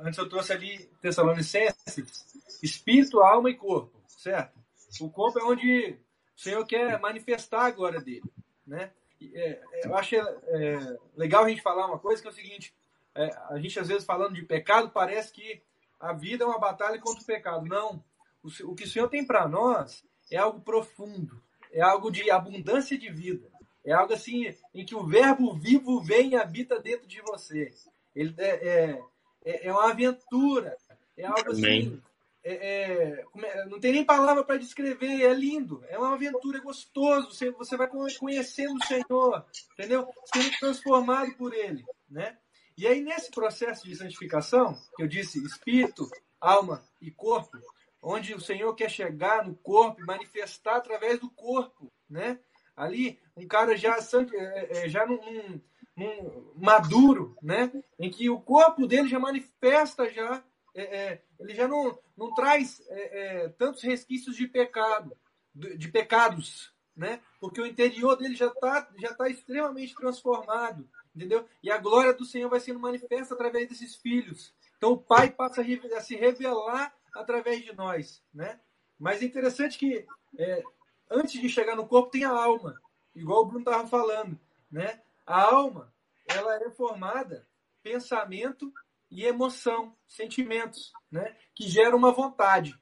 antes 0.00 0.18
eu 0.18 0.28
trouxe 0.28 0.52
ali 0.52 0.76
Tessalonicenses, 1.00 2.26
espírito, 2.62 3.22
alma 3.22 3.48
e 3.48 3.54
corpo, 3.54 3.98
certo? 4.06 4.60
O 5.00 5.08
corpo 5.08 5.38
é 5.38 5.44
onde 5.44 5.98
o 6.36 6.38
Senhor 6.38 6.62
quer 6.66 7.00
manifestar 7.00 7.64
a 7.64 7.70
glória 7.70 7.98
dele, 7.98 8.30
né? 8.66 8.92
É, 9.32 9.52
é, 9.52 9.86
eu 9.86 9.96
acho 9.96 10.16
é, 10.16 10.98
legal 11.16 11.44
a 11.44 11.48
gente 11.48 11.62
falar 11.62 11.86
uma 11.86 11.98
coisa 11.98 12.20
que 12.20 12.28
é 12.28 12.30
o 12.30 12.34
seguinte: 12.34 12.74
é, 13.14 13.30
a 13.48 13.58
gente 13.58 13.80
às 13.80 13.88
vezes 13.88 14.04
falando 14.04 14.34
de 14.34 14.42
pecado 14.42 14.90
parece 14.90 15.32
que 15.32 15.62
a 15.98 16.12
vida 16.12 16.44
é 16.44 16.46
uma 16.46 16.58
batalha 16.58 17.00
contra 17.00 17.22
o 17.22 17.26
pecado. 17.26 17.64
Não. 17.64 18.04
O, 18.42 18.70
o 18.70 18.74
que 18.74 18.84
o 18.84 18.86
Senhor 18.86 19.08
tem 19.08 19.24
para 19.24 19.48
nós 19.48 20.04
é 20.30 20.36
algo 20.36 20.60
profundo, 20.60 21.42
é 21.72 21.80
algo 21.80 22.10
de 22.10 22.30
abundância 22.30 22.98
de 22.98 23.08
vida, 23.10 23.50
é 23.90 23.94
algo 23.94 24.12
assim 24.12 24.54
em 24.74 24.84
que 24.84 24.94
o 24.94 25.06
Verbo 25.06 25.54
vivo 25.54 26.00
vem 26.00 26.30
e 26.30 26.36
habita 26.36 26.80
dentro 26.80 27.06
de 27.06 27.20
você. 27.22 27.72
Ele 28.14 28.34
é, 28.38 29.00
é, 29.44 29.66
é 29.66 29.72
uma 29.72 29.90
aventura, 29.90 30.76
é 31.16 31.26
algo 31.26 31.50
assim 31.50 32.00
é, 32.42 32.52
é, 32.52 33.24
é, 33.44 33.66
não 33.66 33.78
tem 33.78 33.92
nem 33.92 34.04
palavra 34.04 34.42
para 34.42 34.58
descrever, 34.58 35.22
é 35.22 35.34
lindo, 35.34 35.84
é 35.88 35.98
uma 35.98 36.14
aventura 36.14 36.58
é 36.58 36.62
gostoso, 36.62 37.32
você, 37.32 37.50
você 37.50 37.76
vai 37.76 37.86
conhecendo 37.86 38.76
o 38.76 38.86
Senhor, 38.86 39.44
entendeu? 39.74 40.08
Sendo 40.32 40.50
transformado 40.58 41.34
por 41.36 41.52
Ele, 41.52 41.84
né? 42.08 42.38
E 42.78 42.86
aí, 42.86 43.02
nesse 43.02 43.30
processo 43.30 43.86
de 43.86 43.94
santificação, 43.94 44.74
que 44.96 45.02
eu 45.02 45.06
disse 45.06 45.44
espírito, 45.44 46.08
alma 46.40 46.82
e 46.98 47.10
corpo, 47.10 47.58
onde 48.00 48.32
o 48.32 48.40
Senhor 48.40 48.74
quer 48.74 48.90
chegar 48.90 49.46
no 49.46 49.54
corpo 49.56 50.00
e 50.00 50.06
manifestar 50.06 50.76
através 50.76 51.20
do 51.20 51.28
corpo, 51.30 51.92
né? 52.08 52.38
Ali, 52.76 53.18
um 53.36 53.46
cara 53.46 53.76
já, 53.76 53.96
é, 54.32 54.88
já 54.88 55.06
num, 55.06 55.60
num, 55.96 56.52
maduro, 56.56 57.36
né? 57.42 57.70
Em 57.98 58.10
que 58.10 58.30
o 58.30 58.40
corpo 58.40 58.86
dele 58.86 59.08
já 59.08 59.18
manifesta 59.18 60.08
já 60.08 60.42
é, 60.74 60.82
é, 60.82 61.22
ele 61.38 61.54
já 61.54 61.66
não, 61.66 61.98
não 62.16 62.32
traz 62.32 62.80
é, 62.88 63.44
é, 63.44 63.48
tantos 63.50 63.82
resquícios 63.82 64.36
de 64.36 64.46
pecado, 64.46 65.16
de 65.54 65.88
pecados, 65.88 66.72
né? 66.96 67.20
Porque 67.40 67.60
o 67.60 67.66
interior 67.66 68.16
dele 68.16 68.36
já 68.36 68.46
está 68.46 68.88
já 68.98 69.14
tá 69.14 69.28
extremamente 69.28 69.94
transformado, 69.94 70.88
entendeu? 71.14 71.46
E 71.62 71.70
a 71.70 71.78
glória 71.78 72.12
do 72.12 72.24
Senhor 72.24 72.48
vai 72.48 72.60
sendo 72.60 72.78
manifesta 72.78 73.34
através 73.34 73.68
desses 73.68 73.96
filhos. 73.96 74.54
Então 74.76 74.92
o 74.92 74.98
Pai 74.98 75.30
passa 75.30 75.62
a 75.62 76.00
se 76.00 76.14
revelar 76.14 76.94
através 77.14 77.64
de 77.64 77.74
nós, 77.74 78.22
né? 78.32 78.60
Mas 78.98 79.22
é 79.22 79.24
interessante 79.24 79.78
que 79.78 80.06
é, 80.38 80.62
antes 81.10 81.40
de 81.40 81.48
chegar 81.48 81.76
no 81.76 81.86
corpo 81.86 82.10
tem 82.10 82.24
a 82.24 82.30
alma, 82.30 82.80
igual 83.14 83.42
o 83.42 83.46
Bruno 83.46 83.60
estava 83.60 83.86
falando, 83.88 84.38
né? 84.70 85.02
A 85.26 85.42
alma 85.42 85.92
ela 86.26 86.56
é 86.56 86.70
formada 86.70 87.46
pensamento 87.82 88.72
e 89.10 89.24
emoção, 89.24 89.96
sentimentos, 90.06 90.92
né? 91.10 91.36
Que 91.54 91.68
geram 91.68 91.98
uma 91.98 92.12
vontade, 92.12 92.78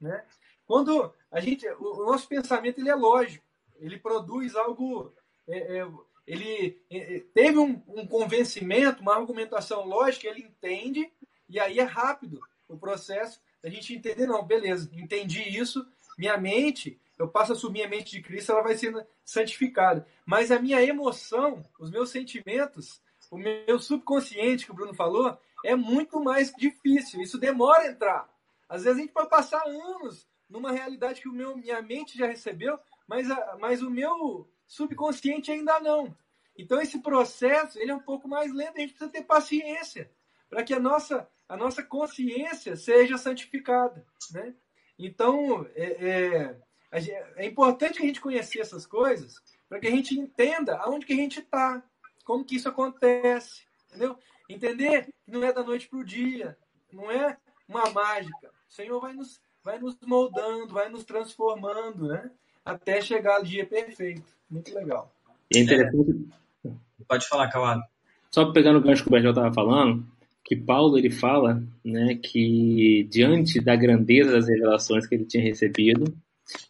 né? 0.00 0.24
Quando 0.66 1.12
a 1.30 1.40
gente, 1.40 1.66
o, 1.78 2.06
nosso 2.06 2.28
pensamento 2.28 2.80
ele 2.80 2.90
é 2.90 2.94
lógico, 2.94 3.44
ele 3.76 3.98
produz 3.98 4.54
algo, 4.54 5.14
é, 5.46 5.78
é, 5.78 5.88
ele 6.26 6.80
é, 6.90 7.16
é, 7.16 7.20
teve 7.34 7.58
um, 7.58 7.82
um, 7.88 8.06
convencimento, 8.06 9.02
uma 9.02 9.16
argumentação 9.16 9.86
lógica, 9.86 10.28
ele 10.28 10.42
entende 10.42 11.10
e 11.48 11.58
aí 11.58 11.78
é 11.78 11.84
rápido 11.84 12.40
o 12.68 12.76
processo 12.76 13.40
da 13.62 13.70
gente 13.70 13.94
entender 13.94 14.26
não, 14.26 14.44
beleza, 14.44 14.90
entendi 14.92 15.42
isso, 15.42 15.86
minha 16.16 16.36
mente, 16.36 17.00
eu 17.18 17.28
passo 17.28 17.52
a 17.52 17.54
assumir 17.54 17.82
a 17.82 17.88
mente 17.88 18.10
de 18.12 18.22
Cristo, 18.22 18.52
ela 18.52 18.62
vai 18.62 18.76
sendo 18.76 19.04
santificada, 19.24 20.06
mas 20.24 20.50
a 20.50 20.58
minha 20.58 20.82
emoção, 20.82 21.62
os 21.78 21.90
meus 21.90 22.10
sentimentos, 22.10 23.02
o 23.30 23.36
meu 23.36 23.78
subconsciente 23.78 24.64
que 24.64 24.70
o 24.70 24.74
Bruno 24.74 24.94
falou, 24.94 25.38
é 25.64 25.74
muito 25.74 26.20
mais 26.20 26.52
difícil. 26.52 27.20
Isso 27.20 27.38
demora 27.38 27.82
a 27.82 27.88
entrar. 27.88 28.28
Às 28.68 28.84
vezes 28.84 28.98
a 28.98 29.00
gente 29.02 29.12
pode 29.12 29.28
passar 29.28 29.62
anos 29.66 30.28
numa 30.48 30.72
realidade 30.72 31.20
que 31.20 31.28
o 31.28 31.32
meu, 31.32 31.56
minha 31.56 31.82
mente 31.82 32.16
já 32.16 32.26
recebeu, 32.26 32.78
mas, 33.06 33.30
a, 33.30 33.56
mas 33.58 33.82
o 33.82 33.90
meu 33.90 34.48
subconsciente 34.66 35.50
ainda 35.50 35.80
não. 35.80 36.16
Então 36.56 36.80
esse 36.80 37.00
processo 37.00 37.78
ele 37.78 37.90
é 37.90 37.94
um 37.94 38.00
pouco 38.00 38.28
mais 38.28 38.52
lento. 38.52 38.76
A 38.76 38.80
gente 38.80 38.90
precisa 38.90 39.10
ter 39.10 39.22
paciência 39.22 40.10
para 40.48 40.62
que 40.62 40.72
a 40.72 40.80
nossa, 40.80 41.28
a 41.48 41.56
nossa 41.56 41.82
consciência 41.82 42.76
seja 42.76 43.18
santificada, 43.18 44.04
né? 44.32 44.54
Então 44.98 45.66
é, 45.74 46.08
é, 46.08 46.60
é 46.90 47.46
importante 47.46 47.98
que 47.98 48.02
a 48.02 48.06
gente 48.06 48.20
conheça 48.20 48.60
essas 48.60 48.86
coisas 48.86 49.42
para 49.68 49.78
que 49.78 49.86
a 49.86 49.90
gente 49.90 50.18
entenda 50.18 50.76
aonde 50.78 51.04
que 51.04 51.12
a 51.12 51.16
gente 51.16 51.40
está, 51.40 51.82
como 52.24 52.44
que 52.44 52.56
isso 52.56 52.68
acontece, 52.68 53.62
entendeu? 53.88 54.16
Entender 54.48 55.04
que 55.04 55.12
não 55.26 55.44
é 55.44 55.52
da 55.52 55.62
noite 55.62 55.88
para 55.88 55.98
o 55.98 56.04
dia, 56.04 56.56
não 56.90 57.10
é 57.10 57.36
uma 57.68 57.90
mágica. 57.90 58.48
O 58.48 58.72
Senhor 58.72 59.00
vai 59.00 59.12
nos, 59.12 59.40
vai 59.62 59.78
nos 59.78 59.96
moldando, 60.06 60.72
vai 60.72 60.88
nos 60.88 61.04
transformando, 61.04 62.08
né? 62.08 62.30
Até 62.64 63.00
chegar 63.02 63.36
ao 63.36 63.42
dia 63.42 63.66
perfeito. 63.66 64.36
Muito 64.50 64.74
legal. 64.74 65.12
é 65.54 65.58
interessante. 65.58 66.28
É. 66.64 66.70
Pode 67.06 67.28
falar, 67.28 67.48
Calado. 67.50 67.82
Só 68.30 68.50
pegando 68.52 68.78
o 68.78 68.82
gancho 68.82 69.02
que 69.02 69.08
o 69.08 69.12
Bergel 69.12 69.30
estava 69.30 69.52
falando, 69.52 70.06
que 70.44 70.56
Paulo 70.56 70.98
ele 70.98 71.10
fala 71.10 71.62
né, 71.84 72.14
que 72.14 73.06
diante 73.10 73.60
da 73.60 73.76
grandeza 73.76 74.32
das 74.32 74.48
revelações 74.48 75.06
que 75.06 75.14
ele 75.14 75.24
tinha 75.24 75.42
recebido, 75.42 76.14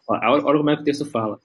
olha 0.07 0.57
como 0.57 0.69
é 0.69 0.75
que 0.75 0.81
o 0.81 0.85
texto 0.85 1.05
fala, 1.05 1.39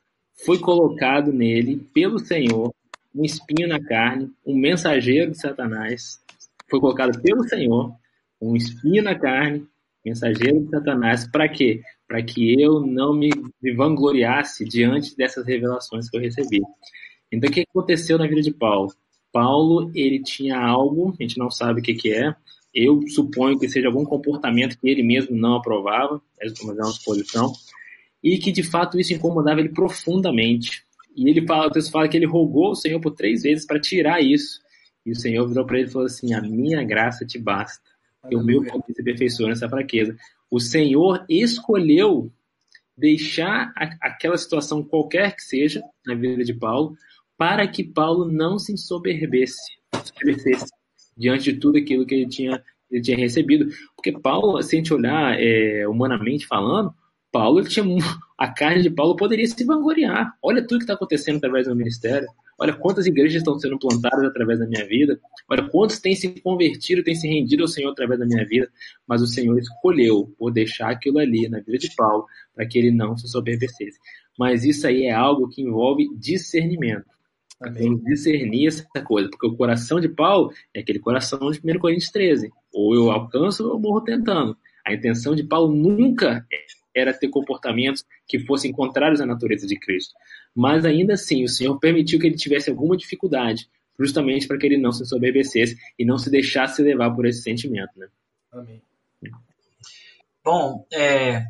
foi 0.45 0.59
colocado 0.59 1.33
nele 1.33 1.77
pelo 1.93 2.19
Senhor 2.19 2.73
um 3.15 3.25
espinho 3.25 3.69
na 3.69 3.81
carne, 3.81 4.31
um 4.45 4.57
mensageiro 4.57 5.31
de 5.31 5.41
Satanás, 5.41 6.21
foi 6.69 6.81
colocado 6.81 7.21
pelo 7.23 7.45
Senhor, 7.45 7.95
um 8.41 8.57
espinho 8.57 9.03
na 9.03 9.15
carne, 9.15 9.65
mensageiro 10.05 10.65
de 10.65 10.71
Satanás, 10.71 11.27
para 11.27 11.49
quê? 11.49 11.81
Para 12.09 12.23
que 12.23 12.61
eu 12.61 12.81
não 12.81 13.15
me, 13.15 13.31
vangloriasse 13.77 14.65
diante 14.65 15.17
dessas 15.17 15.47
revelações 15.47 16.11
que 16.11 16.17
eu 16.17 16.21
recebi. 16.21 16.61
Então, 17.31 17.49
o 17.49 17.53
que 17.53 17.61
aconteceu 17.61 18.19
na 18.19 18.27
vida 18.27 18.43
de 18.43 18.53
Paulo? 18.53 18.93
Paulo, 19.33 19.91
ele 19.95 20.23
tinha 20.23 20.59
algo, 20.59 21.15
a 21.19 21.23
gente 21.23 21.39
não 21.39 21.51
sabe 21.51 21.81
o 21.81 21.83
que, 21.83 21.95
que 21.95 22.13
é, 22.13 22.35
eu 22.75 23.01
suponho 23.09 23.59
que 23.59 23.69
seja 23.69 23.87
algum 23.87 24.05
comportamento 24.05 24.79
que 24.79 24.89
ele 24.89 25.03
mesmo 25.03 25.37
não 25.37 25.55
aprovava, 25.55 26.21
mas 26.41 26.79
é 26.79 26.83
uma 26.83 26.93
suposição, 26.93 27.53
e 28.25 28.39
que 28.39 28.51
de 28.51 28.63
fato 28.63 28.99
isso 28.99 29.13
incomodava 29.13 29.61
ele 29.61 29.69
profundamente. 29.69 30.83
E 31.15 31.29
ele 31.29 31.47
fala, 31.47 31.67
o 31.67 31.71
texto 31.71 31.93
fala 31.93 32.09
que 32.09 32.17
ele 32.17 32.27
rogou 32.27 32.71
o 32.71 32.75
Senhor 32.75 32.99
por 32.99 33.13
três 33.13 33.43
vezes 33.43 33.67
para 33.67 33.79
tirar 33.79 34.23
isso. 34.23 34.59
E 35.05 35.13
o 35.13 35.15
Senhor 35.15 35.47
virou 35.47 35.67
para 35.67 35.79
ele 35.79 35.89
e 35.89 35.91
falou 35.91 36.07
assim: 36.07 36.33
A 36.33 36.41
minha 36.41 36.83
graça 36.83 37.27
te 37.27 37.39
basta. 37.39 37.85
E 38.31 38.35
o 38.35 38.43
meu 38.43 38.65
poder 38.65 38.95
se 38.95 39.03
aperfeiçoa 39.03 39.51
nessa 39.51 39.69
fraqueza. 39.69 40.17
O 40.51 40.59
Senhor 40.59 41.27
escolheu 41.29 42.33
deixar 42.97 43.73
aquela 44.01 44.39
situação 44.39 44.83
qualquer 44.83 45.37
que 45.37 45.43
seja 45.43 45.83
na 46.07 46.15
vida 46.15 46.43
de 46.43 46.55
Paulo 46.55 46.97
para 47.37 47.67
que 47.67 47.85
Paulo 47.85 48.31
não 48.31 48.59
se 48.59 48.73
ensoberbesse, 48.73 49.61
ensoberbecesse 49.93 50.73
diante 51.17 51.53
de 51.53 51.59
tudo 51.59 51.77
aquilo 51.77 52.07
que 52.07 52.15
ele 52.15 52.29
tinha, 52.29 52.63
ele 52.91 53.03
tinha 53.03 53.17
recebido. 53.17 53.67
Porque 53.95 54.13
Paulo, 54.13 54.63
se 54.63 54.75
a 54.75 54.79
gente 54.79 54.95
olhar 54.95 55.39
é, 55.39 55.87
humanamente 55.87 56.47
falando, 56.47 56.95
Paulo 57.35 57.65
tinha 57.65 57.85
a 58.39 58.47
carne 58.47 58.81
de 58.81 58.91
Paulo 58.91 59.17
poderia 59.17 59.45
se 59.45 59.65
vangloriar. 59.65 60.37
Olha 60.41 60.63
tudo 60.63 60.79
que 60.79 60.85
está 60.85 60.95
acontecendo 60.95 61.39
através 61.39 61.67
do 61.67 61.75
ministério. 61.75 62.29
Olha 62.57 62.73
quantas 62.73 63.07
igrejas 63.07 63.39
estão 63.39 63.59
sendo 63.59 63.77
plantadas 63.77 64.25
através 64.25 64.61
da 64.61 64.67
minha 64.69 64.87
vida. 64.87 65.19
Olha 65.51 65.69
quantos 65.69 65.99
têm 65.99 66.15
se 66.15 66.29
convertido, 66.41 67.03
têm 67.03 67.17
se 67.17 67.27
rendido 67.27 67.65
ao 67.65 67.69
Senhor 67.69 67.91
através 67.91 68.21
da 68.21 68.25
minha 68.25 68.47
vida. 68.47 68.71
Mas 69.05 69.21
o 69.21 69.27
Senhor 69.27 69.59
escolheu 69.59 70.33
por 70.39 70.53
deixar 70.53 70.93
aquilo 70.93 71.19
ali 71.19 71.49
na 71.49 71.59
vida 71.59 71.77
de 71.77 71.93
Paulo 71.97 72.25
para 72.55 72.65
que 72.69 72.79
ele 72.79 72.93
não 72.93 73.17
se 73.17 73.27
soberbecesse. 73.27 73.99
Mas 74.39 74.65
isso 74.65 74.87
aí 74.87 75.07
é 75.07 75.13
algo 75.13 75.49
que 75.49 75.61
envolve 75.61 76.09
discernimento. 76.17 77.07
Amém. 77.61 77.97
discernir 78.05 78.69
essa 78.69 78.85
coisa, 79.03 79.29
porque 79.29 79.47
o 79.47 79.57
coração 79.57 79.99
de 79.99 80.09
Paulo 80.09 80.53
é 80.73 80.81
aquele 80.81 81.01
coração 81.01 81.51
de 81.51 81.59
1 81.59 81.79
Coríntios 81.81 82.13
13. 82.13 82.53
Ou 82.73 82.95
eu 82.95 83.11
alcanço 83.11 83.65
ou 83.65 83.75
eu 83.75 83.81
morro 83.81 84.03
tentando. 84.03 84.57
A 84.87 84.93
intenção 84.93 85.35
de 85.35 85.43
Paulo 85.43 85.75
nunca 85.75 86.47
era 86.95 87.13
ter 87.13 87.29
comportamentos 87.29 88.05
que 88.27 88.39
fossem 88.39 88.73
contrários 88.73 89.21
à 89.21 89.27
natureza 89.27 89.67
de 89.67 89.79
Cristo. 89.79 90.15
Mas 90.55 90.85
ainda 90.85 91.15
assim, 91.15 91.45
o 91.45 91.49
Senhor 91.49 91.79
permitiu 91.79 92.19
que 92.19 92.27
ele 92.27 92.37
tivesse 92.37 92.71
alguma 92.71 92.97
dificuldade, 92.97 93.69
justamente 93.99 94.47
para 94.47 94.59
que 94.59 94.67
ele 94.67 94.79
não 94.79 94.93
se 94.93 95.05
soberbecesse 95.05 95.77
e 95.99 96.05
não 96.05 96.19
se 96.19 96.31
deixasse 96.31 96.83
levar 96.83 97.11
por 97.15 97.27
esse 97.27 97.43
sentimento. 97.43 97.91
Né? 97.97 98.07
Amém. 98.53 98.83
Bom, 100.45 100.87
é, 100.93 101.43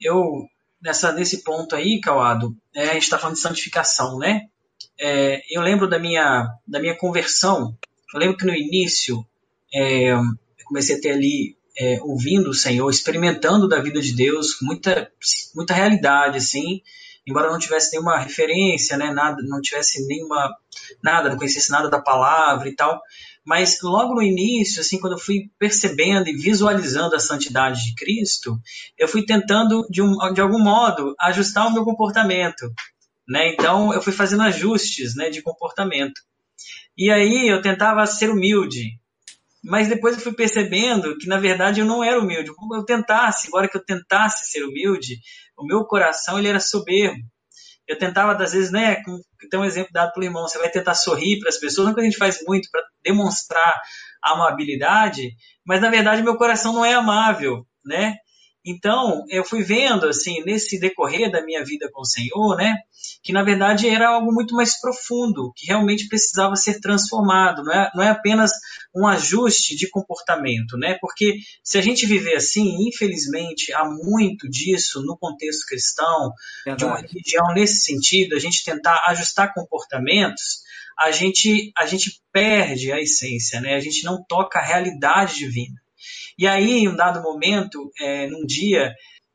eu 0.00 0.46
nessa, 0.82 1.12
nesse 1.12 1.44
ponto 1.44 1.76
aí, 1.76 2.00
Cauado, 2.00 2.56
é, 2.74 2.88
a 2.88 2.94
gente 2.94 3.04
está 3.04 3.18
falando 3.18 3.36
de 3.36 3.42
santificação, 3.42 4.18
né? 4.18 4.48
É, 4.98 5.40
eu 5.50 5.62
lembro 5.62 5.88
da 5.88 5.98
minha, 5.98 6.48
da 6.66 6.80
minha 6.80 6.96
conversão. 6.96 7.76
Eu 8.12 8.20
lembro 8.20 8.36
que 8.36 8.44
no 8.44 8.54
início 8.54 9.24
é, 9.72 10.10
eu 10.10 10.22
comecei 10.64 10.96
a 10.96 11.00
ter 11.00 11.12
ali 11.12 11.56
é, 11.78 11.98
ouvindo 12.02 12.50
o 12.50 12.54
Senhor, 12.54 12.88
experimentando 12.90 13.68
da 13.68 13.80
vida 13.80 14.00
de 14.00 14.14
Deus, 14.14 14.58
muita, 14.60 15.10
muita 15.54 15.74
realidade, 15.74 16.38
assim, 16.38 16.82
embora 17.26 17.50
não 17.50 17.58
tivesse 17.58 17.92
nenhuma 17.92 18.18
referência, 18.18 18.96
né, 18.96 19.10
nada, 19.10 19.42
não 19.42 19.60
tivesse 19.60 20.06
nenhuma, 20.06 20.54
nada, 21.02 21.30
não 21.30 21.36
conhecesse 21.36 21.70
nada 21.70 21.88
da 21.88 22.00
palavra 22.00 22.68
e 22.68 22.74
tal, 22.74 23.00
mas 23.44 23.80
logo 23.82 24.14
no 24.14 24.22
início, 24.22 24.80
assim, 24.80 25.00
quando 25.00 25.14
eu 25.14 25.18
fui 25.18 25.50
percebendo 25.58 26.28
e 26.28 26.36
visualizando 26.36 27.16
a 27.16 27.20
santidade 27.20 27.84
de 27.84 27.94
Cristo, 27.94 28.58
eu 28.98 29.08
fui 29.08 29.24
tentando, 29.24 29.86
de, 29.88 30.02
um, 30.02 30.16
de 30.32 30.40
algum 30.40 30.58
modo, 30.58 31.14
ajustar 31.20 31.66
o 31.66 31.72
meu 31.72 31.84
comportamento, 31.84 32.70
né, 33.26 33.52
então 33.52 33.94
eu 33.94 34.02
fui 34.02 34.12
fazendo 34.12 34.42
ajustes, 34.42 35.14
né, 35.14 35.30
de 35.30 35.42
comportamento. 35.42 36.20
E 36.96 37.10
aí 37.10 37.48
eu 37.48 37.62
tentava 37.62 38.04
ser 38.04 38.28
humilde, 38.28 39.00
mas 39.64 39.88
depois 39.88 40.16
eu 40.16 40.20
fui 40.20 40.34
percebendo 40.34 41.16
que, 41.18 41.28
na 41.28 41.38
verdade, 41.38 41.80
eu 41.80 41.86
não 41.86 42.02
era 42.02 42.18
humilde. 42.18 42.54
Como 42.54 42.74
eu 42.74 42.84
tentasse, 42.84 43.48
agora 43.48 43.68
que 43.68 43.76
eu 43.76 43.84
tentasse 43.84 44.50
ser 44.50 44.64
humilde, 44.64 45.18
o 45.56 45.64
meu 45.64 45.84
coração 45.84 46.38
ele 46.38 46.48
era 46.48 46.58
soberbo. 46.58 47.22
Eu 47.86 47.98
tentava, 47.98 48.32
às 48.42 48.52
vezes, 48.52 48.72
né, 48.72 49.02
com, 49.04 49.18
tem 49.50 49.60
um 49.60 49.64
exemplo 49.64 49.90
dado 49.92 50.12
pelo 50.12 50.26
irmão, 50.26 50.48
você 50.48 50.58
vai 50.58 50.70
tentar 50.70 50.94
sorrir 50.94 51.38
para 51.38 51.48
as 51.48 51.58
pessoas, 51.58 51.86
não 51.86 51.94
que 51.94 52.00
a 52.00 52.04
gente 52.04 52.16
faz 52.16 52.40
muito 52.46 52.68
para 52.70 52.82
demonstrar 53.04 53.80
amabilidade, 54.22 55.30
mas, 55.64 55.80
na 55.80 55.90
verdade, 55.90 56.22
meu 56.22 56.36
coração 56.36 56.72
não 56.72 56.84
é 56.84 56.94
amável, 56.94 57.66
né? 57.84 58.16
Então, 58.64 59.24
eu 59.28 59.44
fui 59.44 59.62
vendo, 59.64 60.06
assim, 60.06 60.42
nesse 60.44 60.78
decorrer 60.78 61.30
da 61.32 61.44
minha 61.44 61.64
vida 61.64 61.90
com 61.92 62.02
o 62.02 62.06
Senhor, 62.06 62.56
né, 62.56 62.76
que 63.20 63.32
na 63.32 63.42
verdade 63.42 63.88
era 63.88 64.08
algo 64.08 64.32
muito 64.32 64.54
mais 64.54 64.80
profundo, 64.80 65.52
que 65.56 65.66
realmente 65.66 66.06
precisava 66.06 66.54
ser 66.54 66.80
transformado, 66.80 67.64
não 67.64 67.72
é, 67.72 67.90
não 67.92 68.02
é 68.04 68.10
apenas 68.10 68.52
um 68.94 69.06
ajuste 69.06 69.74
de 69.74 69.90
comportamento, 69.90 70.76
né, 70.78 70.96
porque 71.00 71.38
se 71.64 71.76
a 71.76 71.82
gente 71.82 72.06
viver 72.06 72.36
assim, 72.36 72.86
infelizmente, 72.86 73.72
há 73.72 73.84
muito 73.84 74.48
disso 74.48 75.02
no 75.02 75.16
contexto 75.18 75.66
cristão, 75.66 76.32
verdade. 76.64 76.78
de 76.78 76.84
uma 76.84 77.00
religião 77.00 77.46
nesse 77.54 77.80
sentido, 77.80 78.36
a 78.36 78.38
gente 78.38 78.64
tentar 78.64 79.04
ajustar 79.08 79.52
comportamentos, 79.52 80.62
a 80.96 81.10
gente, 81.10 81.72
a 81.76 81.84
gente 81.84 82.20
perde 82.30 82.92
a 82.92 83.00
essência, 83.00 83.60
né, 83.60 83.74
a 83.74 83.80
gente 83.80 84.04
não 84.04 84.22
toca 84.22 84.60
a 84.60 84.64
realidade 84.64 85.36
divina. 85.36 85.81
E 86.38 86.46
aí, 86.46 86.78
em 86.78 86.88
um 86.88 86.96
dado 86.96 87.22
momento, 87.22 87.90
é, 88.00 88.26
num 88.26 88.44
dia, 88.44 88.94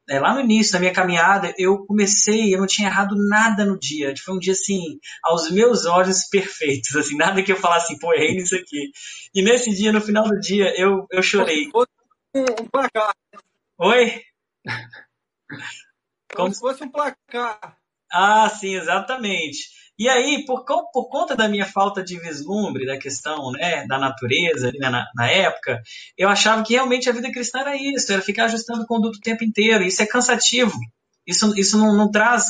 é, 0.09 0.19
lá 0.19 0.33
no 0.33 0.41
início 0.41 0.73
da 0.73 0.79
minha 0.79 0.93
caminhada, 0.93 1.53
eu 1.57 1.85
comecei, 1.85 2.53
eu 2.53 2.59
não 2.59 2.67
tinha 2.67 2.87
errado 2.87 3.15
nada 3.27 3.65
no 3.65 3.77
dia. 3.77 4.13
Foi 4.23 4.35
um 4.35 4.39
dia 4.39 4.53
assim, 4.53 4.99
aos 5.23 5.51
meus 5.51 5.85
olhos 5.85 6.27
perfeitos, 6.29 6.95
assim, 6.95 7.17
nada 7.17 7.43
que 7.43 7.51
eu 7.51 7.57
falasse 7.57 7.91
assim, 7.91 7.99
pô, 7.99 8.13
errei 8.13 8.33
nisso 8.33 8.55
aqui. 8.55 8.91
E 9.35 9.41
nesse 9.41 9.69
dia, 9.75 9.91
no 9.91 10.01
final 10.01 10.23
do 10.23 10.39
dia, 10.39 10.73
eu, 10.79 11.05
eu 11.11 11.21
chorei. 11.21 11.69
Um 12.33 12.67
placar. 12.71 13.13
Oi? 13.79 14.21
Como, 16.29 16.35
Como 16.35 16.53
se 16.53 16.59
fosse 16.59 16.83
um 16.83 16.89
placar. 16.89 17.77
Ah, 18.11 18.49
sim, 18.49 18.75
exatamente. 18.75 19.69
E 19.99 20.07
aí, 20.07 20.45
por, 20.45 20.63
por 20.93 21.09
conta 21.09 21.35
da 21.35 21.47
minha 21.47 21.65
falta 21.65 22.03
de 22.03 22.19
vislumbre 22.19 22.85
da 22.85 22.97
questão 22.97 23.51
né, 23.51 23.85
da 23.87 23.97
natureza 23.97 24.71
na, 24.77 25.05
na, 25.15 25.31
época, 25.31 25.81
eu 26.15 26.29
achava 26.29 26.63
que 26.63 26.73
realmente 26.73 27.09
a 27.09 27.13
vida 27.13 27.31
cristã 27.31 27.61
era 27.61 27.75
isso, 27.75 28.11
era 28.13 28.21
ficar 28.21 28.45
ajustando 28.45 28.83
o 28.83 28.87
conduto 28.87 29.17
o 29.17 29.21
tempo 29.21 29.43
inteiro. 29.43 29.83
Isso 29.83 30.03
é 30.03 30.05
cansativo. 30.05 30.77
Isso, 31.25 31.51
isso 31.59 31.77
não, 31.77 31.95
não, 31.97 32.11
traz, 32.11 32.45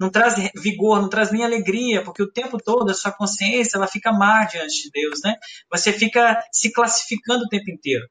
não 0.00 0.10
traz 0.10 0.34
vigor, 0.54 1.02
não 1.02 1.08
traz 1.08 1.32
nem 1.32 1.44
alegria, 1.44 2.02
porque 2.02 2.22
o 2.22 2.30
tempo 2.30 2.56
todo 2.56 2.90
a 2.90 2.94
sua 2.94 3.12
consciência 3.12 3.76
ela 3.76 3.86
fica 3.86 4.12
má 4.12 4.44
diante 4.44 4.84
de 4.84 4.90
Deus, 4.90 5.20
né? 5.22 5.34
Você 5.70 5.92
fica 5.92 6.42
se 6.52 6.72
classificando 6.72 7.44
o 7.44 7.48
tempo 7.48 7.70
inteiro. 7.70 8.06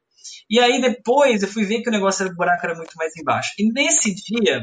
E 0.49 0.59
aí 0.59 0.81
depois 0.81 1.41
eu 1.41 1.47
fui 1.47 1.63
ver 1.63 1.81
que 1.81 1.89
o 1.89 1.91
negócio 1.91 2.23
era, 2.23 2.31
o 2.31 2.35
buraco 2.35 2.65
era 2.65 2.75
muito 2.75 2.95
mais 2.97 3.15
embaixo. 3.15 3.51
E 3.57 3.71
nesse 3.71 4.13
dia, 4.13 4.61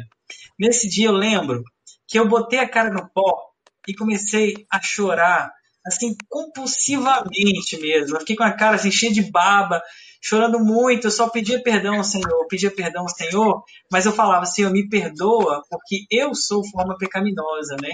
nesse 0.58 0.86
dia 0.86 1.06
eu 1.06 1.12
lembro 1.12 1.64
que 2.06 2.18
eu 2.18 2.28
botei 2.28 2.58
a 2.58 2.68
cara 2.68 2.90
no 2.90 3.08
pó 3.10 3.47
e 3.88 3.94
comecei 3.94 4.66
a 4.70 4.80
chorar, 4.80 5.50
assim, 5.86 6.14
compulsivamente 6.28 7.80
mesmo. 7.80 8.16
Eu 8.16 8.20
fiquei 8.20 8.36
com 8.36 8.44
a 8.44 8.52
cara 8.52 8.76
assim, 8.76 8.90
cheia 8.90 9.12
de 9.12 9.22
baba, 9.22 9.82
chorando 10.20 10.60
muito. 10.60 11.06
Eu 11.06 11.10
só 11.10 11.28
pedia 11.28 11.62
perdão 11.62 11.96
ao 11.96 12.04
Senhor, 12.04 12.46
pedia 12.48 12.70
perdão 12.70 13.02
ao 13.02 13.08
Senhor, 13.08 13.64
mas 13.90 14.06
eu 14.06 14.12
falava, 14.12 14.44
Senhor, 14.44 14.70
me 14.70 14.88
perdoa, 14.88 15.62
porque 15.70 16.06
eu 16.10 16.34
sou 16.34 16.62
forma 16.68 16.96
pecaminosa, 16.98 17.76
né? 17.82 17.90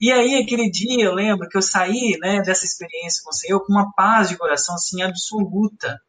E 0.00 0.10
aí, 0.10 0.36
aquele 0.36 0.70
dia, 0.70 1.04
eu 1.04 1.12
lembro 1.12 1.46
que 1.46 1.58
eu 1.58 1.62
saí 1.62 2.16
né, 2.20 2.40
dessa 2.40 2.64
experiência 2.64 3.22
com 3.22 3.30
o 3.30 3.34
Senhor 3.34 3.60
com 3.60 3.72
uma 3.72 3.92
paz 3.92 4.30
de 4.30 4.38
coração 4.38 4.74
assim, 4.74 5.02
absoluta. 5.02 6.00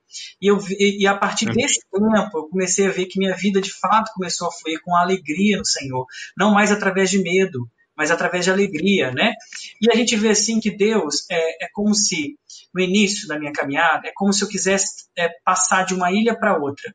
E, 0.41 0.47
eu, 0.47 0.57
e 0.79 1.05
a 1.05 1.17
partir 1.17 1.47
uhum. 1.47 1.53
desse 1.53 1.81
tempo, 1.91 2.37
eu 2.37 2.47
comecei 2.49 2.87
a 2.87 2.91
ver 2.91 3.05
que 3.07 3.19
minha 3.19 3.35
vida 3.35 3.59
de 3.59 3.71
fato 3.73 4.11
começou 4.13 4.47
a 4.47 4.51
fluir 4.51 4.81
com 4.83 4.95
alegria 4.95 5.57
no 5.57 5.65
Senhor, 5.65 6.05
não 6.37 6.53
mais 6.53 6.71
através 6.71 7.09
de 7.09 7.21
medo, 7.21 7.67
mas 8.01 8.09
através 8.09 8.43
de 8.43 8.49
alegria, 8.49 9.11
né? 9.11 9.35
E 9.79 9.91
a 9.91 9.95
gente 9.95 10.15
vê 10.15 10.29
assim 10.29 10.59
que 10.59 10.75
Deus 10.75 11.23
é, 11.29 11.65
é 11.65 11.67
como 11.71 11.93
se, 11.93 12.35
no 12.73 12.81
início 12.81 13.27
da 13.27 13.37
minha 13.37 13.53
caminhada, 13.53 14.07
é 14.07 14.11
como 14.15 14.33
se 14.33 14.43
eu 14.43 14.47
quisesse 14.47 15.05
é, 15.15 15.29
passar 15.45 15.85
de 15.85 15.93
uma 15.93 16.11
ilha 16.11 16.35
para 16.35 16.57
outra. 16.57 16.91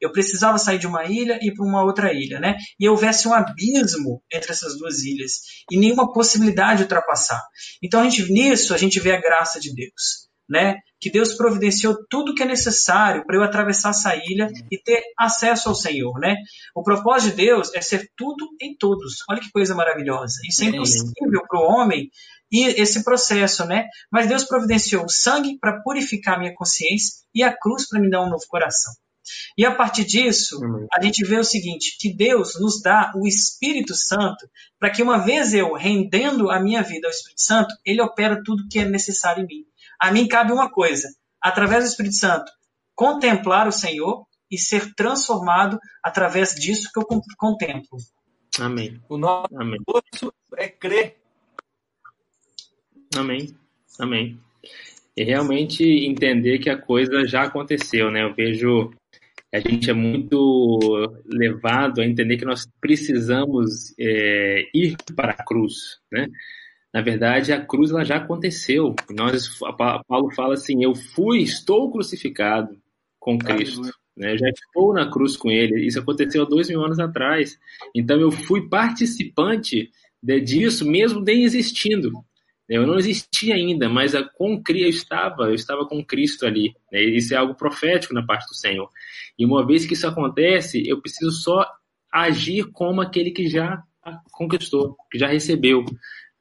Eu 0.00 0.12
precisava 0.12 0.56
sair 0.56 0.78
de 0.78 0.86
uma 0.86 1.06
ilha 1.06 1.40
e 1.42 1.48
ir 1.48 1.54
para 1.54 1.66
uma 1.66 1.82
outra 1.82 2.12
ilha, 2.12 2.38
né? 2.38 2.56
E 2.78 2.88
houvesse 2.88 3.26
um 3.26 3.34
abismo 3.34 4.22
entre 4.32 4.52
essas 4.52 4.78
duas 4.78 5.02
ilhas 5.02 5.40
e 5.68 5.76
nenhuma 5.76 6.12
possibilidade 6.12 6.76
de 6.76 6.82
ultrapassar. 6.84 7.42
Então 7.82 8.00
a 8.00 8.08
gente 8.08 8.32
nisso 8.32 8.72
a 8.72 8.78
gente 8.78 9.00
vê 9.00 9.10
a 9.10 9.20
graça 9.20 9.58
de 9.58 9.74
Deus 9.74 10.28
né? 10.48 10.76
Que 11.00 11.10
Deus 11.10 11.34
providenciou 11.34 11.96
tudo 12.08 12.34
que 12.34 12.42
é 12.42 12.46
necessário 12.46 13.24
para 13.26 13.36
eu 13.36 13.42
atravessar 13.42 13.90
essa 13.90 14.14
ilha 14.16 14.50
e 14.70 14.78
ter 14.78 15.02
acesso 15.18 15.68
ao 15.68 15.74
Senhor, 15.74 16.18
né? 16.18 16.36
O 16.74 16.82
propósito 16.82 17.30
de 17.30 17.44
Deus 17.44 17.74
é 17.74 17.80
ser 17.80 18.08
tudo 18.16 18.48
em 18.60 18.76
todos. 18.76 19.22
Olha 19.28 19.40
que 19.40 19.50
coisa 19.50 19.74
maravilhosa. 19.74 20.40
Isso 20.48 20.64
é 20.64 20.66
impossível 20.68 21.42
para 21.48 21.60
o 21.60 21.64
homem 21.64 22.10
e 22.50 22.66
esse 22.80 23.02
processo, 23.02 23.64
né? 23.64 23.88
Mas 24.10 24.28
Deus 24.28 24.44
providenciou 24.44 25.04
o 25.04 25.10
sangue 25.10 25.58
para 25.58 25.80
purificar 25.82 26.36
a 26.36 26.38
minha 26.38 26.54
consciência 26.54 27.24
e 27.34 27.42
a 27.42 27.52
cruz 27.52 27.88
para 27.88 28.00
me 28.00 28.08
dar 28.08 28.22
um 28.22 28.30
novo 28.30 28.44
coração. 28.46 28.92
E 29.56 29.64
a 29.64 29.74
partir 29.74 30.04
disso, 30.04 30.60
a 30.92 31.02
gente 31.02 31.24
vê 31.24 31.38
o 31.38 31.44
seguinte: 31.44 31.96
que 31.98 32.14
Deus 32.14 32.60
nos 32.60 32.80
dá 32.80 33.10
o 33.16 33.26
Espírito 33.26 33.94
Santo 33.94 34.48
para 34.78 34.90
que, 34.90 35.02
uma 35.02 35.18
vez 35.18 35.54
eu 35.54 35.72
rendendo 35.72 36.50
a 36.50 36.60
minha 36.60 36.82
vida 36.82 37.06
ao 37.06 37.10
Espírito 37.10 37.40
Santo, 37.40 37.74
ele 37.84 38.02
opera 38.02 38.42
tudo 38.44 38.68
que 38.68 38.78
é 38.78 38.84
necessário 38.84 39.42
em 39.42 39.46
mim. 39.46 39.64
A 40.00 40.10
mim 40.12 40.28
cabe 40.28 40.52
uma 40.52 40.70
coisa, 40.70 41.08
através 41.40 41.84
do 41.84 41.88
Espírito 41.88 42.16
Santo, 42.16 42.50
contemplar 42.94 43.66
o 43.66 43.72
Senhor 43.72 44.26
e 44.50 44.58
ser 44.58 44.94
transformado 44.94 45.78
através 46.02 46.54
disso 46.54 46.90
que 46.92 47.00
eu 47.00 47.06
contemplo. 47.36 47.98
Amém. 48.58 49.00
O 49.08 49.16
nosso 49.16 49.54
Amém. 49.56 49.78
é 50.56 50.68
crer. 50.68 51.16
Amém. 53.16 53.56
Amém. 53.98 54.40
E 55.16 55.24
realmente 55.24 55.84
entender 55.84 56.58
que 56.58 56.70
a 56.70 56.80
coisa 56.80 57.26
já 57.26 57.42
aconteceu, 57.42 58.10
né? 58.10 58.22
Eu 58.22 58.34
vejo 58.34 58.90
a 59.54 59.60
gente 59.60 59.88
é 59.88 59.92
muito 59.92 61.22
levado 61.26 62.00
a 62.00 62.04
entender 62.04 62.36
que 62.36 62.44
nós 62.44 62.66
precisamos 62.80 63.94
é, 63.96 64.64
ir 64.74 64.96
para 65.14 65.30
a 65.30 65.44
cruz, 65.44 66.00
né? 66.10 66.26
Na 66.94 67.00
verdade, 67.00 67.52
a 67.52 67.60
cruz 67.60 67.90
ela 67.90 68.04
já 68.04 68.18
aconteceu. 68.18 68.94
Nós, 69.10 69.58
Paulo 70.06 70.30
fala 70.32 70.54
assim: 70.54 70.84
Eu 70.84 70.94
fui, 70.94 71.42
estou 71.42 71.90
crucificado 71.90 72.78
com 73.18 73.36
Cristo. 73.36 73.82
né? 74.16 74.38
já 74.38 74.48
estou 74.48 74.94
na 74.94 75.10
cruz 75.10 75.36
com 75.36 75.50
ele. 75.50 75.84
Isso 75.84 75.98
aconteceu 75.98 76.44
há 76.44 76.46
dois 76.46 76.68
mil 76.68 76.80
anos 76.84 77.00
atrás. 77.00 77.58
Então 77.92 78.20
eu 78.20 78.30
fui 78.30 78.68
participante 78.68 79.90
de, 80.22 80.40
disso, 80.40 80.88
mesmo 80.88 81.20
nem 81.20 81.42
existindo. 81.42 82.12
Eu 82.68 82.86
não 82.86 82.96
existia 82.96 83.56
ainda, 83.56 83.88
mas 83.88 84.14
a, 84.14 84.22
com 84.22 84.62
eu 84.68 84.88
estava, 84.88 85.48
eu 85.48 85.54
estava 85.54 85.84
com 85.86 86.02
Cristo 86.02 86.46
ali. 86.46 86.76
Né? 86.92 87.02
Isso 87.02 87.34
é 87.34 87.36
algo 87.36 87.56
profético 87.56 88.14
na 88.14 88.24
parte 88.24 88.46
do 88.46 88.54
Senhor. 88.54 88.88
E 89.36 89.44
uma 89.44 89.66
vez 89.66 89.84
que 89.84 89.94
isso 89.94 90.06
acontece, 90.06 90.88
eu 90.88 91.00
preciso 91.00 91.32
só 91.32 91.66
agir 92.12 92.70
como 92.70 93.00
aquele 93.00 93.32
que 93.32 93.48
já 93.48 93.82
conquistou, 94.30 94.96
que 95.10 95.18
já 95.18 95.26
recebeu. 95.26 95.84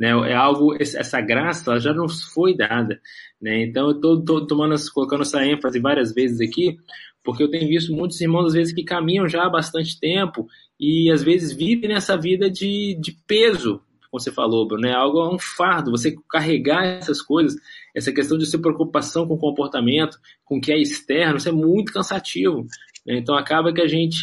Né? 0.04 0.10
É 0.32 0.34
algo, 0.34 0.76
essa 0.78 1.22
graça 1.22 1.80
já 1.80 1.93
nos 1.93 2.24
foi 2.24 2.54
dada. 2.54 2.99
Né? 3.41 3.64
Então 3.64 3.89
eu 3.89 4.20
estou 4.20 4.45
tomando, 4.45 4.76
colocando 4.93 5.22
essa 5.22 5.45
ênfase 5.45 5.80
várias 5.80 6.14
vezes 6.14 6.41
aqui, 6.41 6.78
porque 7.24 7.41
eu 7.41 7.49
tenho 7.49 7.70
visto 7.70 7.93
muitos 7.93 8.20
irmãos 8.20 8.47
às 8.47 8.54
vezes 8.54 8.74
que 8.74 8.84
caminham 8.84 9.30
já 9.30 9.45
há 9.45 9.49
bastante 9.49 9.97
tempo 9.97 10.45
e 10.78 11.10
às 11.10 11.24
vezes 11.24 11.54
vivem 11.54 11.88
nessa 11.88 12.18
vida 12.18 12.51
de, 12.51 12.99
de 12.99 13.18
peso, 13.26 13.82
como 14.12 14.20
você 14.20 14.30
falou, 14.30 14.68
Bruno, 14.68 14.86
é 14.86 14.93
algo 14.93 15.22
é 15.22 15.34
um 15.34 15.39
fardo, 15.39 15.91
você 15.91 16.14
carregar 16.30 16.84
essas 16.84 17.22
coisas, 17.22 17.58
essa 17.95 18.12
questão 18.12 18.38
de 18.38 18.45
sua 18.45 18.62
preocupação 18.62 19.26
com 19.26 19.36
o 19.36 19.39
comportamento, 19.39 20.20
com 20.43 20.58
o 20.58 20.62
que 20.62 20.74
é 20.74 20.78
externo, 20.78 21.38
isso 21.38 21.47
é 21.47 21.54
muito 21.54 21.93
cansativo. 21.93 22.68
Né? 23.08 23.20
Então 23.20 23.38
acaba 23.38 23.72
que 23.72 23.82
a 23.82 23.88
gente 23.88 24.22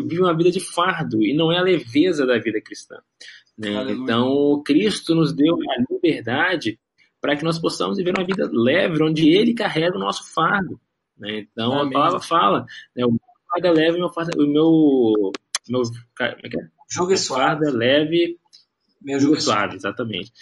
vive 0.00 0.20
uma 0.20 0.36
vida 0.36 0.50
de 0.50 0.60
fardo 0.60 1.24
e 1.24 1.32
não 1.34 1.50
é 1.50 1.56
a 1.56 1.62
leveza 1.62 2.26
da 2.26 2.38
vida 2.38 2.60
cristã. 2.60 2.96
Né? 3.56 3.92
Então, 3.92 4.62
Cristo 4.64 5.14
nos 5.14 5.32
deu 5.32 5.54
a 5.54 5.92
liberdade 5.92 6.78
para 7.20 7.36
que 7.36 7.44
nós 7.44 7.58
possamos 7.58 7.96
viver 7.96 8.12
uma 8.16 8.26
vida 8.26 8.48
leve, 8.52 9.02
onde 9.02 9.28
Ele 9.28 9.54
carrega 9.54 9.96
o 9.96 10.00
nosso 10.00 10.32
fardo. 10.32 10.78
Né? 11.16 11.40
Então, 11.40 11.72
Amém. 11.72 11.88
a 11.88 11.92
palavra 11.92 12.20
fala, 12.20 12.66
né? 12.94 13.04
o 13.04 13.10
meu 13.10 13.20
fardo 13.48 13.66
é 13.66 13.70
leve, 13.70 13.96
o 13.96 14.00
meu, 14.00 14.12
fardo, 14.12 14.42
o 14.42 14.46
meu, 14.46 15.32
meu 15.68 15.82
como 15.82 16.46
é 16.46 16.48
que 16.48 16.60
é? 16.60 16.68
Jogo 16.90 17.12
é 17.12 17.16
suave. 17.16 17.66
é 17.66 17.70
leve, 17.70 18.38
meu 19.00 19.18
jogo 19.18 19.36
é 19.36 19.40
suave, 19.40 19.76
exatamente. 19.76 20.32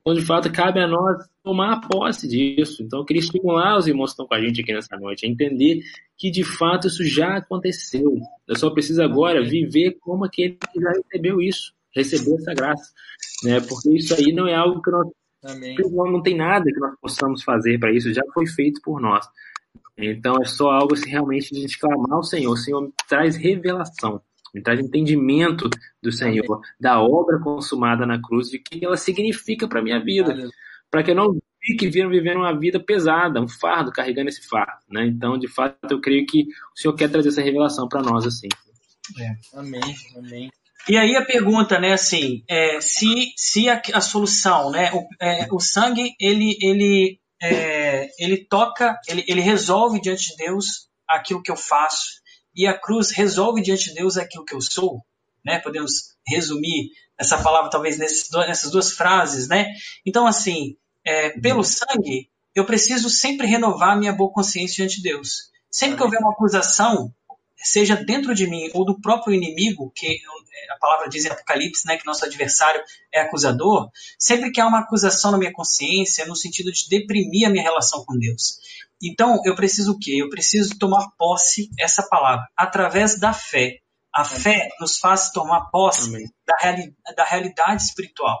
Então, 0.00 0.14
de 0.14 0.24
fato, 0.24 0.52
cabe 0.52 0.80
a 0.80 0.88
nós 0.88 1.26
tomar 1.50 1.80
posse 1.80 2.28
disso. 2.28 2.80
Então, 2.82 3.00
eu 3.00 3.04
queria 3.04 3.20
estimular 3.20 3.76
os 3.76 3.88
irmãos 3.88 4.10
que 4.10 4.12
estão 4.12 4.26
com 4.26 4.34
a 4.34 4.40
gente 4.40 4.60
aqui 4.60 4.72
nessa 4.72 4.96
noite 4.96 5.26
a 5.26 5.28
entender 5.28 5.80
que, 6.16 6.30
de 6.30 6.44
fato, 6.44 6.86
isso 6.86 7.02
já 7.04 7.38
aconteceu. 7.38 8.16
Eu 8.46 8.56
só 8.56 8.70
preciso 8.70 9.02
agora 9.02 9.42
viver 9.42 9.96
como 10.00 10.24
aquele 10.24 10.56
que 10.72 10.80
já 10.80 10.90
recebeu 10.90 11.40
isso, 11.40 11.72
recebeu 11.92 12.36
essa 12.36 12.54
graça. 12.54 12.92
Né? 13.42 13.60
Porque 13.60 13.96
isso 13.96 14.14
aí 14.14 14.32
não 14.32 14.46
é 14.46 14.54
algo 14.54 14.80
que 14.80 14.90
nós. 14.92 15.08
Amém. 15.42 15.74
Não 15.90 16.22
tem 16.22 16.36
nada 16.36 16.64
que 16.66 16.78
nós 16.78 16.94
possamos 17.00 17.42
fazer 17.42 17.80
para 17.80 17.92
isso, 17.92 18.14
já 18.14 18.22
foi 18.32 18.46
feito 18.46 18.80
por 18.82 19.00
nós. 19.00 19.26
Então, 19.98 20.36
é 20.40 20.44
só 20.44 20.70
algo 20.70 20.94
assim, 20.94 21.10
realmente 21.10 21.50
de 21.50 21.58
a 21.58 21.62
gente 21.62 21.78
clamar 21.78 22.12
ao 22.12 22.22
Senhor. 22.22 22.52
O 22.52 22.56
Senhor 22.56 22.92
traz 23.08 23.36
revelação 23.36 24.22
me 24.52 24.60
traz 24.60 24.80
entendimento 24.80 25.70
do 26.02 26.10
Senhor, 26.10 26.60
da 26.78 27.00
obra 27.00 27.38
consumada 27.38 28.04
na 28.04 28.20
cruz, 28.20 28.48
de 28.48 28.58
que 28.58 28.84
ela 28.84 28.96
significa 28.96 29.68
para 29.68 29.80
minha 29.80 30.02
vida, 30.02 30.34
para 30.90 31.02
que 31.02 31.10
eu 31.10 31.14
não 31.14 31.38
fique 31.62 31.88
vivendo 31.88 32.38
uma 32.38 32.58
vida 32.58 32.80
pesada, 32.80 33.40
um 33.40 33.48
fardo, 33.48 33.92
carregando 33.92 34.28
esse 34.28 34.46
fardo, 34.48 34.82
né? 34.88 35.06
Então, 35.06 35.38
de 35.38 35.46
fato, 35.46 35.90
eu 35.90 36.00
creio 36.00 36.26
que 36.26 36.42
o 36.42 36.80
Senhor 36.80 36.94
quer 36.94 37.10
trazer 37.10 37.28
essa 37.28 37.42
revelação 37.42 37.88
para 37.88 38.02
nós, 38.02 38.26
assim. 38.26 38.48
É. 39.18 39.58
Amém, 39.58 39.96
amém. 40.16 40.50
E 40.88 40.96
aí 40.96 41.14
a 41.14 41.24
pergunta, 41.24 41.78
né, 41.78 41.92
assim, 41.92 42.42
é, 42.48 42.80
se, 42.80 43.32
se 43.36 43.68
a, 43.68 43.80
a 43.92 44.00
solução, 44.00 44.70
né, 44.70 44.90
o, 44.92 45.06
é, 45.20 45.46
o 45.52 45.60
sangue, 45.60 46.14
ele, 46.18 46.56
ele, 46.60 47.20
é, 47.40 48.08
ele 48.18 48.46
toca, 48.46 48.98
ele, 49.06 49.24
ele 49.28 49.40
resolve 49.40 50.00
diante 50.00 50.30
de 50.30 50.36
Deus 50.36 50.88
aquilo 51.06 51.42
que 51.42 51.50
eu 51.50 51.56
faço, 51.56 52.20
e 52.54 52.66
a 52.66 52.78
cruz 52.78 53.10
resolve 53.10 53.62
diante 53.62 53.90
de 53.90 53.94
Deus 53.94 54.16
aquilo 54.16 54.44
que 54.44 54.54
eu 54.54 54.60
sou, 54.60 55.04
né? 55.44 55.58
Podemos 55.60 55.92
resumir 56.26 56.90
essa 57.18 57.40
palavra 57.42 57.70
talvez 57.70 57.98
nessas 57.98 58.70
duas 58.70 58.92
frases, 58.92 59.48
né? 59.48 59.66
Então 60.04 60.26
assim, 60.26 60.76
é, 61.04 61.30
pelo 61.40 61.64
sangue 61.64 62.30
eu 62.54 62.66
preciso 62.66 63.08
sempre 63.08 63.46
renovar 63.46 63.98
minha 63.98 64.12
boa 64.12 64.32
consciência 64.32 64.76
diante 64.76 64.96
de 64.96 65.02
Deus. 65.02 65.50
Sempre 65.70 65.96
que 65.96 66.02
houver 66.02 66.18
uma 66.18 66.32
acusação, 66.32 67.14
seja 67.56 67.94
dentro 67.94 68.34
de 68.34 68.46
mim 68.46 68.68
ou 68.74 68.84
do 68.84 69.00
próprio 69.00 69.34
inimigo, 69.34 69.92
que 69.94 70.18
a 70.70 70.76
palavra 70.78 71.08
diz 71.08 71.24
em 71.24 71.28
Apocalipse, 71.28 71.86
né, 71.86 71.96
que 71.96 72.06
nosso 72.06 72.24
adversário 72.24 72.82
é 73.12 73.20
acusador, 73.20 73.88
sempre 74.18 74.50
que 74.50 74.60
há 74.60 74.66
uma 74.66 74.80
acusação 74.80 75.30
na 75.30 75.38
minha 75.38 75.52
consciência, 75.52 76.26
no 76.26 76.34
sentido 76.34 76.72
de 76.72 76.88
deprimir 76.88 77.46
a 77.46 77.50
minha 77.50 77.62
relação 77.62 78.04
com 78.04 78.18
Deus. 78.18 78.58
Então, 79.02 79.40
eu 79.44 79.54
preciso 79.54 79.92
o 79.92 79.98
quê? 79.98 80.16
Eu 80.20 80.28
preciso 80.28 80.78
tomar 80.78 81.08
posse 81.16 81.70
essa 81.78 82.02
palavra 82.02 82.46
através 82.56 83.18
da 83.18 83.32
fé. 83.32 83.78
A 84.12 84.24
fé 84.24 84.68
nos 84.80 84.98
faz 84.98 85.30
tomar 85.30 85.70
posse 85.70 86.10
da, 86.44 86.56
reali 86.58 86.94
da 87.16 87.24
realidade 87.24 87.84
espiritual 87.84 88.38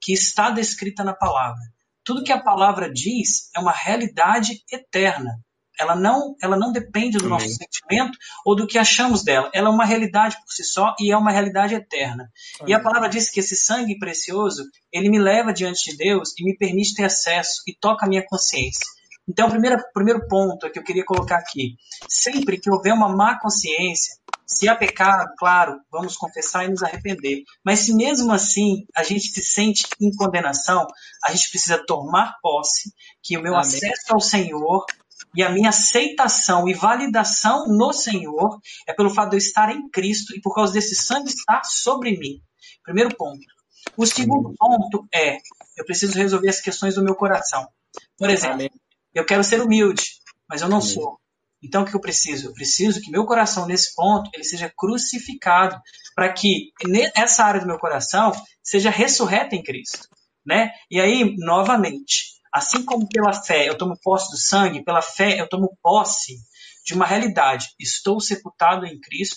que 0.00 0.12
está 0.12 0.50
descrita 0.50 1.04
na 1.04 1.14
palavra. 1.14 1.60
Tudo 2.04 2.24
que 2.24 2.32
a 2.32 2.42
palavra 2.42 2.92
diz 2.92 3.50
é 3.54 3.60
uma 3.60 3.72
realidade 3.72 4.62
eterna. 4.70 5.38
Ela 5.78 5.96
não, 5.96 6.36
ela 6.40 6.56
não 6.56 6.70
depende 6.70 7.18
do 7.18 7.26
Amém. 7.26 7.38
nosso 7.38 7.56
sentimento 7.56 8.18
ou 8.44 8.54
do 8.54 8.66
que 8.66 8.78
achamos 8.78 9.24
dela. 9.24 9.50
Ela 9.54 9.68
é 9.68 9.72
uma 9.72 9.84
realidade 9.84 10.36
por 10.36 10.52
si 10.52 10.64
só 10.64 10.94
e 11.00 11.10
é 11.10 11.16
uma 11.16 11.30
realidade 11.30 11.74
eterna. 11.74 12.30
Amém. 12.60 12.72
E 12.72 12.74
a 12.74 12.80
palavra 12.80 13.08
diz 13.08 13.30
que 13.30 13.40
esse 13.40 13.56
sangue 13.56 13.98
precioso, 13.98 14.64
ele 14.92 15.08
me 15.08 15.18
leva 15.18 15.52
diante 15.52 15.90
de 15.90 15.96
Deus 15.96 16.34
e 16.38 16.44
me 16.44 16.56
permite 16.56 16.94
ter 16.94 17.04
acesso 17.04 17.62
e 17.66 17.74
toca 17.74 18.04
a 18.04 18.08
minha 18.08 18.24
consciência. 18.24 18.86
Então, 19.28 19.46
o 19.46 19.50
primeiro, 19.50 19.82
primeiro 19.94 20.26
ponto 20.26 20.70
que 20.70 20.78
eu 20.78 20.84
queria 20.84 21.04
colocar 21.04 21.36
aqui: 21.36 21.76
sempre 22.08 22.58
que 22.58 22.70
houver 22.70 22.92
uma 22.92 23.08
má 23.08 23.38
consciência, 23.40 24.14
se 24.56 24.68
há 24.68 24.76
pecado, 24.76 25.32
claro, 25.38 25.80
vamos 25.90 26.16
confessar 26.16 26.64
e 26.64 26.68
nos 26.68 26.82
arrepender. 26.82 27.42
Mas 27.64 27.80
se 27.80 27.94
mesmo 27.94 28.32
assim 28.32 28.86
a 28.94 29.02
gente 29.02 29.28
se 29.28 29.42
sente 29.42 29.86
em 30.00 30.14
condenação, 30.14 30.86
a 31.24 31.32
gente 31.32 31.50
precisa 31.50 31.84
tomar 31.84 32.36
posse 32.40 32.92
que 33.22 33.36
o 33.36 33.42
meu 33.42 33.54
Amém. 33.54 33.66
acesso 33.66 34.12
ao 34.12 34.20
Senhor 34.20 34.84
e 35.34 35.42
a 35.42 35.50
minha 35.50 35.70
aceitação 35.70 36.68
e 36.68 36.74
validação 36.74 37.66
no 37.68 37.92
Senhor 37.92 38.60
é 38.86 38.92
pelo 38.92 39.10
fato 39.10 39.30
de 39.30 39.36
eu 39.36 39.38
estar 39.38 39.70
em 39.70 39.88
Cristo 39.88 40.36
e 40.36 40.40
por 40.40 40.54
causa 40.54 40.72
desse 40.72 40.94
sangue 40.94 41.28
estar 41.28 41.62
sobre 41.64 42.18
mim. 42.18 42.40
Primeiro 42.82 43.16
ponto. 43.16 43.44
O 43.96 44.06
segundo 44.06 44.54
ponto 44.56 45.06
é, 45.14 45.38
eu 45.76 45.84
preciso 45.84 46.16
resolver 46.16 46.48
as 46.48 46.60
questões 46.60 46.94
do 46.94 47.02
meu 47.02 47.14
coração. 47.14 47.66
Por 48.16 48.30
exemplo. 48.30 48.68
Eu 49.14 49.26
quero 49.26 49.44
ser 49.44 49.60
humilde, 49.60 50.04
mas 50.48 50.62
eu 50.62 50.68
não 50.68 50.80
sou. 50.80 51.20
Então 51.62 51.82
o 51.82 51.84
que 51.84 51.94
eu 51.94 52.00
preciso? 52.00 52.48
Eu 52.48 52.52
preciso 52.52 53.00
que 53.00 53.10
meu 53.10 53.24
coração 53.24 53.66
nesse 53.66 53.94
ponto 53.94 54.30
ele 54.34 54.44
seja 54.44 54.72
crucificado 54.76 55.80
para 56.14 56.32
que 56.32 56.72
essa 57.14 57.44
área 57.44 57.60
do 57.60 57.66
meu 57.66 57.78
coração 57.78 58.32
seja 58.62 58.90
ressurreta 58.90 59.54
em 59.54 59.62
Cristo, 59.62 60.08
né? 60.44 60.72
E 60.90 61.00
aí 61.00 61.34
novamente, 61.38 62.32
assim 62.52 62.84
como 62.84 63.08
pela 63.08 63.32
fé 63.32 63.68
eu 63.68 63.78
tomo 63.78 63.98
posse 64.02 64.30
do 64.30 64.36
sangue, 64.36 64.84
pela 64.84 65.00
fé 65.00 65.40
eu 65.40 65.48
tomo 65.48 65.76
posse 65.80 66.36
de 66.84 66.94
uma 66.94 67.06
realidade. 67.06 67.68
Estou 67.78 68.20
sepultado 68.20 68.84
em 68.84 68.98
Cristo, 68.98 69.36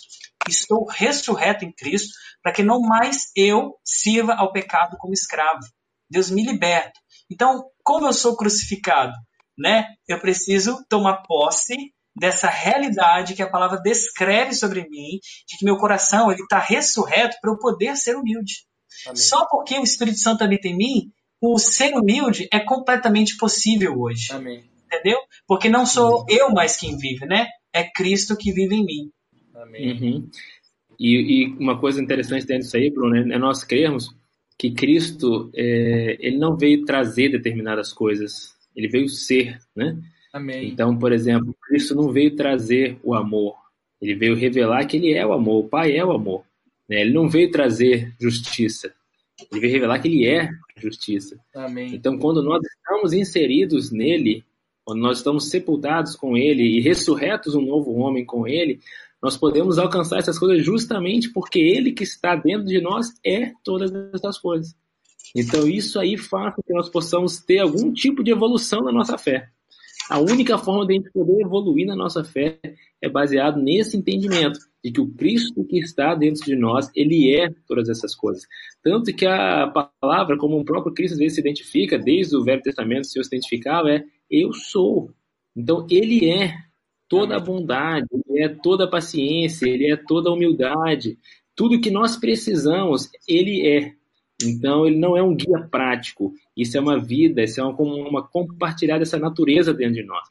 estou 0.50 0.86
ressurreto 0.90 1.64
em 1.64 1.72
Cristo, 1.72 2.10
para 2.42 2.52
que 2.52 2.64
não 2.64 2.82
mais 2.82 3.32
eu 3.36 3.76
sirva 3.84 4.34
ao 4.34 4.52
pecado 4.52 4.98
como 4.98 5.14
escravo. 5.14 5.62
Deus 6.10 6.30
me 6.30 6.44
liberta. 6.44 7.00
Então, 7.30 7.66
como 7.84 8.08
eu 8.08 8.14
sou 8.14 8.36
crucificado? 8.36 9.14
né? 9.58 9.88
Eu 10.08 10.20
preciso 10.20 10.84
tomar 10.90 11.24
posse 11.24 11.76
dessa 12.16 12.48
realidade 12.48 13.34
que 13.34 13.42
a 13.42 13.50
palavra 13.50 13.80
descreve 13.82 14.54
sobre 14.54 14.88
mim, 14.90 15.20
de 15.48 15.58
que 15.58 15.66
meu 15.66 15.78
coração 15.78 16.32
ele 16.32 16.42
está 16.42 16.60
ressurreto 16.60 17.38
para 17.42 17.52
eu 17.52 17.58
poder 17.58 17.96
ser 17.96 18.16
humilde. 18.16 18.66
Amém. 19.06 19.16
Só 19.16 19.46
porque 19.50 19.78
o 19.78 19.84
Espírito 19.84 20.20
Santo 20.20 20.44
habita 20.44 20.68
em 20.68 20.78
mim, 20.78 21.12
o 21.42 21.58
ser 21.60 21.94
humilde 21.96 22.48
é 22.52 22.60
completamente 22.60 23.36
possível 23.38 24.00
hoje. 24.00 24.32
Amém. 24.32 24.64
Entendeu? 24.86 25.20
Porque 25.48 25.70
não 25.70 25.86
sou 25.86 26.22
Amém. 26.22 26.38
eu 26.38 26.50
mais 26.52 26.78
quem 26.78 26.98
vive, 26.98 27.26
né? 27.26 27.48
É 27.74 27.84
Cristo 27.84 28.38
que 28.38 28.54
vive 28.54 28.76
em 28.76 28.86
mim. 28.86 29.12
Amém. 29.54 29.92
Uhum. 29.92 30.30
E, 30.98 31.44
e, 31.44 31.48
uma 31.60 31.78
coisa 31.80 32.02
interessante 32.02 32.46
dentro 32.46 32.64
disso 32.64 32.78
aí, 32.78 32.90
Bruno, 32.90 33.18
é 33.18 33.38
nós 33.38 33.66
crermos 33.66 34.16
que 34.58 34.72
Cristo 34.72 35.52
é, 35.54 36.16
ele 36.20 36.38
não 36.38 36.56
veio 36.56 36.86
trazer 36.86 37.30
determinadas 37.30 37.92
coisas 37.92 38.56
ele 38.76 38.90
veio 38.90 39.08
ser, 39.08 39.58
né? 39.76 39.98
Amém. 40.36 40.68
Então, 40.68 41.00
por 41.00 41.14
exemplo, 41.14 41.56
Cristo 41.62 41.96
não 41.96 42.12
veio 42.12 42.36
trazer 42.36 43.00
o 43.02 43.16
amor, 43.16 43.56
ele 44.02 44.14
veio 44.16 44.36
revelar 44.36 44.86
que 44.86 44.98
ele 44.98 45.14
é 45.14 45.26
o 45.26 45.32
amor, 45.32 45.64
o 45.64 45.70
Pai 45.70 45.96
é 45.96 46.04
o 46.04 46.12
amor. 46.12 46.44
Né? 46.90 47.00
Ele 47.00 47.14
não 47.14 47.30
veio 47.30 47.50
trazer 47.50 48.14
justiça, 48.20 48.94
ele 49.50 49.62
veio 49.62 49.72
revelar 49.72 49.98
que 50.00 50.10
ele 50.10 50.28
é 50.28 50.50
justiça. 50.76 51.40
Amém. 51.56 51.96
Então, 51.96 52.18
quando 52.18 52.44
nós 52.44 52.62
estamos 52.66 53.14
inseridos 53.14 53.92
nele, 53.92 54.44
quando 54.84 55.00
nós 55.00 55.20
estamos 55.20 55.50
sepultados 55.50 56.18
com 56.18 56.36
ele 56.36 56.64
e 56.64 56.82
ressurretos 56.82 57.56
um 57.56 57.62
novo 57.62 57.94
homem 57.94 58.26
com 58.26 58.46
ele, 58.46 58.82
nós 59.24 59.38
podemos 59.38 59.80
alcançar 59.80 60.20
essas 60.20 60.38
coisas 60.38 60.66
justamente 60.66 61.32
porque 61.32 61.60
ele 61.60 61.94
que 61.94 62.04
está 62.04 62.36
dentro 62.36 62.66
de 62.66 62.82
nós 62.82 63.08
é 63.26 63.54
todas 63.64 63.90
essas 64.14 64.38
coisas. 64.38 64.76
Então, 65.34 65.66
isso 65.66 65.98
aí 65.98 66.18
faz 66.18 66.54
com 66.56 66.62
que 66.62 66.74
nós 66.74 66.90
possamos 66.90 67.40
ter 67.40 67.60
algum 67.60 67.94
tipo 67.94 68.22
de 68.22 68.32
evolução 68.32 68.82
na 68.82 68.92
nossa 68.92 69.18
fé. 69.18 69.50
A 70.10 70.20
única 70.20 70.58
forma 70.58 70.86
de 70.86 70.94
a 70.94 70.96
gente 70.98 71.12
poder 71.12 71.42
evoluir 71.42 71.88
na 71.88 71.96
nossa 71.96 72.24
fé 72.24 72.60
é 73.02 73.10
baseado 73.10 73.60
nesse 73.60 73.98
entendimento 73.98 74.60
de 74.84 74.92
que 74.92 75.02
o 75.02 75.12
Cristo 75.12 75.64
que 75.64 75.80
está 75.80 76.14
dentro 76.14 76.46
de 76.46 76.56
nós, 76.56 76.92
ele 76.96 77.36
é 77.36 77.50
todas 77.68 77.90
essas 77.90 78.14
coisas. 78.16 78.44
Tanto 78.84 79.12
que 79.16 79.26
a 79.26 79.68
palavra, 80.00 80.38
como 80.38 80.60
o 80.60 80.66
próprio 80.66 80.94
Cristo 80.94 81.14
às 81.14 81.20
vezes 81.20 81.36
se 81.36 81.42
identifica, 81.42 81.98
desde 81.98 82.36
o 82.36 82.44
Velho 82.44 82.62
Testamento, 82.62 83.02
o 83.02 83.06
Senhor 83.06 83.24
se 83.24 83.36
identificava, 83.36 83.90
é 83.90 84.04
eu 84.30 84.54
sou. 84.54 85.12
Então, 85.56 85.88
ele 85.90 86.30
é 86.30 86.54
toda 87.08 87.36
a 87.36 87.40
bondade, 87.40 88.06
ele 88.30 88.44
é 88.44 88.50
toda 88.50 88.86
a 88.86 88.90
paciência, 88.90 89.68
ele 89.68 89.92
é 89.92 89.96
toda 89.96 90.30
a 90.30 90.34
humildade. 90.34 91.18
Tudo 91.56 91.80
que 91.80 91.90
nós 91.90 92.16
precisamos, 92.16 93.10
ele 93.28 93.68
é. 93.68 93.94
Então, 94.44 94.86
ele 94.86 94.98
não 94.98 95.16
é 95.16 95.24
um 95.24 95.36
guia 95.36 95.68
prático. 95.70 96.34
Isso 96.56 96.78
é 96.78 96.82
uma 96.82 97.00
vida, 97.00 97.44
isso 97.44 97.60
é 97.60 97.64
uma, 97.64 97.74
uma 97.82 98.28
compartilhar 98.28 99.00
dessa 99.00 99.18
natureza 99.18 99.74
dentro 99.74 99.96
de 99.96 100.04
nós. 100.04 100.28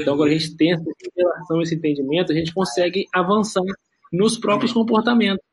Então, 0.00 0.16
quando 0.16 0.30
a 0.30 0.32
gente 0.32 0.56
tem 0.56 0.72
essa 0.72 0.84
relação, 1.16 1.60
esse 1.60 1.74
entendimento, 1.74 2.32
a 2.32 2.34
gente 2.34 2.52
consegue 2.54 3.06
avançar 3.12 3.62
nos 4.12 4.38
próprios 4.38 4.72
comportamentos. 4.72 5.44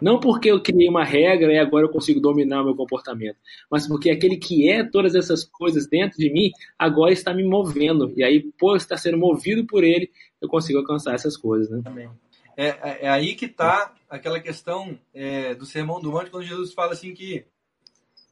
Não 0.00 0.18
porque 0.18 0.50
eu 0.50 0.60
criei 0.60 0.88
uma 0.88 1.04
regra 1.04 1.52
e 1.52 1.58
agora 1.58 1.84
eu 1.84 1.90
consigo 1.90 2.20
dominar 2.20 2.62
o 2.62 2.64
meu 2.64 2.74
comportamento, 2.74 3.36
mas 3.70 3.86
porque 3.86 4.10
aquele 4.10 4.36
que 4.36 4.68
é 4.68 4.82
todas 4.82 5.14
essas 5.14 5.44
coisas 5.44 5.86
dentro 5.86 6.18
de 6.18 6.32
mim 6.32 6.50
agora 6.78 7.12
está 7.12 7.32
me 7.32 7.44
movendo. 7.44 8.12
E 8.16 8.24
aí, 8.24 8.40
por 8.58 8.76
estar 8.76 8.96
sendo 8.96 9.18
movido 9.18 9.64
por 9.66 9.84
ele, 9.84 10.10
eu 10.40 10.48
consigo 10.48 10.78
alcançar 10.78 11.14
essas 11.14 11.36
coisas. 11.36 11.70
Né? 11.70 11.82
É, 11.96 12.08
é, 12.56 13.06
é 13.06 13.08
aí 13.08 13.34
que 13.34 13.46
está 13.46 13.94
aquela 14.08 14.40
questão 14.40 14.98
é, 15.12 15.54
do 15.54 15.66
Sermão 15.66 16.00
do 16.00 16.10
Monte, 16.10 16.30
quando 16.30 16.44
Jesus 16.44 16.72
fala 16.72 16.92
assim 16.92 17.12
que 17.14 17.44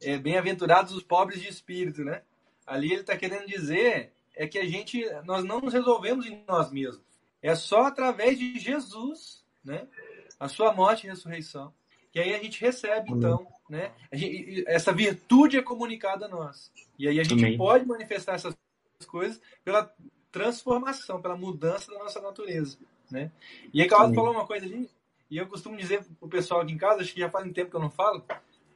é, 0.01 0.17
bem-aventurados 0.17 0.93
os 0.93 1.03
pobres 1.03 1.41
de 1.41 1.47
espírito, 1.47 2.03
né? 2.03 2.21
Ali 2.65 2.91
ele 2.91 3.01
está 3.01 3.17
querendo 3.17 3.45
dizer 3.45 4.11
é 4.35 4.47
que 4.47 4.57
a 4.57 4.65
gente, 4.65 5.03
nós 5.25 5.43
não 5.43 5.61
nos 5.61 5.73
resolvemos 5.73 6.25
em 6.25 6.43
nós 6.47 6.71
mesmos. 6.71 7.01
É 7.41 7.53
só 7.55 7.83
através 7.83 8.39
de 8.39 8.57
Jesus 8.57 9.43
né? 9.63 9.87
A 10.39 10.47
sua 10.47 10.73
morte 10.73 11.05
e 11.05 11.09
ressurreição. 11.09 11.73
Que 12.11 12.19
aí 12.19 12.33
a 12.33 12.39
gente 12.39 12.61
recebe, 12.61 13.11
então, 13.11 13.47
né? 13.69 13.91
Gente, 14.11 14.63
essa 14.67 14.91
virtude 14.91 15.57
é 15.57 15.61
comunicada 15.61 16.25
a 16.25 16.29
nós. 16.29 16.71
E 16.99 17.07
aí 17.07 17.19
a 17.19 17.23
gente 17.23 17.43
Amém. 17.43 17.57
pode 17.57 17.85
manifestar 17.85 18.35
essas 18.35 18.55
coisas 19.07 19.41
pela 19.63 19.91
transformação, 20.31 21.21
pela 21.21 21.37
mudança 21.37 21.91
da 21.91 21.99
nossa 21.99 22.21
natureza, 22.21 22.77
né? 23.13 23.31
E 23.71 23.81
aí 23.81 23.87
Carlos 23.87 24.15
falou 24.15 24.31
uma 24.31 24.47
coisa 24.47 24.65
ali, 24.65 24.89
e 25.29 25.37
eu 25.37 25.47
costumo 25.47 25.77
dizer 25.77 26.03
pro 26.19 26.27
pessoal 26.27 26.61
aqui 26.61 26.73
em 26.73 26.77
casa, 26.77 27.01
acho 27.01 27.13
que 27.13 27.19
já 27.19 27.29
faz 27.29 27.45
um 27.45 27.53
tempo 27.53 27.69
que 27.69 27.75
eu 27.75 27.81
não 27.81 27.91
falo, 27.91 28.25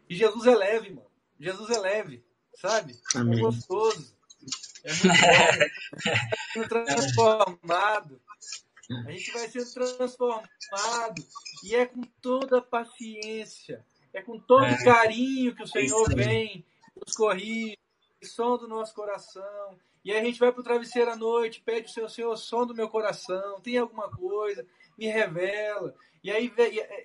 que 0.08 0.16
Jesus 0.16 0.46
é 0.46 0.56
leve, 0.56 0.92
mano. 0.92 1.08
Jesus 1.40 1.70
é 1.72 1.80
leve, 1.80 2.24
sabe? 2.56 2.96
É 3.16 3.18
Amém. 3.18 3.40
É 3.40 3.42
gostoso. 3.42 4.16
É 4.84 4.94
muito 6.54 6.70
bom. 6.70 6.86
transformado. 6.86 8.22
A 9.06 9.12
gente 9.12 9.32
vai 9.34 9.50
ser 9.50 9.66
transformado. 9.74 11.26
E 11.64 11.76
é 11.76 11.86
com 11.86 12.02
toda 12.22 12.62
paciência, 12.62 13.86
é 14.14 14.22
com 14.22 14.40
todo 14.40 14.66
é. 14.66 14.84
carinho 14.84 15.56
que 15.56 15.64
o 15.64 15.68
Senhor 15.68 16.16
vem, 16.16 16.66
nos 16.96 17.16
corrige, 17.16 17.78
som 18.24 18.58
do 18.58 18.68
nosso 18.68 18.94
coração. 18.94 19.78
E 20.08 20.12
aí 20.14 20.20
a 20.20 20.24
gente 20.24 20.40
vai 20.40 20.54
para 20.54 20.62
o 20.62 20.64
travesseiro 20.64 21.12
à 21.12 21.18
noite, 21.18 21.62
pede 21.66 21.88
o 21.88 21.90
Senhor, 21.90 22.10
Senhor, 22.10 22.38
som 22.38 22.66
do 22.66 22.74
meu 22.74 22.88
coração, 22.88 23.60
tem 23.60 23.78
alguma 23.78 24.10
coisa, 24.10 24.66
me 24.98 25.06
revela. 25.06 25.94
E 26.24 26.32
aí 26.32 26.50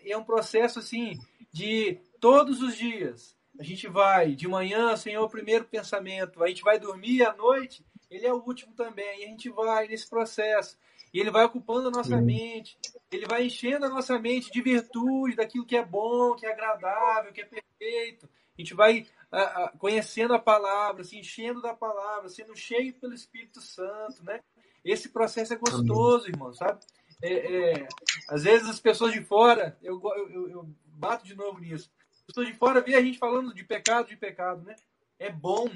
é 0.07 0.16
um 0.16 0.22
processo 0.22 0.78
assim 0.78 1.18
de 1.53 1.98
todos 2.20 2.62
os 2.62 2.76
dias. 2.76 3.36
A 3.59 3.64
gente 3.64 3.88
vai 3.88 4.36
de 4.36 4.46
manhã, 4.46 4.96
Senhor, 4.96 5.24
o 5.24 5.28
primeiro 5.28 5.64
pensamento. 5.64 6.44
A 6.44 6.46
gente 6.46 6.62
vai 6.62 6.78
dormir 6.78 7.24
à 7.24 7.34
noite, 7.34 7.84
ele 8.09 8.24
é 8.24 8.32
o 8.32 8.40
último 8.40 8.72
também. 8.72 9.22
E 9.22 9.24
a 9.24 9.26
gente 9.26 9.50
vai 9.50 9.88
nesse 9.88 10.09
processo. 10.09 10.78
E 11.12 11.18
ele 11.18 11.32
vai 11.32 11.44
ocupando 11.44 11.88
a 11.88 11.90
nossa 11.90 12.14
uhum. 12.14 12.24
mente, 12.24 12.78
ele 13.11 13.26
vai 13.26 13.44
enchendo 13.46 13.84
a 13.84 13.88
nossa 13.88 14.16
mente 14.16 14.48
de 14.53 14.62
virtude, 14.62 15.34
daquilo 15.34 15.66
que 15.66 15.76
é 15.76 15.84
bom, 15.84 16.36
que 16.36 16.46
é 16.46 16.53
agradável, 16.53 17.32
que 17.32 17.40
é 17.40 17.46
perfeito. 17.46 18.28
A 18.57 18.62
gente 18.62 18.74
vai 18.74 19.09
a, 19.32 19.64
a, 19.64 19.68
conhecendo 19.78 20.34
a 20.34 20.38
palavra, 20.38 21.02
se 21.02 21.18
enchendo 21.18 21.62
da 21.62 21.74
palavra, 21.74 22.28
sendo 22.28 22.54
cheio 22.54 22.92
pelo 22.94 23.14
Espírito 23.14 23.60
Santo, 23.60 24.22
né? 24.22 24.40
Esse 24.84 25.08
processo 25.08 25.54
é 25.54 25.56
gostoso, 25.56 26.26
Amém. 26.26 26.34
irmão, 26.34 26.52
sabe? 26.52 26.80
É, 27.22 27.72
é, 27.72 27.88
às 28.28 28.42
vezes 28.44 28.68
as 28.68 28.80
pessoas 28.80 29.12
de 29.12 29.22
fora, 29.22 29.78
eu, 29.82 30.00
eu, 30.30 30.50
eu 30.50 30.76
bato 30.86 31.24
de 31.24 31.34
novo 31.34 31.58
nisso. 31.58 31.90
As 32.12 32.22
pessoas 32.22 32.46
de 32.48 32.54
fora 32.54 32.80
vê 32.80 32.94
a 32.94 33.00
gente 33.00 33.18
falando 33.18 33.54
de 33.54 33.64
pecado, 33.64 34.08
de 34.08 34.16
pecado, 34.16 34.62
né? 34.62 34.76
É 35.18 35.30
bom, 35.30 35.70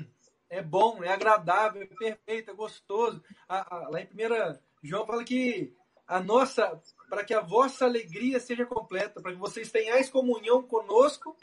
é 0.50 0.60
bom, 0.60 1.02
é 1.02 1.08
agradável, 1.08 1.82
é 1.82 1.86
perfeito, 1.86 2.50
é 2.50 2.54
gostoso. 2.54 3.22
A, 3.48 3.74
a, 3.74 3.88
lá 3.88 4.00
em 4.00 4.06
primeira 4.06 4.60
João 4.82 5.06
fala 5.06 5.24
que 5.24 5.74
a 6.06 6.20
nossa, 6.20 6.80
para 7.08 7.24
que 7.24 7.34
a 7.34 7.40
vossa 7.40 7.84
alegria 7.84 8.38
seja 8.38 8.66
completa, 8.66 9.20
para 9.20 9.32
que 9.32 9.38
vocês 9.38 9.70
tenhais 9.70 10.10
comunhão 10.10 10.62
conosco, 10.62 11.36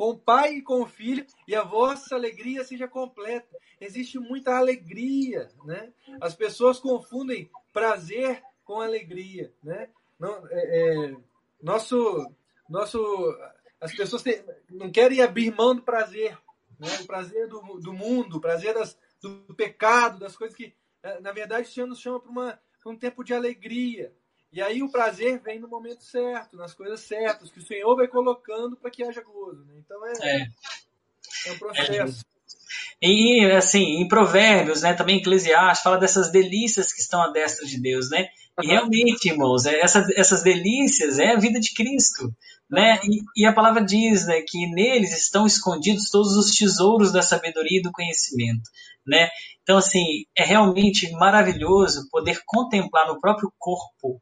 com 0.00 0.12
o 0.12 0.18
Pai 0.18 0.54
e 0.54 0.62
com 0.62 0.80
o 0.80 0.86
Filho, 0.86 1.26
e 1.46 1.54
a 1.54 1.62
vossa 1.62 2.14
alegria 2.14 2.64
seja 2.64 2.88
completa. 2.88 3.54
Existe 3.78 4.18
muita 4.18 4.56
alegria, 4.56 5.50
né? 5.62 5.92
As 6.22 6.34
pessoas 6.34 6.78
confundem 6.78 7.50
prazer 7.70 8.42
com 8.64 8.80
alegria, 8.80 9.52
né? 9.62 9.90
Não, 10.18 10.42
é, 10.48 11.10
é, 11.10 11.16
nosso, 11.62 12.26
nosso, 12.66 12.98
as 13.78 13.94
pessoas 13.94 14.24
não 14.70 14.90
querem 14.90 15.20
abrir 15.20 15.54
mão 15.54 15.74
do 15.74 15.82
prazer, 15.82 16.32
né? 16.78 16.88
O 17.02 17.06
prazer 17.06 17.46
do, 17.46 17.60
do 17.78 17.92
mundo, 17.92 18.38
o 18.38 18.40
prazer 18.40 18.72
das, 18.72 18.96
do 19.20 19.54
pecado, 19.54 20.18
das 20.18 20.34
coisas 20.34 20.56
que, 20.56 20.74
na 21.20 21.30
verdade, 21.30 21.68
o 21.68 21.70
Senhor 21.70 21.86
nos 21.86 22.00
chama 22.00 22.18
para 22.18 22.30
uma 22.30 22.60
um 22.86 22.96
tempo 22.96 23.22
de 23.22 23.34
alegria. 23.34 24.14
E 24.52 24.60
aí 24.60 24.82
o 24.82 24.90
prazer 24.90 25.40
vem 25.40 25.60
no 25.60 25.68
momento 25.68 26.02
certo, 26.02 26.56
nas 26.56 26.74
coisas 26.74 27.00
certas, 27.00 27.50
que 27.50 27.60
o 27.60 27.66
Senhor 27.66 27.94
vai 27.94 28.08
colocando 28.08 28.76
para 28.76 28.90
que 28.90 29.04
haja 29.04 29.22
gozo. 29.22 29.64
Né? 29.64 29.74
Então 29.78 30.04
é, 30.06 30.12
é. 30.22 30.46
é 31.46 31.52
um 31.52 31.58
processo. 31.58 32.24
É. 32.26 32.30
E 33.02 33.50
assim, 33.52 34.00
em 34.00 34.08
Provérbios, 34.08 34.82
né, 34.82 34.92
também 34.92 35.18
Eclesiastes, 35.18 35.82
fala 35.82 35.98
dessas 35.98 36.30
delícias 36.30 36.92
que 36.92 37.00
estão 37.00 37.22
à 37.22 37.28
destra 37.28 37.66
de 37.66 37.80
Deus, 37.80 38.10
né? 38.10 38.28
E 38.62 38.66
realmente, 38.66 39.30
irmãos, 39.30 39.64
é, 39.64 39.80
essa, 39.80 40.06
essas 40.14 40.42
delícias 40.42 41.18
é 41.18 41.32
a 41.32 41.38
vida 41.38 41.58
de 41.58 41.72
Cristo, 41.72 42.30
né? 42.68 43.00
E, 43.04 43.42
e, 43.42 43.46
a 43.46 43.54
palavra 43.54 43.82
diz, 43.82 44.26
né, 44.26 44.42
que 44.46 44.66
neles 44.66 45.16
estão 45.16 45.46
escondidos 45.46 46.10
todos 46.10 46.36
os 46.36 46.54
tesouros 46.54 47.10
da 47.10 47.22
sabedoria 47.22 47.78
e 47.78 47.82
do 47.82 47.92
conhecimento, 47.92 48.68
né? 49.06 49.30
Então, 49.62 49.78
assim, 49.78 50.24
é 50.36 50.44
realmente 50.44 51.10
maravilhoso 51.12 52.08
poder 52.10 52.42
contemplar 52.44 53.06
no 53.06 53.20
próprio 53.20 53.50
corpo 53.58 54.20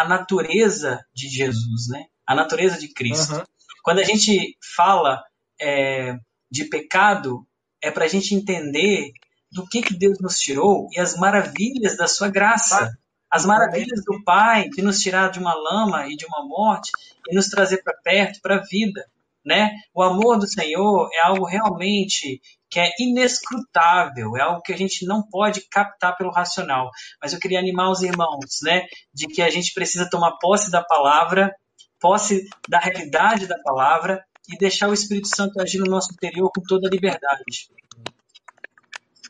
a 0.00 0.08
natureza 0.08 1.04
de 1.14 1.28
Jesus, 1.28 1.88
né? 1.88 2.06
A 2.26 2.34
natureza 2.34 2.78
de 2.78 2.88
Cristo. 2.88 3.34
Uhum. 3.34 3.44
Quando 3.82 3.98
a 3.98 4.04
gente 4.04 4.56
fala 4.74 5.22
é, 5.60 6.16
de 6.50 6.64
pecado, 6.64 7.46
é 7.82 7.90
para 7.90 8.06
a 8.06 8.08
gente 8.08 8.34
entender 8.34 9.12
do 9.52 9.66
que, 9.66 9.82
que 9.82 9.94
Deus 9.94 10.18
nos 10.20 10.38
tirou 10.38 10.88
e 10.92 11.00
as 11.00 11.16
maravilhas 11.16 11.96
da 11.96 12.06
sua 12.06 12.28
graça. 12.28 12.96
As 13.30 13.44
maravilhas 13.44 14.02
do 14.04 14.24
Pai 14.24 14.68
que 14.70 14.82
nos 14.82 14.98
tirar 15.00 15.30
de 15.30 15.38
uma 15.38 15.54
lama 15.54 16.08
e 16.08 16.16
de 16.16 16.26
uma 16.26 16.44
morte 16.44 16.90
e 17.28 17.34
nos 17.34 17.48
trazer 17.48 17.80
para 17.82 17.94
perto, 18.02 18.40
para 18.40 18.56
a 18.56 18.64
vida. 18.64 19.06
Né? 19.44 19.70
O 19.94 20.02
amor 20.02 20.38
do 20.38 20.48
Senhor 20.48 21.08
é 21.12 21.20
algo 21.26 21.44
realmente 21.44 22.40
que 22.70 22.78
é 22.78 22.88
inescrutável, 22.98 24.36
é 24.36 24.42
algo 24.42 24.62
que 24.62 24.72
a 24.72 24.76
gente 24.76 25.04
não 25.04 25.22
pode 25.22 25.62
captar 25.68 26.16
pelo 26.16 26.30
racional. 26.30 26.90
Mas 27.20 27.32
eu 27.32 27.40
queria 27.40 27.58
animar 27.58 27.90
os 27.90 28.02
irmãos, 28.02 28.60
né, 28.62 28.86
de 29.12 29.26
que 29.26 29.42
a 29.42 29.50
gente 29.50 29.74
precisa 29.74 30.08
tomar 30.08 30.38
posse 30.38 30.70
da 30.70 30.82
palavra, 30.82 31.52
posse 31.98 32.48
da 32.68 32.78
realidade 32.78 33.46
da 33.46 33.58
palavra 33.62 34.24
e 34.48 34.56
deixar 34.56 34.88
o 34.88 34.94
Espírito 34.94 35.28
Santo 35.28 35.60
agir 35.60 35.78
no 35.78 35.90
nosso 35.90 36.12
interior 36.12 36.50
com 36.54 36.62
toda 36.62 36.86
a 36.86 36.90
liberdade. 36.90 37.42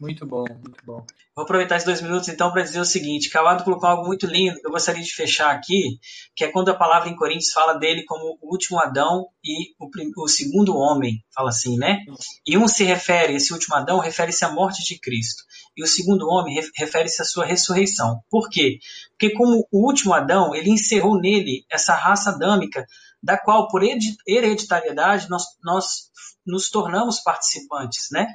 Muito 0.01 0.27
bom, 0.27 0.45
muito 0.49 0.85
bom. 0.85 1.05
Vou 1.41 1.45
aproveitar 1.45 1.77
esses 1.77 1.87
dois 1.87 2.03
minutos 2.03 2.29
então 2.29 2.53
para 2.53 2.61
dizer 2.61 2.81
o 2.81 2.85
seguinte: 2.85 3.31
Cavado 3.31 3.65
colocou 3.65 3.89
algo 3.89 4.07
muito 4.07 4.27
lindo 4.27 4.61
que 4.61 4.67
eu 4.67 4.71
gostaria 4.71 5.03
de 5.03 5.15
fechar 5.15 5.51
aqui, 5.51 5.99
que 6.37 6.45
é 6.45 6.53
quando 6.53 6.69
a 6.69 6.77
palavra 6.77 7.09
em 7.09 7.17
Coríntios 7.17 7.51
fala 7.51 7.79
dele 7.79 8.05
como 8.05 8.37
o 8.43 8.53
último 8.53 8.79
Adão 8.79 9.27
e 9.43 9.73
o, 9.81 9.89
o 10.23 10.29
segundo 10.29 10.77
homem, 10.77 11.25
fala 11.35 11.49
assim, 11.49 11.79
né? 11.79 12.01
E 12.47 12.59
um 12.59 12.69
se 12.69 12.85
refere, 12.85 13.37
esse 13.37 13.55
último 13.55 13.75
Adão 13.75 14.01
refere-se 14.01 14.45
à 14.45 14.53
morte 14.53 14.85
de 14.85 15.01
Cristo, 15.01 15.43
e 15.75 15.83
o 15.83 15.87
segundo 15.87 16.29
homem 16.29 16.61
refere-se 16.77 17.23
à 17.23 17.25
sua 17.25 17.47
ressurreição. 17.47 18.21
Por 18.29 18.51
quê? 18.51 18.79
Porque 19.13 19.35
como 19.35 19.67
o 19.73 19.87
último 19.87 20.13
Adão, 20.13 20.55
ele 20.55 20.69
encerrou 20.69 21.19
nele 21.19 21.65
essa 21.71 21.95
raça 21.95 22.33
adâmica, 22.33 22.85
da 23.23 23.39
qual 23.39 23.67
por 23.69 23.83
hereditariedade 23.83 25.31
nós, 25.31 25.45
nós 25.65 26.11
nos 26.47 26.69
tornamos 26.69 27.19
participantes, 27.21 28.09
né? 28.13 28.27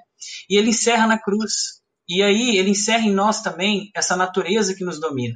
E 0.49 0.57
ele 0.57 0.71
encerra 0.71 1.05
na 1.05 1.19
cruz. 1.19 1.84
E 2.07 2.21
aí 2.21 2.57
ele 2.57 2.71
encerra 2.71 3.05
em 3.05 3.13
nós 3.13 3.41
também 3.41 3.89
essa 3.95 4.15
natureza 4.15 4.75
que 4.75 4.83
nos 4.83 4.99
domina. 4.99 5.35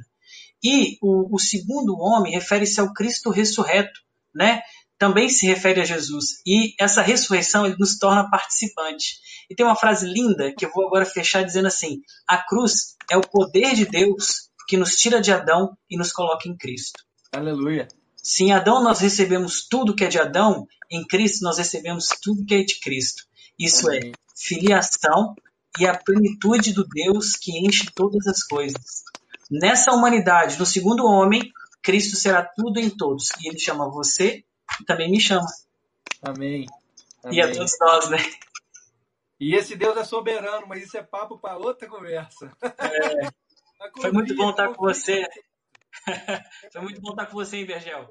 E 0.62 0.98
o, 1.00 1.34
o 1.34 1.38
segundo 1.38 1.98
homem 1.98 2.32
refere-se 2.32 2.80
ao 2.80 2.92
Cristo 2.92 3.30
ressurreto, 3.30 4.00
né? 4.34 4.62
Também 4.98 5.28
se 5.28 5.46
refere 5.46 5.80
a 5.80 5.84
Jesus. 5.84 6.42
E 6.46 6.74
essa 6.78 7.00
ressurreição 7.00 7.64
ele 7.64 7.76
nos 7.78 7.98
torna 7.98 8.28
participante. 8.28 9.18
E 9.48 9.54
tem 9.54 9.64
uma 9.64 9.74
frase 9.74 10.06
linda 10.06 10.52
que 10.54 10.64
eu 10.64 10.70
vou 10.70 10.86
agora 10.86 11.06
fechar 11.06 11.42
dizendo 11.42 11.66
assim: 11.66 12.02
a 12.28 12.36
cruz 12.36 12.96
é 13.10 13.16
o 13.16 13.22
poder 13.22 13.74
de 13.74 13.86
Deus 13.86 14.50
que 14.68 14.76
nos 14.76 14.96
tira 14.96 15.20
de 15.20 15.32
Adão 15.32 15.76
e 15.90 15.96
nos 15.96 16.12
coloca 16.12 16.48
em 16.48 16.56
Cristo. 16.56 17.02
Aleluia. 17.32 17.88
Se 18.16 18.44
em 18.44 18.52
Adão 18.52 18.84
nós 18.84 19.00
recebemos 19.00 19.66
tudo 19.66 19.94
que 19.94 20.04
é 20.04 20.08
de 20.08 20.18
Adão, 20.18 20.66
em 20.90 21.04
Cristo 21.06 21.42
nós 21.42 21.58
recebemos 21.58 22.08
tudo 22.22 22.44
que 22.44 22.54
é 22.54 22.62
de 22.62 22.78
Cristo. 22.78 23.24
Isso 23.58 23.90
é 23.90 23.98
Amém. 23.98 24.12
é 24.12 24.18
filiação 24.36 25.34
e 25.78 25.86
a 25.86 25.96
plenitude 25.96 26.72
do 26.72 26.86
Deus 26.86 27.36
que 27.36 27.58
enche 27.58 27.90
todas 27.94 28.26
as 28.26 28.42
coisas. 28.42 29.04
Nessa 29.50 29.92
humanidade, 29.92 30.58
no 30.58 30.66
segundo 30.66 31.06
homem, 31.06 31.52
Cristo 31.82 32.16
será 32.16 32.44
tudo 32.44 32.78
em 32.78 32.90
todos. 32.90 33.30
E 33.40 33.48
ele 33.48 33.58
chama 33.58 33.90
você 33.90 34.44
e 34.80 34.84
também 34.84 35.10
me 35.10 35.20
chama. 35.20 35.46
Amém. 36.22 36.66
E 37.30 37.40
a 37.40 37.44
Amém. 37.44 37.56
todos 37.56 37.72
nós, 37.80 38.10
né? 38.10 38.18
E 39.38 39.54
esse 39.54 39.74
Deus 39.74 39.96
é 39.96 40.04
soberano, 40.04 40.66
mas 40.66 40.82
isso 40.82 40.96
é 40.98 41.02
papo 41.02 41.38
para 41.38 41.56
outra 41.56 41.88
conversa. 41.88 42.52
Foi 44.00 44.12
muito 44.12 44.34
bom 44.36 44.50
estar 44.50 44.68
com 44.74 44.84
você. 44.84 45.26
Foi 46.72 46.82
muito 46.82 47.00
bom 47.00 47.10
estar 47.10 47.26
com 47.26 47.32
você, 47.32 47.56
hein, 47.56 47.64
Vergel? 47.64 48.08